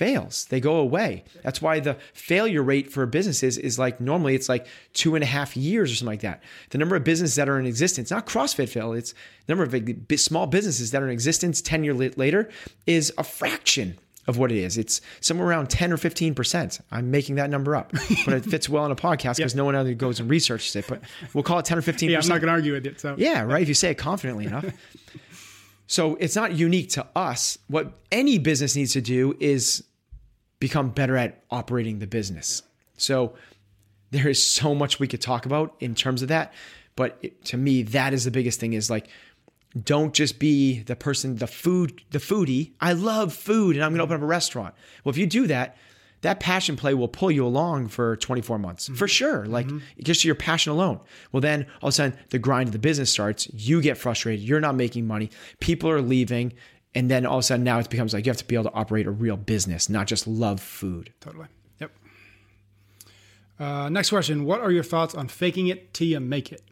fails. 0.00 0.46
They 0.46 0.60
go 0.60 0.76
away. 0.76 1.24
That's 1.42 1.60
why 1.60 1.78
the 1.78 1.98
failure 2.14 2.62
rate 2.62 2.90
for 2.90 3.04
businesses 3.04 3.58
is 3.58 3.78
like 3.78 4.00
normally 4.00 4.34
it's 4.34 4.48
like 4.48 4.66
two 4.94 5.14
and 5.14 5.22
a 5.22 5.26
half 5.26 5.58
years 5.58 5.92
or 5.92 5.94
something 5.94 6.06
like 6.12 6.22
that. 6.22 6.42
The 6.70 6.78
number 6.78 6.96
of 6.96 7.04
businesses 7.04 7.36
that 7.36 7.50
are 7.50 7.60
in 7.60 7.66
existence, 7.66 8.10
not 8.10 8.24
CrossFit 8.24 8.70
fail, 8.70 8.94
it's 8.94 9.12
the 9.44 9.54
number 9.54 9.64
of 9.64 10.18
small 10.18 10.46
businesses 10.46 10.92
that 10.92 11.02
are 11.02 11.06
in 11.06 11.12
existence 11.12 11.60
10 11.60 11.84
years 11.84 12.16
later 12.16 12.48
is 12.86 13.12
a 13.18 13.24
fraction 13.24 13.98
of 14.26 14.38
what 14.38 14.50
it 14.50 14.56
is. 14.56 14.78
It's 14.78 15.02
somewhere 15.20 15.46
around 15.46 15.68
10 15.68 15.92
or 15.92 15.98
15%. 15.98 16.80
I'm 16.90 17.10
making 17.10 17.34
that 17.34 17.50
number 17.50 17.76
up, 17.76 17.92
but 18.24 18.32
it 18.32 18.46
fits 18.46 18.70
well 18.70 18.86
in 18.86 18.92
a 18.92 18.96
podcast 18.96 19.36
because 19.36 19.52
yep. 19.52 19.54
no 19.54 19.66
one 19.66 19.74
other 19.74 19.92
goes 19.92 20.18
and 20.18 20.30
researches 20.30 20.74
it, 20.76 20.86
but 20.88 21.02
we'll 21.34 21.44
call 21.44 21.58
it 21.58 21.66
10 21.66 21.76
or 21.76 21.82
15%. 21.82 22.08
Yeah, 22.08 22.20
I'm 22.20 22.26
not 22.26 22.40
going 22.40 22.46
to 22.46 22.52
argue 22.52 22.72
with 22.72 22.86
it. 22.86 23.00
So 23.00 23.16
yeah, 23.18 23.42
right. 23.42 23.60
If 23.60 23.68
you 23.68 23.74
say 23.74 23.90
it 23.90 23.96
confidently 23.96 24.46
enough. 24.46 24.64
So 25.90 26.14
it's 26.20 26.36
not 26.36 26.52
unique 26.52 26.90
to 26.90 27.04
us. 27.16 27.58
What 27.66 27.98
any 28.12 28.38
business 28.38 28.76
needs 28.76 28.92
to 28.92 29.00
do 29.00 29.36
is 29.40 29.82
become 30.60 30.90
better 30.90 31.16
at 31.16 31.42
operating 31.50 31.98
the 31.98 32.06
business. 32.06 32.62
So 32.96 33.34
there 34.10 34.28
is 34.28 34.44
so 34.44 34.74
much 34.74 35.00
we 35.00 35.08
could 35.08 35.20
talk 35.20 35.46
about 35.46 35.74
in 35.80 35.94
terms 35.94 36.22
of 36.22 36.28
that. 36.28 36.52
But 36.96 37.18
it, 37.22 37.44
to 37.46 37.56
me, 37.56 37.82
that 37.82 38.12
is 38.12 38.24
the 38.24 38.30
biggest 38.30 38.60
thing 38.60 38.74
is 38.74 38.90
like, 38.90 39.08
don't 39.84 40.12
just 40.12 40.38
be 40.38 40.80
the 40.82 40.96
person, 40.96 41.36
the 41.36 41.46
food, 41.46 42.02
the 42.10 42.18
foodie. 42.18 42.72
I 42.80 42.92
love 42.92 43.32
food 43.32 43.76
and 43.76 43.84
I'm 43.84 43.92
going 43.92 43.98
to 43.98 44.04
open 44.04 44.16
up 44.16 44.22
a 44.22 44.26
restaurant. 44.26 44.74
Well, 45.04 45.10
if 45.10 45.16
you 45.16 45.26
do 45.26 45.46
that, 45.46 45.76
that 46.22 46.40
passion 46.40 46.76
play 46.76 46.92
will 46.92 47.08
pull 47.08 47.30
you 47.30 47.46
along 47.46 47.88
for 47.88 48.16
24 48.16 48.58
months 48.58 48.86
mm-hmm. 48.86 48.96
for 48.96 49.08
sure. 49.08 49.46
Like 49.46 49.66
mm-hmm. 49.66 49.78
just 50.02 50.24
your 50.24 50.34
passion 50.34 50.72
alone. 50.72 51.00
Well, 51.32 51.40
then 51.40 51.66
all 51.82 51.88
of 51.88 51.92
a 51.92 51.96
sudden 51.96 52.18
the 52.30 52.38
grind 52.38 52.68
of 52.68 52.72
the 52.72 52.78
business 52.78 53.10
starts. 53.10 53.48
You 53.54 53.80
get 53.80 53.96
frustrated. 53.96 54.44
You're 54.44 54.60
not 54.60 54.74
making 54.74 55.06
money. 55.06 55.30
People 55.60 55.88
are 55.88 56.02
leaving. 56.02 56.52
And 56.94 57.10
then 57.10 57.24
all 57.24 57.36
of 57.36 57.40
a 57.40 57.42
sudden 57.44 57.64
now 57.64 57.78
it 57.78 57.88
becomes 57.88 58.12
like 58.12 58.26
you 58.26 58.30
have 58.30 58.38
to 58.38 58.44
be 58.44 58.56
able 58.56 58.64
to 58.64 58.72
operate 58.72 59.06
a 59.06 59.10
real 59.10 59.36
business, 59.36 59.88
not 59.88 60.06
just 60.06 60.26
love 60.26 60.60
food. 60.60 61.12
Totally. 61.20 61.46
Yep. 61.78 61.92
Uh, 63.58 63.88
next 63.88 64.10
question. 64.10 64.44
What 64.44 64.60
are 64.60 64.72
your 64.72 64.82
thoughts 64.82 65.14
on 65.14 65.28
faking 65.28 65.68
it 65.68 65.94
till 65.94 66.08
you 66.08 66.18
make 66.18 66.52
it? 66.52 66.62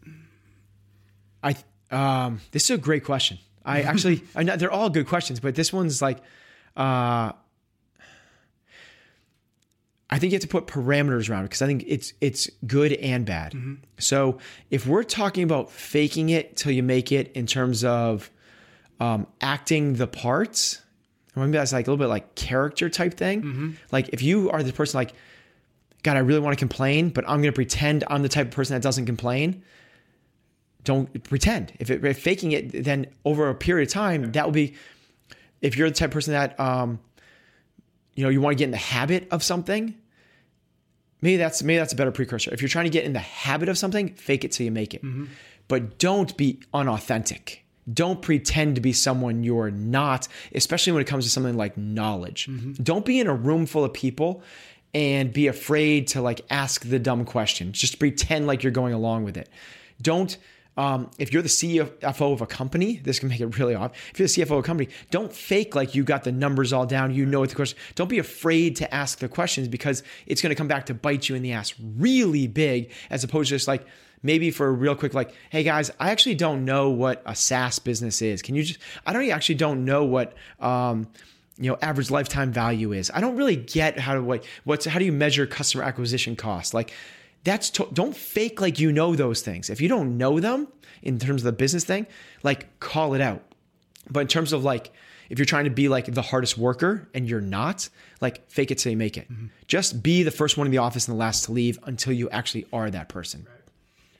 I, 1.42 1.56
um, 1.90 2.40
this 2.50 2.64
is 2.64 2.70
a 2.70 2.78
great 2.78 3.04
question. 3.04 3.38
I 3.64 3.82
actually, 3.82 4.22
I 4.34 4.42
know 4.42 4.56
they're 4.56 4.72
all 4.72 4.90
good 4.90 5.06
questions, 5.06 5.38
but 5.38 5.54
this 5.54 5.72
one's 5.72 6.02
like, 6.02 6.18
uh, 6.76 7.32
I 10.10 10.18
think 10.18 10.32
you 10.32 10.36
have 10.36 10.42
to 10.42 10.48
put 10.48 10.66
parameters 10.66 11.28
around 11.28 11.42
it 11.42 11.48
because 11.48 11.62
I 11.62 11.66
think 11.66 11.84
it's 11.86 12.14
it's 12.20 12.48
good 12.66 12.92
and 12.94 13.26
bad. 13.26 13.52
Mm-hmm. 13.52 13.74
So 13.98 14.38
if 14.70 14.86
we're 14.86 15.02
talking 15.02 15.44
about 15.44 15.70
faking 15.70 16.30
it 16.30 16.56
till 16.56 16.72
you 16.72 16.82
make 16.82 17.12
it 17.12 17.30
in 17.32 17.46
terms 17.46 17.84
of 17.84 18.30
um, 19.00 19.26
acting 19.40 19.94
the 19.94 20.06
parts, 20.06 20.82
maybe 21.36 21.52
that's 21.52 21.72
like 21.72 21.86
a 21.86 21.90
little 21.90 22.02
bit 22.02 22.08
like 22.08 22.34
character 22.34 22.88
type 22.88 23.14
thing. 23.14 23.42
Mm-hmm. 23.42 23.70
Like 23.92 24.10
if 24.10 24.22
you 24.22 24.50
are 24.50 24.62
the 24.62 24.72
person 24.72 24.98
like, 24.98 25.12
God, 26.02 26.16
I 26.16 26.20
really 26.20 26.40
want 26.40 26.56
to 26.56 26.58
complain, 26.58 27.10
but 27.10 27.24
I'm 27.24 27.42
going 27.42 27.52
to 27.52 27.52
pretend 27.52 28.04
I'm 28.08 28.22
the 28.22 28.28
type 28.28 28.46
of 28.48 28.52
person 28.52 28.74
that 28.74 28.82
doesn't 28.82 29.06
complain. 29.06 29.62
Don't 30.84 31.22
pretend. 31.24 31.72
If, 31.78 31.90
it, 31.90 32.04
if 32.04 32.22
faking 32.22 32.52
it, 32.52 32.84
then 32.84 33.06
over 33.24 33.48
a 33.48 33.54
period 33.54 33.88
of 33.88 33.92
time, 33.92 34.32
that 34.32 34.44
will 34.44 34.52
be. 34.52 34.74
If 35.60 35.76
you're 35.76 35.88
the 35.88 35.94
type 35.94 36.10
of 36.10 36.12
person 36.12 36.34
that 36.34 36.58
um, 36.60 37.00
you 38.18 38.24
know 38.24 38.30
you 38.30 38.40
want 38.40 38.58
to 38.58 38.58
get 38.58 38.64
in 38.64 38.72
the 38.72 38.76
habit 38.76 39.28
of 39.30 39.44
something 39.44 39.94
maybe 41.20 41.36
that's 41.36 41.62
maybe 41.62 41.78
that's 41.78 41.92
a 41.92 41.96
better 41.96 42.10
precursor 42.10 42.52
if 42.52 42.60
you're 42.60 42.68
trying 42.68 42.84
to 42.84 42.90
get 42.90 43.04
in 43.04 43.12
the 43.12 43.20
habit 43.20 43.68
of 43.68 43.78
something 43.78 44.12
fake 44.14 44.44
it 44.44 44.50
till 44.50 44.64
you 44.64 44.72
make 44.72 44.92
it 44.92 45.04
mm-hmm. 45.04 45.26
but 45.68 45.98
don't 45.98 46.36
be 46.36 46.60
unauthentic 46.74 47.64
don't 47.92 48.22
pretend 48.22 48.74
to 48.74 48.80
be 48.80 48.92
someone 48.92 49.42
you're 49.42 49.70
not 49.70 50.28
especially 50.54 50.92
when 50.92 51.02
it 51.02 51.06
comes 51.06 51.24
to 51.24 51.30
something 51.30 51.56
like 51.56 51.76
knowledge 51.76 52.46
mm-hmm. 52.46 52.72
don't 52.82 53.04
be 53.04 53.20
in 53.20 53.26
a 53.26 53.34
room 53.34 53.66
full 53.66 53.84
of 53.84 53.92
people 53.92 54.42
and 54.94 55.32
be 55.32 55.46
afraid 55.46 56.06
to 56.06 56.20
like 56.22 56.40
ask 56.50 56.88
the 56.88 56.98
dumb 56.98 57.24
questions 57.24 57.78
just 57.78 57.98
pretend 57.98 58.46
like 58.46 58.62
you're 58.62 58.72
going 58.72 58.94
along 58.94 59.24
with 59.24 59.36
it 59.36 59.48
don't 60.00 60.36
um, 60.78 61.10
if 61.18 61.32
you're 61.32 61.42
the 61.42 61.48
CFO 61.48 62.32
of 62.32 62.40
a 62.40 62.46
company, 62.46 63.00
this 63.02 63.18
can 63.18 63.28
make 63.28 63.40
it 63.40 63.58
really 63.58 63.74
off. 63.74 63.90
If 64.12 64.20
you're 64.20 64.28
the 64.28 64.32
CFO 64.32 64.58
of 64.58 64.58
a 64.58 64.62
company, 64.62 64.88
don't 65.10 65.32
fake 65.32 65.74
like 65.74 65.96
you 65.96 66.04
got 66.04 66.22
the 66.22 66.30
numbers 66.30 66.72
all 66.72 66.86
down. 66.86 67.12
You 67.12 67.26
know 67.26 67.40
what 67.40 67.50
the 67.50 67.56
question. 67.56 67.76
Don't 67.96 68.08
be 68.08 68.20
afraid 68.20 68.76
to 68.76 68.94
ask 68.94 69.18
the 69.18 69.28
questions 69.28 69.66
because 69.66 70.04
it's 70.26 70.40
going 70.40 70.50
to 70.50 70.54
come 70.54 70.68
back 70.68 70.86
to 70.86 70.94
bite 70.94 71.28
you 71.28 71.34
in 71.34 71.42
the 71.42 71.52
ass 71.52 71.74
really 71.80 72.46
big, 72.46 72.92
as 73.10 73.24
opposed 73.24 73.48
to 73.48 73.56
just 73.56 73.66
like 73.66 73.84
maybe 74.22 74.50
for 74.50 74.66
a 74.66 74.72
real 74.72 74.94
quick 74.94 75.14
like, 75.14 75.32
hey 75.50 75.62
guys, 75.62 75.90
I 75.98 76.10
actually 76.10 76.34
don't 76.34 76.64
know 76.64 76.90
what 76.90 77.22
a 77.26 77.34
SaaS 77.34 77.78
business 77.78 78.22
is. 78.22 78.42
Can 78.42 78.54
you 78.54 78.62
just? 78.62 78.80
I 79.06 79.12
don't 79.12 79.28
actually 79.30 79.56
don't 79.56 79.84
know 79.84 80.04
what. 80.04 80.34
Um, 80.60 81.08
you 81.60 81.68
know 81.68 81.76
average 81.82 82.08
lifetime 82.08 82.52
value 82.52 82.92
is 82.92 83.10
i 83.12 83.20
don't 83.20 83.34
really 83.34 83.56
get 83.56 83.98
how 83.98 84.14
to 84.14 84.22
what 84.22 84.44
what's 84.62 84.86
how 84.86 85.00
do 85.00 85.04
you 85.04 85.10
measure 85.10 85.44
customer 85.44 85.82
acquisition 85.82 86.36
cost 86.36 86.72
like 86.72 86.92
that's 87.44 87.70
to, 87.70 87.88
don't 87.92 88.16
fake 88.16 88.60
like 88.60 88.78
you 88.78 88.92
know 88.92 89.14
those 89.14 89.42
things. 89.42 89.70
If 89.70 89.80
you 89.80 89.88
don't 89.88 90.18
know 90.18 90.40
them 90.40 90.68
in 91.02 91.18
terms 91.18 91.42
of 91.42 91.46
the 91.46 91.52
business 91.52 91.84
thing, 91.84 92.06
like 92.42 92.78
call 92.80 93.14
it 93.14 93.20
out. 93.20 93.42
But 94.10 94.20
in 94.20 94.26
terms 94.28 94.52
of 94.52 94.64
like 94.64 94.92
if 95.30 95.38
you're 95.38 95.46
trying 95.46 95.64
to 95.64 95.70
be 95.70 95.88
like 95.88 96.12
the 96.12 96.22
hardest 96.22 96.56
worker 96.56 97.08
and 97.14 97.28
you're 97.28 97.40
not, 97.40 97.88
like 98.20 98.48
fake 98.50 98.70
it 98.70 98.78
till 98.78 98.90
you 98.90 98.96
make 98.96 99.16
it. 99.16 99.30
Mm-hmm. 99.30 99.46
Just 99.66 100.02
be 100.02 100.22
the 100.22 100.30
first 100.30 100.56
one 100.56 100.66
in 100.66 100.70
the 100.70 100.78
office 100.78 101.06
and 101.06 101.14
the 101.14 101.18
last 101.18 101.44
to 101.44 101.52
leave 101.52 101.78
until 101.84 102.12
you 102.12 102.30
actually 102.30 102.66
are 102.72 102.90
that 102.90 103.08
person. 103.08 103.46
Right. 103.46 103.57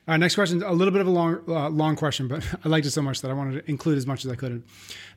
All 0.08 0.12
right, 0.12 0.20
next 0.20 0.36
question. 0.36 0.62
A 0.62 0.72
little 0.72 0.90
bit 0.90 1.02
of 1.02 1.06
a 1.06 1.10
long, 1.10 1.42
uh, 1.46 1.68
long 1.68 1.94
question, 1.94 2.28
but 2.28 2.42
I 2.64 2.68
liked 2.70 2.86
it 2.86 2.92
so 2.92 3.02
much 3.02 3.20
that 3.20 3.30
I 3.30 3.34
wanted 3.34 3.62
to 3.62 3.70
include 3.70 3.98
as 3.98 4.06
much 4.06 4.24
as 4.24 4.32
I 4.32 4.36
could. 4.36 4.62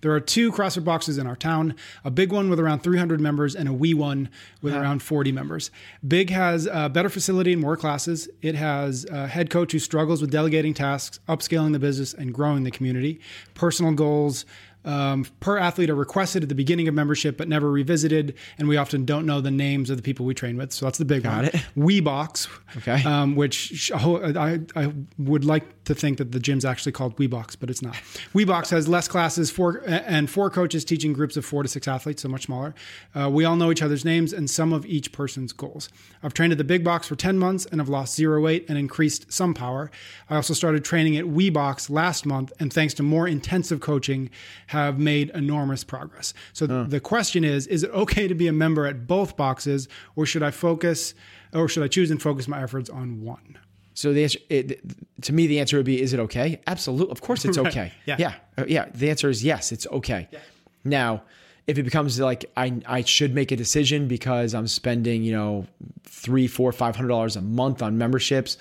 There 0.01 0.11
are 0.11 0.19
two 0.19 0.51
CrossFit 0.51 0.83
boxes 0.83 1.17
in 1.17 1.27
our 1.27 1.37
town: 1.37 1.75
a 2.03 2.11
big 2.11 2.33
one 2.33 2.49
with 2.49 2.59
around 2.59 2.83
300 2.83 3.21
members, 3.21 3.55
and 3.55 3.69
a 3.69 3.73
wee 3.73 3.93
one 3.93 4.27
with 4.61 4.73
yeah. 4.73 4.81
around 4.81 5.01
40 5.01 5.31
members. 5.31 5.71
Big 6.05 6.29
has 6.29 6.67
a 6.69 6.89
better 6.89 7.07
facility 7.07 7.53
and 7.53 7.61
more 7.61 7.77
classes. 7.77 8.27
It 8.41 8.55
has 8.55 9.05
a 9.05 9.27
head 9.27 9.49
coach 9.49 9.71
who 9.71 9.79
struggles 9.79 10.19
with 10.19 10.29
delegating 10.29 10.73
tasks, 10.73 11.21
upscaling 11.29 11.71
the 11.71 11.79
business, 11.79 12.13
and 12.13 12.33
growing 12.33 12.65
the 12.65 12.71
community. 12.71 13.21
Personal 13.53 13.93
goals, 13.93 14.45
um, 14.85 15.25
per 15.39 15.57
athlete 15.57 15.89
are 15.89 15.95
requested 15.95 16.43
at 16.43 16.49
the 16.49 16.55
beginning 16.55 16.87
of 16.87 16.93
membership 16.93 17.37
but 17.37 17.47
never 17.47 17.69
revisited, 17.69 18.35
and 18.57 18.67
we 18.67 18.77
often 18.77 19.05
don't 19.05 19.25
know 19.25 19.41
the 19.41 19.51
names 19.51 19.89
of 19.89 19.97
the 19.97 20.03
people 20.03 20.25
we 20.25 20.33
train 20.33 20.57
with. 20.57 20.71
So 20.73 20.85
that's 20.85 20.97
the 20.97 21.05
big 21.05 21.23
Got 21.23 21.35
one. 21.35 21.45
It. 21.45 21.53
WeBox, 21.77 22.47
okay, 22.77 23.03
um, 23.03 23.35
which 23.35 23.91
I, 23.93 24.59
I 24.75 24.93
would 25.17 25.45
like 25.45 25.80
to 25.85 25.95
think 25.95 26.17
that 26.19 26.31
the 26.31 26.39
gym's 26.39 26.63
actually 26.63 26.91
called 26.91 27.17
WeBox, 27.17 27.57
but 27.59 27.69
it's 27.69 27.81
not. 27.81 27.95
WeBox 28.33 28.69
has 28.69 28.87
less 28.87 29.07
classes, 29.07 29.49
four 29.49 29.81
and 29.85 30.29
four 30.29 30.49
coaches 30.49 30.85
teaching 30.85 31.13
groups 31.13 31.37
of 31.37 31.45
four 31.45 31.63
to 31.63 31.69
six 31.69 31.87
athletes, 31.87 32.21
so 32.21 32.29
much 32.29 32.43
smaller. 32.43 32.75
Uh, 33.15 33.29
we 33.29 33.45
all 33.45 33.55
know 33.55 33.71
each 33.71 33.81
other's 33.81 34.05
names 34.05 34.31
and 34.31 34.49
some 34.49 34.73
of 34.73 34.85
each 34.85 35.11
person's 35.11 35.53
goals. 35.53 35.89
I've 36.21 36.33
trained 36.33 36.51
at 36.51 36.57
the 36.57 36.63
big 36.63 36.83
box 36.83 37.07
for 37.07 37.15
10 37.15 37.37
months 37.37 37.65
and 37.65 37.81
have 37.81 37.89
lost 37.89 38.15
zero 38.15 38.41
weight 38.41 38.65
and 38.69 38.77
increased 38.77 39.31
some 39.31 39.53
power. 39.53 39.89
I 40.29 40.35
also 40.35 40.53
started 40.53 40.85
training 40.85 41.17
at 41.17 41.25
WeBox 41.25 41.89
last 41.89 42.25
month, 42.25 42.53
and 42.59 42.71
thanks 42.71 42.93
to 42.95 43.03
more 43.03 43.27
intensive 43.27 43.79
coaching, 43.79 44.29
have 44.67 44.99
made 44.99 45.31
enormous 45.31 45.83
progress. 45.83 46.33
So 46.53 46.67
huh. 46.67 46.85
the 46.87 46.99
question 46.99 47.43
is: 47.43 47.67
Is 47.67 47.83
it 47.83 47.91
okay 47.91 48.27
to 48.27 48.35
be 48.35 48.47
a 48.47 48.53
member 48.53 48.85
at 48.85 49.07
both 49.07 49.35
boxes, 49.35 49.87
or 50.15 50.25
should 50.25 50.43
I 50.43 50.51
focus, 50.51 51.13
or 51.53 51.67
should 51.67 51.83
I 51.83 51.87
choose 51.87 52.11
and 52.11 52.21
focus 52.21 52.47
my 52.47 52.61
efforts 52.61 52.89
on 52.89 53.21
one? 53.21 53.57
So 53.93 54.13
the 54.13 54.23
answer, 54.23 54.39
it, 54.49 54.81
to 55.23 55.33
me, 55.33 55.47
the 55.47 55.59
answer 55.59 55.77
would 55.77 55.85
be: 55.85 56.01
Is 56.01 56.13
it 56.13 56.19
okay? 56.19 56.61
Absolutely, 56.67 57.11
of 57.11 57.21
course, 57.21 57.45
it's 57.45 57.57
okay. 57.67 57.79
right. 57.81 57.93
Yeah, 58.05 58.15
yeah, 58.19 58.33
uh, 58.57 58.65
yeah. 58.67 58.85
The 58.93 59.09
answer 59.09 59.29
is 59.29 59.43
yes, 59.43 59.71
it's 59.71 59.87
okay. 59.87 60.27
Yeah. 60.31 60.39
Now, 60.83 61.23
if 61.67 61.77
it 61.77 61.83
becomes 61.83 62.19
like 62.19 62.45
I 62.55 62.81
I 62.85 63.03
should 63.03 63.33
make 63.33 63.51
a 63.51 63.55
decision 63.55 64.07
because 64.07 64.53
I'm 64.53 64.67
spending 64.67 65.23
you 65.23 65.33
know 65.33 65.65
three, 66.03 66.47
four, 66.47 66.71
five 66.71 66.95
hundred 66.95 67.09
dollars 67.09 67.35
a 67.35 67.41
month 67.41 67.81
on 67.81 67.97
memberships, 67.97 68.57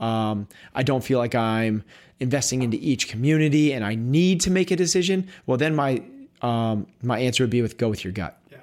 um, 0.00 0.48
I 0.74 0.82
don't 0.82 1.02
feel 1.02 1.18
like 1.18 1.34
I'm 1.34 1.82
investing 2.20 2.62
into 2.62 2.76
each 2.80 3.08
community, 3.08 3.72
and 3.72 3.84
I 3.84 3.94
need 3.94 4.40
to 4.42 4.50
make 4.50 4.70
a 4.70 4.76
decision. 4.76 5.28
Well, 5.46 5.56
then 5.56 5.74
my 5.74 6.02
um, 6.42 6.86
my 7.02 7.18
answer 7.18 7.42
would 7.42 7.50
be 7.50 7.62
with 7.62 7.78
go 7.78 7.88
with 7.88 8.04
your 8.04 8.12
gut, 8.12 8.38
yeah. 8.50 8.58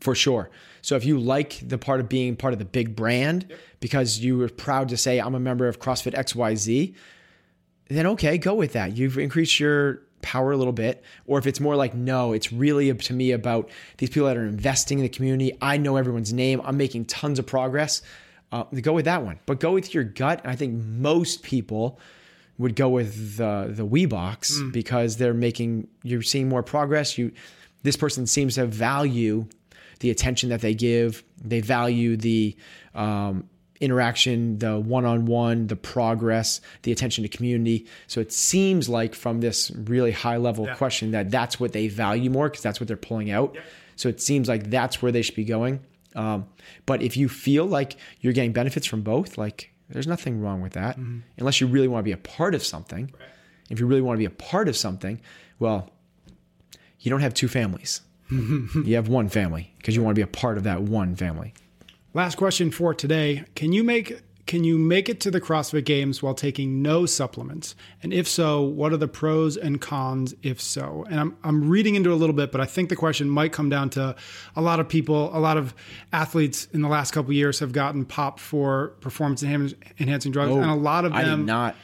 for 0.00 0.14
sure. 0.14 0.50
So 0.88 0.96
if 0.96 1.04
you 1.04 1.18
like 1.18 1.60
the 1.68 1.76
part 1.76 2.00
of 2.00 2.08
being 2.08 2.34
part 2.34 2.54
of 2.54 2.58
the 2.58 2.64
big 2.64 2.96
brand 2.96 3.44
yep. 3.46 3.58
because 3.78 4.20
you 4.20 4.38
were 4.38 4.48
proud 4.48 4.88
to 4.88 4.96
say 4.96 5.18
I'm 5.18 5.34
a 5.34 5.38
member 5.38 5.68
of 5.68 5.80
CrossFit 5.80 6.14
XYZ, 6.14 6.94
then 7.88 8.06
okay, 8.06 8.38
go 8.38 8.54
with 8.54 8.72
that. 8.72 8.96
You've 8.96 9.18
increased 9.18 9.60
your 9.60 10.00
power 10.22 10.50
a 10.50 10.56
little 10.56 10.72
bit. 10.72 11.04
Or 11.26 11.38
if 11.38 11.46
it's 11.46 11.60
more 11.60 11.76
like, 11.76 11.92
no, 11.92 12.32
it's 12.32 12.54
really 12.54 12.90
to 12.94 13.12
me 13.12 13.32
about 13.32 13.68
these 13.98 14.08
people 14.08 14.28
that 14.28 14.38
are 14.38 14.46
investing 14.46 14.98
in 14.98 15.02
the 15.02 15.10
community. 15.10 15.52
I 15.60 15.76
know 15.76 15.96
everyone's 15.96 16.32
name. 16.32 16.62
I'm 16.64 16.78
making 16.78 17.04
tons 17.04 17.38
of 17.38 17.44
progress. 17.44 18.00
Uh, 18.50 18.62
go 18.80 18.94
with 18.94 19.04
that 19.04 19.22
one. 19.22 19.40
But 19.44 19.60
go 19.60 19.72
with 19.72 19.92
your 19.92 20.04
gut. 20.04 20.40
I 20.46 20.56
think 20.56 20.82
most 20.82 21.42
people 21.42 22.00
would 22.56 22.76
go 22.76 22.88
with 22.88 23.36
the 23.36 23.70
the 23.76 23.84
Wee 23.84 24.06
box 24.06 24.58
mm. 24.58 24.72
because 24.72 25.18
they're 25.18 25.34
making 25.34 25.88
you're 26.02 26.22
seeing 26.22 26.48
more 26.48 26.62
progress. 26.62 27.18
You 27.18 27.32
this 27.82 27.98
person 27.98 28.26
seems 28.26 28.54
to 28.54 28.64
value 28.64 29.46
the 30.00 30.10
attention 30.10 30.48
that 30.50 30.60
they 30.60 30.74
give. 30.74 31.22
They 31.42 31.60
value 31.60 32.16
the 32.16 32.56
um, 32.94 33.48
interaction, 33.80 34.58
the 34.58 34.78
one 34.78 35.04
on 35.04 35.26
one, 35.26 35.66
the 35.66 35.76
progress, 35.76 36.60
the 36.82 36.92
attention 36.92 37.22
to 37.22 37.28
community. 37.28 37.86
So 38.06 38.20
it 38.20 38.32
seems 38.32 38.88
like 38.88 39.14
from 39.14 39.40
this 39.40 39.70
really 39.70 40.12
high 40.12 40.36
level 40.36 40.66
yeah. 40.66 40.74
question 40.74 41.12
that 41.12 41.30
that's 41.30 41.60
what 41.60 41.72
they 41.72 41.88
value 41.88 42.30
more 42.30 42.48
because 42.48 42.62
that's 42.62 42.80
what 42.80 42.88
they're 42.88 42.96
pulling 42.96 43.30
out. 43.30 43.56
So 43.96 44.08
it 44.08 44.20
seems 44.20 44.48
like 44.48 44.70
that's 44.70 45.02
where 45.02 45.12
they 45.12 45.22
should 45.22 45.34
be 45.34 45.44
going. 45.44 45.80
Um, 46.14 46.46
but 46.86 47.02
if 47.02 47.16
you 47.16 47.28
feel 47.28 47.66
like 47.66 47.96
you're 48.20 48.32
getting 48.32 48.52
benefits 48.52 48.86
from 48.86 49.02
both, 49.02 49.38
like 49.38 49.72
there's 49.88 50.06
nothing 50.06 50.40
wrong 50.40 50.60
with 50.60 50.72
that, 50.72 50.98
mm-hmm. 50.98 51.20
unless 51.38 51.60
you 51.60 51.66
really 51.66 51.88
want 51.88 52.02
to 52.02 52.04
be 52.04 52.12
a 52.12 52.16
part 52.16 52.54
of 52.54 52.64
something. 52.64 53.10
Right. 53.18 53.28
If 53.70 53.80
you 53.80 53.86
really 53.86 54.00
want 54.00 54.16
to 54.16 54.18
be 54.18 54.24
a 54.24 54.30
part 54.30 54.68
of 54.68 54.76
something, 54.76 55.20
well, 55.58 55.90
you 57.00 57.10
don't 57.10 57.20
have 57.20 57.34
two 57.34 57.48
families. 57.48 58.00
you 58.84 58.94
have 58.94 59.08
one 59.08 59.28
family 59.28 59.72
because 59.78 59.96
you 59.96 60.02
want 60.02 60.14
to 60.14 60.18
be 60.18 60.22
a 60.22 60.26
part 60.26 60.56
of 60.56 60.64
that 60.64 60.82
one 60.82 61.14
family. 61.14 61.54
Last 62.14 62.36
question 62.36 62.70
for 62.70 62.94
today. 62.94 63.44
Can 63.54 63.72
you 63.72 63.84
make 63.84 64.22
can 64.48 64.64
you 64.64 64.78
make 64.78 65.10
it 65.10 65.20
to 65.20 65.30
the 65.30 65.42
CrossFit 65.42 65.84
Games 65.84 66.22
while 66.22 66.32
taking 66.32 66.80
no 66.80 67.04
supplements? 67.04 67.76
And 68.02 68.14
if 68.14 68.26
so, 68.26 68.62
what 68.62 68.94
are 68.94 68.96
the 68.96 69.06
pros 69.06 69.58
and 69.58 69.78
cons 69.78 70.34
if 70.42 70.58
so? 70.58 71.04
And 71.10 71.20
I'm, 71.20 71.36
I'm 71.44 71.68
reading 71.68 71.96
into 71.96 72.14
a 72.14 72.16
little 72.16 72.34
bit, 72.34 72.50
but 72.50 72.62
I 72.62 72.64
think 72.64 72.88
the 72.88 72.96
question 72.96 73.28
might 73.28 73.52
come 73.52 73.68
down 73.68 73.90
to 73.90 74.16
a 74.56 74.62
lot 74.62 74.80
of 74.80 74.88
people, 74.88 75.36
a 75.36 75.38
lot 75.38 75.58
of 75.58 75.74
athletes 76.14 76.66
in 76.72 76.80
the 76.80 76.88
last 76.88 77.10
couple 77.10 77.30
years 77.34 77.58
have 77.58 77.72
gotten 77.72 78.06
popped 78.06 78.40
for 78.40 78.94
performance 79.02 79.42
enhancing 79.42 80.32
drugs. 80.32 80.50
Oh, 80.50 80.62
and 80.62 80.70
a 80.70 80.74
lot 80.74 81.04
of 81.04 81.12
them. 81.12 81.20
I 81.20 81.24
did 81.24 81.44
not. 81.44 81.76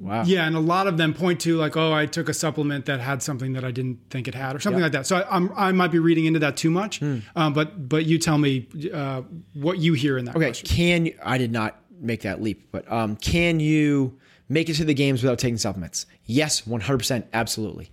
Wow. 0.00 0.22
Yeah, 0.24 0.46
and 0.46 0.54
a 0.54 0.60
lot 0.60 0.86
of 0.86 0.96
them 0.96 1.14
point 1.14 1.40
to 1.40 1.56
like, 1.56 1.76
oh, 1.76 1.92
I 1.92 2.06
took 2.06 2.28
a 2.28 2.34
supplement 2.34 2.86
that 2.86 3.00
had 3.00 3.22
something 3.22 3.54
that 3.54 3.64
I 3.64 3.70
didn't 3.70 3.98
think 4.10 4.28
it 4.28 4.34
had, 4.34 4.54
or 4.54 4.60
something 4.60 4.80
yep. 4.80 4.92
like 4.92 5.00
that. 5.00 5.06
So 5.06 5.16
I, 5.16 5.36
am 5.36 5.52
I 5.56 5.72
might 5.72 5.90
be 5.90 5.98
reading 5.98 6.26
into 6.26 6.38
that 6.40 6.56
too 6.56 6.70
much. 6.70 7.00
Mm. 7.00 7.22
Um, 7.34 7.52
but 7.52 7.88
but 7.88 8.06
you 8.06 8.18
tell 8.18 8.38
me 8.38 8.68
uh, 8.92 9.22
what 9.54 9.78
you 9.78 9.94
hear 9.94 10.18
in 10.18 10.26
that. 10.26 10.36
Okay, 10.36 10.46
question. 10.46 10.68
can 10.68 11.06
you, 11.06 11.18
I 11.22 11.38
did 11.38 11.50
not 11.50 11.80
make 12.00 12.22
that 12.22 12.42
leap, 12.42 12.70
but 12.70 12.90
um, 12.90 13.16
can 13.16 13.58
you 13.60 14.18
make 14.48 14.68
it 14.68 14.74
to 14.74 14.84
the 14.84 14.94
games 14.94 15.22
without 15.22 15.38
taking 15.38 15.58
supplements? 15.58 16.06
Yes, 16.24 16.62
100%, 16.62 17.24
absolutely. 17.32 17.90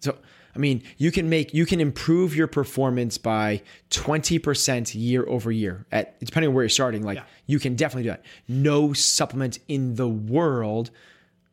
So 0.00 0.16
I 0.54 0.58
mean, 0.58 0.82
you 0.98 1.10
can 1.10 1.28
make 1.28 1.54
you 1.54 1.66
can 1.66 1.80
improve 1.80 2.34
your 2.34 2.46
performance 2.46 3.18
by 3.18 3.62
20% 3.90 4.94
year 4.94 5.26
over 5.28 5.52
year 5.52 5.86
at 5.92 6.18
depending 6.20 6.48
on 6.48 6.54
where 6.54 6.64
you're 6.64 6.68
starting. 6.68 7.02
Like 7.02 7.18
yeah. 7.18 7.24
you 7.46 7.58
can 7.58 7.76
definitely 7.76 8.04
do 8.04 8.10
that. 8.10 8.24
No 8.48 8.92
supplement 8.92 9.58
in 9.68 9.94
the 9.94 10.08
world, 10.08 10.90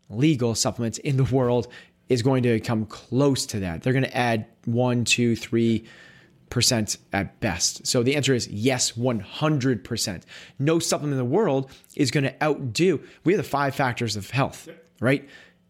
legal 0.09 0.55
supplements 0.55 0.97
in 0.99 1.17
the 1.17 1.23
world, 1.23 1.67
is 2.09 2.21
going 2.21 2.43
to 2.43 2.59
come 2.59 2.85
close 2.85 3.45
to 3.47 3.59
that. 3.59 3.83
They're 3.83 3.93
going 3.93 4.05
to 4.05 4.17
add 4.17 4.47
one, 4.65 5.05
two, 5.05 5.35
three 5.35 5.85
percent 6.49 6.97
at 7.13 7.39
best. 7.39 7.85
So 7.85 8.03
the 8.03 8.15
answer 8.15 8.33
is 8.33 8.47
yes, 8.47 8.93
100%. 8.93 10.21
No 10.59 10.79
supplement 10.79 11.11
in 11.13 11.17
the 11.17 11.25
world 11.25 11.69
is 11.95 12.11
going 12.11 12.23
to 12.23 12.43
outdo. 12.43 13.01
We 13.23 13.33
have 13.33 13.43
the 13.43 13.49
five 13.49 13.75
factors 13.75 14.15
of 14.15 14.29
health, 14.29 14.69
right? 15.01 15.27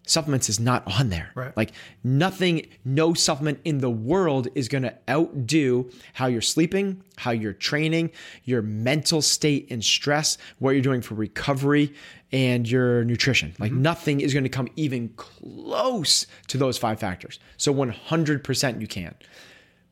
Supplements 0.09 0.49
is 0.49 0.59
not 0.59 0.83
on 0.99 1.09
there. 1.09 1.31
Right. 1.35 1.55
Like 1.55 1.71
nothing, 2.03 2.67
no 2.85 3.13
supplement 3.13 3.59
in 3.63 3.79
the 3.79 3.89
world 3.89 4.47
is 4.55 4.67
going 4.67 4.83
to 4.83 4.95
outdo 5.09 5.91
how 6.13 6.27
you're 6.27 6.41
sleeping, 6.41 7.03
how 7.17 7.31
you're 7.31 7.53
training, 7.53 8.11
your 8.43 8.61
mental 8.61 9.21
state 9.21 9.67
and 9.69 9.83
stress, 9.83 10.37
what 10.59 10.71
you're 10.71 10.81
doing 10.81 11.01
for 11.01 11.15
recovery, 11.15 11.93
and 12.31 12.69
your 12.69 13.03
nutrition. 13.03 13.53
Like 13.59 13.71
mm-hmm. 13.71 13.81
nothing 13.81 14.21
is 14.21 14.33
going 14.33 14.43
to 14.43 14.49
come 14.49 14.69
even 14.75 15.09
close 15.09 16.25
to 16.47 16.57
those 16.57 16.77
five 16.77 16.99
factors. 16.99 17.39
So 17.57 17.73
100% 17.73 18.81
you 18.81 18.87
can. 18.87 19.15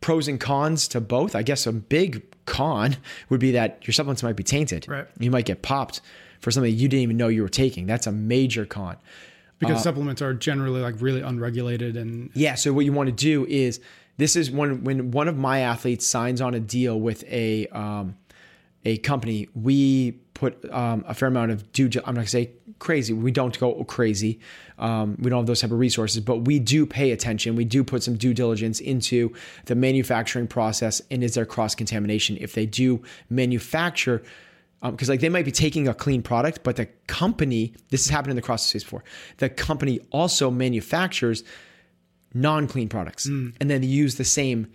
Pros 0.01 0.28
and 0.28 0.39
cons 0.39 0.88
to 0.89 1.01
both. 1.01 1.36
I 1.36 1.43
guess 1.43 1.66
a 1.66 1.74
big 1.74 2.24
con 2.45 2.97
would 3.30 3.39
be 3.39 3.51
that 3.51 3.86
your 3.88 3.93
supplements 3.93 4.24
might 4.24 4.36
be 4.36 4.43
tainted. 4.43 4.88
Right. 4.88 5.07
You 5.20 5.32
might 5.32 5.45
get 5.45 5.61
popped 5.61 6.01
for 6.41 6.51
something 6.51 6.72
you 6.72 6.88
didn't 6.88 7.03
even 7.03 7.18
know 7.18 7.28
you 7.28 7.41
were 7.41 7.49
taking. 7.49 7.88
That's 7.88 8.05
a 8.05 8.11
major 8.11 8.66
con 8.66 8.97
because 9.60 9.78
uh, 9.78 9.82
supplements 9.82 10.22
are 10.22 10.34
generally 10.34 10.82
like 10.82 10.95
really 10.99 11.22
unregulated 11.22 11.97
and 11.97 12.30
yeah 12.34 12.56
so 12.56 12.74
what 12.74 12.86
you 12.86 12.93
want 12.93 13.08
to 13.08 13.16
do 13.16 13.45
is 13.45 13.80
this 14.18 14.36
is 14.36 14.51
when 14.51 14.84
when 14.84 15.12
one 15.12 15.28
of 15.28 15.38
my 15.38 15.60
athletes 15.60 16.06
signs 16.06 16.41
on 16.41 16.53
a 16.53 16.60
deal 16.60 16.99
with 16.99 17.24
a 17.26 17.68
um, 17.68 18.16
a 18.84 18.97
company 18.97 19.47
we 19.56 20.14
put 20.34 20.70
um, 20.72 21.03
a 21.08 21.14
fair 21.14 21.28
amount 21.28 21.51
of 21.51 21.72
due 21.72 21.86
i'm 22.06 22.14
not 22.14 22.16
going 22.16 22.26
to 22.26 22.30
say 22.30 22.51
crazy 22.80 23.14
we 23.14 23.32
don't 23.32 23.58
go 23.60 23.84
crazy 23.86 24.39
um, 24.78 25.16
we 25.20 25.30
don't 25.30 25.39
have 25.39 25.47
those 25.47 25.62
type 25.62 25.72
of 25.72 25.80
resources 25.80 26.20
but 26.20 26.39
we 26.39 26.60
do 26.60 26.86
pay 26.86 27.12
attention 27.12 27.56
we 27.56 27.66
do 27.66 27.84
put 27.84 28.03
some 28.03 28.16
due 28.16 28.34
diligence 28.34 28.80
into 28.80 29.34
the 29.66 29.76
manufacturing 29.76 30.47
process 30.47 31.01
and 31.10 31.24
is 31.24 31.36
there 31.36 31.45
cross 31.45 31.74
contamination 31.74 32.38
if 32.39 32.53
they 32.53 32.66
do 32.66 33.01
manufacture 33.30 34.22
because 34.91 35.09
um, 35.09 35.13
like 35.13 35.19
they 35.19 35.29
might 35.29 35.45
be 35.45 35.51
taking 35.51 35.88
a 35.88 35.93
clean 35.93 36.21
product, 36.21 36.63
but 36.63 36.75
the 36.75 36.86
company, 37.07 37.73
this 37.89 38.05
has 38.05 38.11
happened 38.11 38.31
in 38.31 38.36
the 38.36 38.41
CrossFit 38.41 38.69
space 38.69 38.83
before, 38.83 39.03
the 39.38 39.49
company 39.49 39.99
also 40.11 40.51
manufactures 40.51 41.43
non-clean 42.33 42.89
products, 42.89 43.27
mm. 43.27 43.53
and 43.59 43.69
then 43.69 43.81
they 43.81 43.88
use 43.88 44.15
the 44.15 44.25
same 44.25 44.67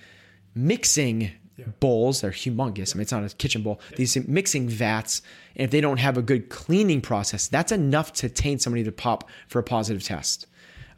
mixing 0.54 1.30
yeah. 1.56 1.66
bowls. 1.80 2.22
They're 2.22 2.30
humongous. 2.30 2.78
Yeah. 2.78 2.94
I 2.94 2.96
mean, 2.96 3.02
it's 3.02 3.12
not 3.12 3.24
a 3.24 3.36
kitchen 3.36 3.62
bowl. 3.62 3.80
Yeah. 3.90 3.96
These 3.98 4.28
mixing 4.28 4.68
vats, 4.68 5.22
and 5.56 5.64
if 5.64 5.70
they 5.70 5.80
don't 5.80 5.98
have 5.98 6.16
a 6.16 6.22
good 6.22 6.48
cleaning 6.48 7.00
process, 7.00 7.48
that's 7.48 7.72
enough 7.72 8.12
to 8.14 8.28
taint 8.28 8.62
somebody 8.62 8.84
to 8.84 8.92
pop 8.92 9.28
for 9.48 9.58
a 9.58 9.62
positive 9.62 10.02
test. 10.02 10.46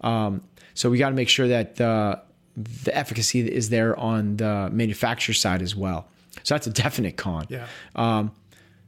Um, 0.02 0.42
so 0.74 0.88
we 0.88 0.98
got 0.98 1.10
to 1.10 1.14
make 1.14 1.28
sure 1.28 1.48
that 1.48 1.76
the 1.76 2.20
the 2.54 2.94
efficacy 2.94 3.40
is 3.40 3.70
there 3.70 3.98
on 3.98 4.36
the 4.36 4.68
manufacturer 4.72 5.34
side 5.34 5.62
as 5.62 5.74
well. 5.74 6.08
So 6.42 6.54
that's 6.54 6.66
a 6.66 6.70
definite 6.70 7.16
con. 7.16 7.46
Yeah. 7.48 7.66
Um, 7.96 8.32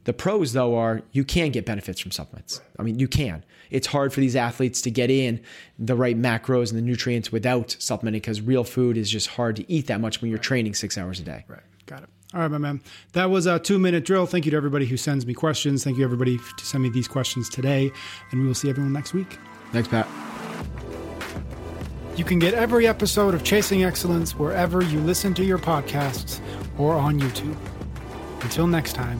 the 0.05 0.13
pros, 0.13 0.53
though, 0.53 0.75
are 0.75 1.01
you 1.11 1.23
can 1.23 1.51
get 1.51 1.65
benefits 1.65 1.99
from 1.99 2.11
supplements. 2.11 2.61
I 2.79 2.83
mean, 2.83 2.99
you 2.99 3.07
can. 3.07 3.43
It's 3.71 3.87
hard 3.87 4.13
for 4.13 4.19
these 4.19 4.35
athletes 4.35 4.81
to 4.81 4.91
get 4.91 5.09
in 5.09 5.41
the 5.79 5.95
right 5.95 6.17
macros 6.17 6.69
and 6.69 6.77
the 6.77 6.83
nutrients 6.83 7.31
without 7.31 7.75
supplementing 7.79 8.21
because 8.21 8.39
real 8.39 8.63
food 8.63 8.97
is 8.97 9.09
just 9.09 9.27
hard 9.27 9.55
to 9.57 9.69
eat 9.71 9.87
that 9.87 9.99
much 9.99 10.21
when 10.21 10.29
you're 10.29 10.39
training 10.39 10.75
six 10.75 10.97
hours 10.97 11.19
a 11.19 11.23
day. 11.23 11.43
Right. 11.47 11.59
Got 11.87 12.03
it. 12.03 12.09
All 12.33 12.41
right, 12.41 12.51
my 12.51 12.57
man. 12.57 12.81
That 13.13 13.29
was 13.29 13.47
a 13.47 13.57
two 13.59 13.79
minute 13.79 14.05
drill. 14.05 14.25
Thank 14.27 14.45
you 14.45 14.51
to 14.51 14.57
everybody 14.57 14.85
who 14.85 14.97
sends 14.97 15.25
me 15.25 15.33
questions. 15.33 15.83
Thank 15.83 15.97
you, 15.97 16.03
everybody, 16.03 16.37
to 16.37 16.65
send 16.65 16.83
me 16.83 16.89
these 16.89 17.07
questions 17.07 17.49
today. 17.49 17.91
And 18.31 18.41
we 18.41 18.47
will 18.47 18.55
see 18.55 18.69
everyone 18.69 18.93
next 18.93 19.13
week. 19.13 19.37
Thanks, 19.71 19.87
Pat. 19.87 20.07
You 22.15 22.23
can 22.23 22.39
get 22.39 22.53
every 22.53 22.87
episode 22.87 23.33
of 23.33 23.43
Chasing 23.43 23.83
Excellence 23.83 24.35
wherever 24.35 24.81
you 24.83 24.99
listen 24.99 25.33
to 25.33 25.43
your 25.43 25.57
podcasts 25.57 26.39
or 26.77 26.93
on 26.93 27.19
YouTube. 27.19 27.57
Until 28.41 28.67
next 28.67 28.93
time. 28.93 29.19